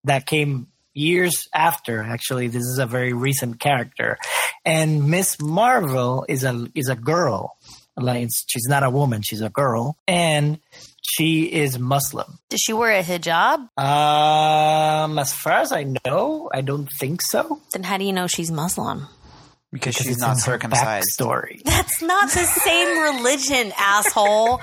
that 0.04 0.24
came 0.26 0.68
years 0.94 1.48
after. 1.52 2.00
Actually, 2.02 2.46
this 2.48 2.62
is 2.62 2.78
a 2.78 2.86
very 2.86 3.12
recent 3.12 3.58
character, 3.58 4.18
and 4.64 5.08
Miss 5.10 5.40
Marvel 5.40 6.24
is 6.28 6.44
a 6.44 6.68
is 6.74 6.88
a 6.88 6.94
girl. 6.94 7.56
Like 7.96 8.18
it's- 8.18 8.44
she's 8.46 8.66
not 8.68 8.82
a 8.84 8.90
woman; 8.90 9.22
she's 9.22 9.40
a 9.40 9.48
girl, 9.48 9.96
and 10.06 10.58
she 11.02 11.44
is 11.50 11.78
Muslim. 11.78 12.38
Does 12.50 12.60
she 12.60 12.72
wear 12.72 12.92
a 12.92 13.02
hijab? 13.02 13.58
Um, 13.78 15.18
as 15.18 15.32
far 15.32 15.54
as 15.60 15.72
I 15.72 15.86
know, 16.04 16.48
I 16.54 16.60
don't 16.60 16.88
think 17.00 17.20
so. 17.22 17.60
Then 17.72 17.82
how 17.82 17.96
do 17.98 18.04
you 18.04 18.12
know 18.12 18.26
she's 18.28 18.50
Muslim? 18.52 19.08
because 19.72 19.94
Because 19.96 20.06
she's 20.06 20.18
not 20.18 20.38
circumcised. 20.38 21.06
Backstory. 21.18 21.62
That's 21.64 22.00
not 22.00 22.30
the 22.30 22.44
same 22.44 23.02
religion, 23.16 23.72
asshole. 23.76 24.60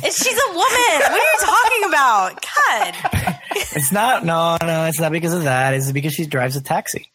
It's, 0.00 0.24
she's 0.24 0.38
a 0.38 0.48
woman. 0.52 1.00
What 1.00 1.12
are 1.12 1.16
you 1.16 1.38
talking 1.40 1.84
about? 1.88 2.42
God. 2.42 3.38
It's 3.74 3.92
not. 3.92 4.24
No, 4.24 4.56
no, 4.62 4.84
it's 4.86 5.00
not 5.00 5.12
because 5.12 5.34
of 5.34 5.44
that. 5.44 5.74
It's 5.74 5.90
because 5.92 6.14
she 6.14 6.26
drives 6.26 6.56
a 6.56 6.60
taxi. 6.62 7.10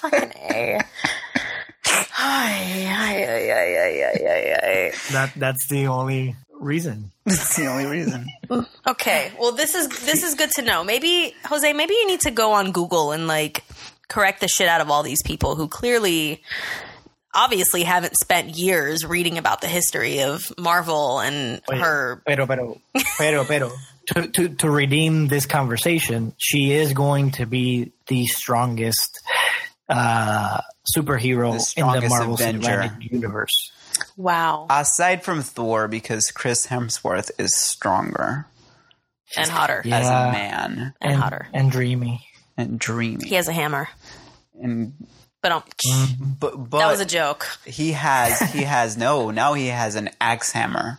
Fucking 0.00 0.32
A. 0.50 0.80
Ay, 2.18 2.86
ay, 2.88 3.24
ay, 3.24 3.52
ay, 3.52 3.76
ay, 3.80 4.04
ay, 4.04 4.26
ay, 4.28 4.58
ay. 4.62 4.92
That 5.12 5.32
that's 5.36 5.66
the 5.68 5.86
only 5.86 6.36
reason. 6.52 7.10
That's 7.24 7.56
the 7.56 7.66
only 7.66 7.86
reason. 7.86 8.26
Okay. 8.86 9.32
Well, 9.38 9.52
this 9.52 9.74
is 9.74 9.88
this 9.88 10.22
is 10.22 10.34
good 10.34 10.50
to 10.56 10.62
know. 10.62 10.84
Maybe 10.84 11.34
Jose, 11.46 11.72
maybe 11.72 11.94
you 11.94 12.06
need 12.06 12.20
to 12.20 12.30
go 12.30 12.52
on 12.52 12.72
Google 12.72 13.12
and 13.12 13.26
like 13.26 13.64
correct 14.08 14.40
the 14.40 14.48
shit 14.48 14.68
out 14.68 14.80
of 14.80 14.90
all 14.90 15.02
these 15.02 15.22
people 15.22 15.56
who 15.56 15.68
clearly 15.68 16.42
obviously 17.34 17.82
haven't 17.84 18.14
spent 18.20 18.56
years 18.56 19.04
reading 19.04 19.38
about 19.38 19.60
the 19.60 19.66
history 19.68 20.22
of 20.22 20.42
Marvel 20.58 21.20
and 21.20 21.60
Oye, 21.70 21.78
her 21.78 22.22
Pero, 22.26 22.46
pero, 22.46 22.80
pero, 23.18 23.44
pero. 23.44 23.70
To, 24.08 24.26
to, 24.28 24.48
to 24.48 24.70
redeem 24.70 25.28
this 25.28 25.46
conversation, 25.46 26.34
she 26.38 26.72
is 26.72 26.92
going 26.92 27.32
to 27.32 27.46
be 27.46 27.92
the 28.08 28.26
strongest 28.26 29.20
uh, 29.88 30.60
superhero 30.96 31.50
The 31.52 31.80
in 31.80 31.86
the 31.86 32.00
strongest 32.00 32.08
Marvel 32.10 32.36
Cinematic 32.36 33.10
Universe. 33.12 33.70
wow. 34.16 34.66
Aside 34.70 35.22
from 35.22 35.42
Thor, 35.42 35.86
because 35.86 36.30
Chris 36.32 36.66
Hemsworth 36.66 37.30
is 37.38 37.54
stronger. 37.56 38.46
and 39.36 39.48
hotter. 39.50 39.82
as 39.84 40.06
a 40.06 40.32
man 40.32 40.94
And 41.00 41.14
hotter. 41.16 41.46
and 41.52 41.70
dreamy. 41.70 42.26
and 42.56 42.78
dreamy. 42.80 43.28
He 43.28 43.36
has 43.36 43.46
a 43.48 43.52
hammer. 43.52 43.88
And 44.60 44.94
But 45.42 45.52
um, 45.52 45.62
but 46.38 46.68
but 46.70 46.78
that 46.80 46.90
was 46.90 47.00
a 47.00 47.06
joke. 47.06 47.46
he 47.64 47.92
has 47.92 48.38
he 48.52 48.62
has 48.62 48.96
no 48.98 49.30
now 49.30 49.54
he 49.54 49.68
has 49.68 49.94
an 49.94 50.10
axe 50.20 50.52
hammer. 50.52 50.98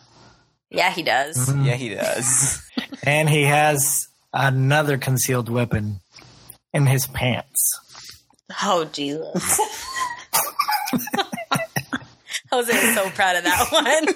Yeah, 0.70 0.90
he 0.90 1.02
does. 1.02 1.36
Mm-hmm. 1.36 1.64
Yeah, 1.64 1.74
he 1.74 1.88
does. 1.94 2.62
And 3.04 3.28
he 3.28 3.42
has 3.42 4.06
another 4.32 4.96
concealed 4.96 5.48
weapon 5.48 6.00
in 6.72 6.86
his 6.86 7.06
pants. 7.08 7.78
Oh 8.62 8.84
Jesus. 8.84 9.60
Jose 12.52 12.72
is 12.72 12.94
so 12.94 13.08
proud 13.10 13.36
of 13.36 13.44
that 13.44 13.68
one. 13.72 14.06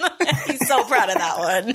He's 0.47 0.68
so 0.68 0.85
proud 0.85 1.09
of 1.09 1.16
that 1.16 1.39
one. 1.39 1.72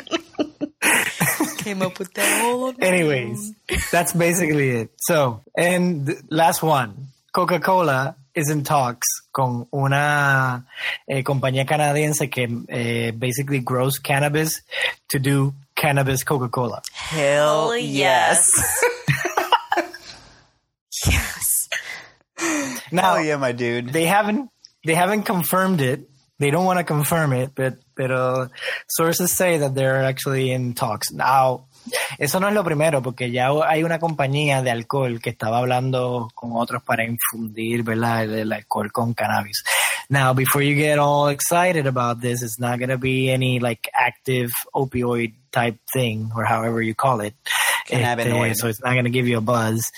Came 1.58 1.82
up 1.82 1.98
with 2.00 2.14
that 2.14 2.42
whole. 2.42 2.74
Anyways, 2.80 3.54
that's 3.92 4.14
basically 4.14 4.70
it. 4.70 4.90
So, 5.00 5.42
and 5.58 6.16
last 6.30 6.62
one, 6.64 7.08
Coca-Cola 7.34 8.16
is 8.36 8.50
in 8.50 8.64
talks 8.64 9.08
con 9.34 9.68
una 9.74 10.66
eh, 11.10 11.24
compañía 11.24 11.66
canadiense 11.68 12.30
que 12.30 12.48
eh, 12.70 13.12
basically 13.12 13.60
grows 13.60 14.00
cannabis 14.00 14.62
to 15.10 15.20
do 15.20 15.54
cannabis 15.76 16.24
Coca-Cola. 16.24 16.82
Hell 16.94 17.70
Oh 17.70 17.74
yes. 17.74 18.52
yes. 21.06 21.70
Now, 22.92 23.16
Hell 23.16 23.24
yeah, 23.24 23.38
my 23.38 23.52
dude. 23.52 23.90
they 23.94 24.06
haven't 24.06 24.50
they 24.86 24.96
haven't 24.96 25.24
confirmed 25.24 25.80
it. 25.82 26.10
They 26.40 26.50
don't 26.50 26.66
want 26.66 26.80
to 26.80 26.84
confirm 26.84 27.34
it, 27.34 27.52
but 27.54 27.76
pero 27.96 28.50
sources 28.90 29.32
say 29.32 29.60
that 29.60 29.76
they're 29.76 30.04
actually 30.04 30.52
in 30.52 30.74
talks. 30.74 31.12
Now, 31.12 31.68
eso 32.18 32.40
no 32.40 32.48
es 32.48 32.54
lo 32.54 32.64
primero, 32.64 33.02
porque 33.02 33.32
ya 33.32 33.50
hay 33.66 33.84
una 33.84 34.00
compañía 34.00 34.62
de 34.62 34.72
alcohol 34.72 35.20
que 35.22 35.32
estaba 35.32 35.58
hablando 35.60 36.30
con 36.36 36.52
otros 36.54 36.84
para 36.84 37.04
infundir, 37.04 37.84
¿verdad? 37.84 38.24
El, 38.24 38.34
el 38.36 38.54
alcohol 38.54 38.92
con 38.92 39.14
cannabis. 39.14 39.64
Now, 40.10 40.34
before 40.34 40.62
you 40.62 40.76
get 40.76 41.00
all 41.00 41.30
excited 41.30 41.88
about 41.88 42.20
this, 42.20 42.42
it's 42.42 42.60
not 42.60 42.80
going 42.80 42.90
to 42.90 42.98
be 42.98 43.32
any 43.32 43.60
like 43.60 43.90
active 43.94 44.52
opioid 44.76 45.34
type 45.52 45.78
thing 45.94 46.32
or 46.36 46.44
however 46.44 46.82
you 46.82 46.94
call 46.94 47.22
it. 47.22 47.34
Cannabinoid. 47.88 48.52
Este, 48.52 48.62
so 48.62 48.68
it's 48.68 48.82
not 48.82 48.92
going 48.92 49.06
to 49.06 49.10
give 49.10 49.28
you 49.28 49.38
a 49.38 49.42
buzz, 49.42 49.90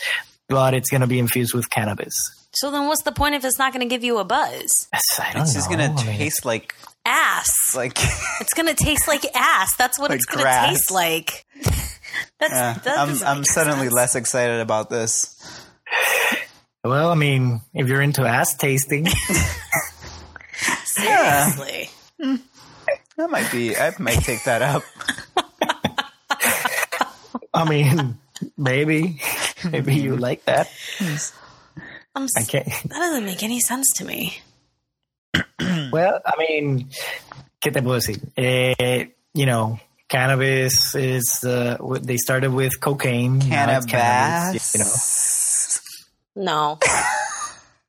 but 0.47 0.75
it's 0.75 0.91
going 0.91 1.01
to 1.01 1.07
be 1.07 1.17
infused 1.17 1.55
with 1.55 1.67
cannabis. 1.69 2.13
So 2.53 2.69
then, 2.69 2.86
what's 2.88 3.01
the 3.01 3.11
point 3.11 3.34
if 3.34 3.43
it's 3.43 3.57
not 3.57 3.73
going 3.73 3.88
to 3.88 3.89
give 3.89 4.03
you 4.03 4.19
a 4.19 4.23
buzz? 4.23 4.88
I 4.93 5.34
don't 5.34 5.41
It's 5.41 5.55
just 5.55 5.69
gonna 5.69 5.95
taste 5.97 6.45
like 6.45 6.75
Ass. 7.05 7.75
like 7.75 7.97
It's 8.41 8.53
going 8.53 8.73
to 8.73 8.75
taste 8.75 9.07
like 9.07 9.25
ass. 9.36 9.75
That's 9.77 9.99
what 9.99 10.09
Like 10.11 10.17
it's 10.17 10.25
going 10.25 10.45
to 10.45 10.69
taste 10.69 10.91
like. 10.91 11.45
That's, 12.39 12.53
Yeah, 12.53 12.74
that 12.84 12.97
I'm 12.97 13.09
I'm 13.26 13.43
suddenly 13.45 13.86
sense. 13.88 13.93
less 13.93 14.16
excited 14.16 14.59
about 14.61 14.89
this. 14.89 15.36
Well, 16.86 17.11
I 17.11 17.16
mean, 17.16 17.61
if 17.74 17.88
you're 17.88 18.01
into 18.01 18.24
ass 18.28 18.55
tasting, 18.55 19.07
Seriously. 20.84 21.89
That 23.16 23.30
might 23.30 23.49
be. 23.53 23.78
I 23.78 23.93
might 23.99 24.20
take 24.20 24.43
that 24.43 24.61
up. 24.61 24.84
I 27.53 27.70
mean, 27.70 28.18
maybe, 28.57 29.22
maybe 29.70 29.95
you 29.95 30.18
like 30.18 30.43
that. 30.45 30.70
I'm 30.99 32.24
s- 32.26 32.34
I 32.38 32.43
can't. 32.43 32.66
that 32.68 32.89
doesn't 32.89 33.24
make 33.26 33.43
any 33.43 33.59
sense 33.61 33.89
to 33.97 34.05
me. 34.05 34.39
Well, 35.91 36.20
I 36.26 36.34
mean, 36.38 36.89
¿qué 37.64 37.72
te 37.72 37.82
puedo 37.82 37.95
decir? 38.01 38.20
Eh, 38.36 39.05
you 39.34 39.45
know, 39.45 39.80
cannabis 40.14 40.93
is 40.95 41.43
uh, 41.43 41.78
they 42.03 42.18
started 42.18 42.53
with 42.53 42.80
cocaine. 42.80 43.39
now 43.49 43.78
it's 43.78 43.86
Cannabis. 43.88 45.82
You 46.36 46.43
know, 46.45 46.45
No. 46.45 46.80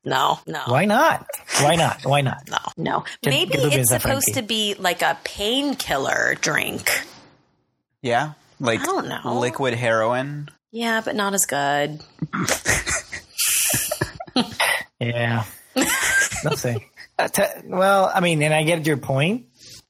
No, 0.07 0.39
no. 0.47 0.61
why 0.67 0.85
not? 0.85 1.27
Why 1.63 1.77
not? 1.77 2.05
Why 2.05 2.21
not? 2.21 2.43
No, 2.51 2.59
no. 2.77 3.01
¿Qué- 3.23 3.31
Maybe 3.31 3.55
qué 3.55 3.61
tú 3.63 3.73
it's 3.73 3.89
supposed 3.89 4.25
Frankie? 4.29 4.33
to 4.33 4.43
be 4.43 4.75
like 4.79 5.01
a 5.01 5.17
painkiller 5.25 6.35
drink. 6.43 6.91
Yeah, 8.03 8.35
like 8.61 8.81
I 8.81 8.85
don't 8.85 9.09
know. 9.09 9.39
liquid 9.41 9.73
heroin. 9.73 10.51
Yeah, 10.73 11.01
but 11.03 11.17
not 11.17 11.33
as 11.33 11.47
good. 11.47 12.01
Yeah. 15.01 15.45
no 15.77 16.53
sé. 16.53 16.77
Uh, 17.19 17.29
te- 17.29 17.63
well, 17.67 18.11
I 18.15 18.21
mean, 18.21 18.43
and 18.43 18.53
I 18.55 18.63
get 18.65 18.87
your 18.87 18.97
point. 18.99 19.47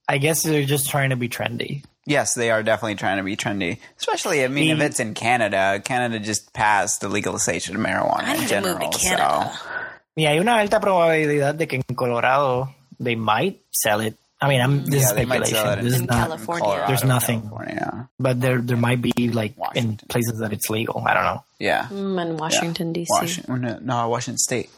I 0.08 0.18
guess 0.18 0.42
they're 0.42 0.64
just 0.64 0.90
trying 0.90 1.10
to 1.10 1.16
be 1.16 1.28
trendy. 1.28 1.82
Yes, 2.06 2.34
they 2.34 2.50
are 2.50 2.62
definitely 2.62 2.96
trying 2.96 3.16
to 3.16 3.22
be 3.24 3.36
trendy. 3.36 3.78
Especially, 3.98 4.44
I 4.44 4.48
mean, 4.48 4.76
if 4.76 4.80
it's 4.82 5.00
in 5.00 5.14
Canada, 5.14 5.80
Canada 5.84 6.18
just 6.18 6.52
passed 6.52 7.00
the 7.00 7.08
legalization 7.08 7.76
of 7.76 7.82
marijuana 7.82 8.24
I 8.24 8.34
in 8.34 8.40
need 8.40 8.48
to 8.50 8.60
move 8.60 8.64
general. 8.80 8.90
to 8.90 8.98
Canada. 8.98 9.52
So 9.54 9.70
Y 10.16 10.24
hay 10.26 10.38
una 10.38 10.52
alta 10.60 10.80
probabilidad 10.80 11.56
de 11.56 11.66
que 11.66 11.80
en 11.88 11.96
Colorado 11.96 12.68
they 13.00 13.16
might 13.16 13.60
sell 13.72 14.00
it. 14.00 14.16
I 14.40 14.48
mean, 14.48 14.60
I'm 14.60 14.84
this 14.84 15.00
yeah, 15.02 15.08
is 15.08 15.14
they 15.14 15.24
might 15.24 15.46
sell 15.46 15.64
speculation. 15.64 15.78
it 15.78 15.82
This 15.84 15.94
is 15.94 16.02
not, 16.02 16.28
California. 16.28 16.62
Colorado, 16.64 16.86
There's 16.88 17.04
nothing. 17.04 17.40
California. 17.40 18.08
but 18.20 18.40
there 18.40 18.60
there 18.60 18.76
might 18.76 19.00
be 19.00 19.12
like 19.30 19.54
in 19.74 19.96
places 20.08 20.38
that 20.40 20.52
it's 20.52 20.68
legal. 20.68 21.02
I 21.06 21.14
don't 21.14 21.24
know. 21.24 21.42
Yeah, 21.58 21.86
Mm, 21.90 22.20
in 22.22 22.36
Washington 22.36 22.92
D.C. 22.92 23.08
Washington. 23.10 23.80
No, 23.86 24.08
Washington 24.10 24.38
State. 24.38 24.68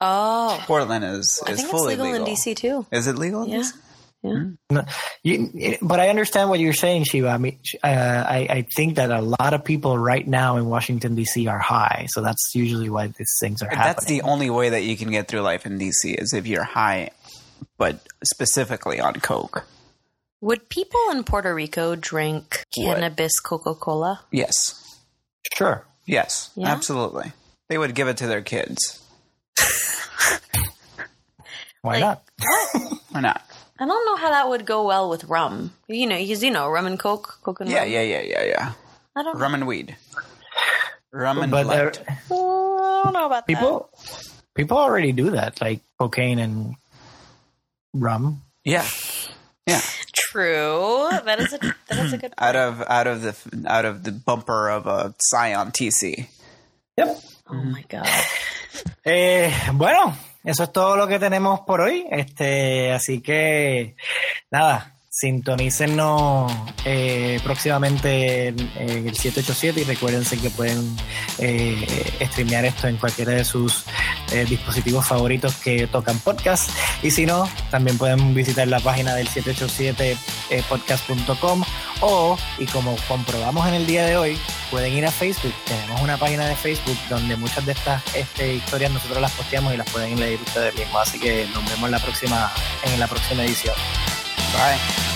Oh, 0.00 0.62
Portland 0.66 1.04
is 1.04 1.42
I 1.46 1.50
is 1.50 1.56
think 1.58 1.68
it's 1.68 1.70
fully 1.70 1.96
legal, 1.96 2.14
in 2.14 2.24
D.C. 2.24 2.54
too. 2.54 2.86
Is 2.92 3.06
it 3.06 3.16
legal? 3.16 3.42
in 3.44 3.64
Yeah. 4.22 4.44
No, 4.68 4.84
you, 5.22 5.78
but 5.80 5.98
I 5.98 6.10
understand 6.10 6.50
what 6.50 6.60
you're 6.60 6.74
saying, 6.74 7.04
Sheba. 7.04 7.28
I 7.28 7.38
mean, 7.38 7.58
uh, 7.82 7.86
I, 7.86 8.46
I 8.50 8.66
think 8.76 8.96
that 8.96 9.10
a 9.10 9.22
lot 9.22 9.54
of 9.54 9.64
people 9.64 9.96
right 9.96 10.26
now 10.28 10.56
in 10.58 10.66
Washington 10.66 11.14
D.C. 11.14 11.46
are 11.46 11.58
high, 11.58 12.06
so 12.10 12.20
that's 12.20 12.54
usually 12.54 12.90
why 12.90 13.06
these 13.06 13.34
things 13.40 13.62
are 13.62 13.66
That's 13.66 13.76
happening. 13.76 13.94
That's 13.94 14.06
the 14.06 14.22
only 14.22 14.50
way 14.50 14.68
that 14.70 14.82
you 14.82 14.96
can 14.98 15.10
get 15.10 15.26
through 15.28 15.40
life 15.40 15.64
in 15.64 15.78
DC 15.78 16.14
is 16.20 16.34
if 16.34 16.46
you're 16.46 16.64
high, 16.64 17.10
but 17.78 18.06
specifically 18.22 19.00
on 19.00 19.14
coke. 19.14 19.64
Would 20.42 20.68
people 20.68 21.00
in 21.12 21.24
Puerto 21.24 21.54
Rico 21.54 21.96
drink 21.96 22.64
What? 22.76 22.96
cannabis 22.96 23.40
Coca 23.40 23.74
Cola? 23.74 24.20
Yes, 24.30 24.98
sure. 25.56 25.86
yes, 26.06 26.50
Yeah? 26.56 26.68
absolutely. 26.68 27.32
They 27.70 27.78
would 27.78 27.94
give 27.94 28.08
it 28.08 28.18
to 28.18 28.26
their 28.26 28.42
kids. 28.42 29.00
Why 31.82 31.98
Like- 31.98 32.00
not? 32.00 32.22
Why 33.10 33.20
not? 33.20 33.42
I 33.80 33.86
don't 33.86 34.04
know 34.06 34.16
how 34.16 34.28
that 34.30 34.48
would 34.48 34.66
go 34.66 34.86
well 34.86 35.08
with 35.08 35.24
rum. 35.24 35.72
You 35.88 36.06
know, 36.06 36.16
because 36.18 36.42
you 36.44 36.50
know, 36.50 36.68
rum 36.68 36.86
and 36.86 36.98
coke, 36.98 37.38
coke 37.42 37.60
and 37.60 37.70
Yeah, 37.70 37.80
rum. 37.80 37.90
yeah, 37.90 38.02
yeah, 38.02 38.20
yeah, 38.22 38.44
yeah. 38.44 38.72
I 39.16 39.22
don't. 39.22 39.38
Rum 39.38 39.54
and 39.54 39.66
weed. 39.66 39.96
Rum 41.12 41.38
and 41.42 41.50
But 41.50 41.66
there, 41.66 41.90
blood. 41.90 42.06
Oh, 42.30 43.00
I 43.00 43.02
don't 43.04 43.12
know 43.14 43.26
about 43.26 43.46
people 43.46 43.90
people 44.54 44.76
already 44.78 45.12
do 45.12 45.30
that, 45.30 45.60
like 45.60 45.80
cocaine 45.98 46.38
and 46.38 46.74
rum. 47.94 48.42
Yeah, 48.64 48.86
yeah. 49.66 49.80
True. 50.12 51.08
That 51.24 51.40
is 51.40 51.52
a 51.54 51.58
that 51.88 51.98
is 52.06 52.12
a 52.12 52.18
good. 52.18 52.32
Out 52.38 52.54
of 52.54 52.82
out 52.86 53.06
of 53.08 53.22
the 53.22 53.34
out 53.66 53.84
of 53.84 54.04
the 54.04 54.12
bumper 54.12 54.68
of 54.70 54.86
a 54.86 55.14
Scion 55.18 55.72
TC. 55.72 56.28
Yep. 56.96 57.18
Oh 57.48 57.54
my 57.54 57.84
god. 57.88 58.06
Eh, 59.04 59.50
bueno, 59.72 60.14
eso 60.44 60.64
es 60.64 60.72
todo 60.72 60.96
lo 60.96 61.06
que 61.06 61.18
tenemos 61.18 61.60
por 61.60 61.80
hoy. 61.80 62.06
Este, 62.10 62.92
así 62.92 63.20
que 63.20 63.94
nada, 64.50 64.94
sintonícenos 65.20 66.52
eh, 66.84 67.40
próximamente 67.42 68.48
en, 68.48 68.60
en 68.76 69.08
el 69.08 69.16
787 69.16 69.80
y 69.80 69.84
recuérdense 69.84 70.36
que 70.38 70.50
pueden 70.50 70.96
eh, 71.38 71.86
streamear 72.22 72.64
esto 72.64 72.88
en 72.88 72.96
cualquiera 72.96 73.32
de 73.32 73.44
sus 73.44 73.84
eh, 74.32 74.46
dispositivos 74.48 75.06
favoritos 75.06 75.56
que 75.56 75.86
tocan 75.88 76.18
podcast. 76.20 76.70
Y 77.02 77.10
si 77.10 77.26
no, 77.26 77.46
también 77.70 77.98
pueden 77.98 78.32
visitar 78.34 78.66
la 78.68 78.80
página 78.80 79.14
del 79.14 79.28
787podcast.com 79.28 81.62
o, 82.00 82.38
y 82.58 82.64
como 82.66 82.96
comprobamos 83.08 83.68
en 83.68 83.74
el 83.74 83.86
día 83.86 84.06
de 84.06 84.16
hoy, 84.16 84.38
pueden 84.70 84.92
ir 84.92 85.06
a 85.06 85.10
Facebook. 85.10 85.54
Tenemos 85.66 86.00
una 86.00 86.16
página 86.16 86.46
de 86.46 86.56
Facebook 86.56 86.96
donde 87.08 87.36
muchas 87.36 87.66
de 87.66 87.72
estas 87.72 88.02
este, 88.14 88.54
historias 88.54 88.92
nosotros 88.92 89.20
las 89.20 89.32
posteamos 89.32 89.74
y 89.74 89.76
las 89.76 89.90
pueden 89.90 90.18
leer 90.18 90.40
ustedes 90.40 90.74
mismos. 90.74 91.08
Así 91.08 91.18
que 91.18 91.46
nos 91.52 91.68
vemos 91.68 91.90
la 91.90 91.98
próxima, 91.98 92.50
en 92.84 93.00
la 93.00 93.06
próxima 93.08 93.44
edición. 93.44 93.74
Bye. 94.52 95.09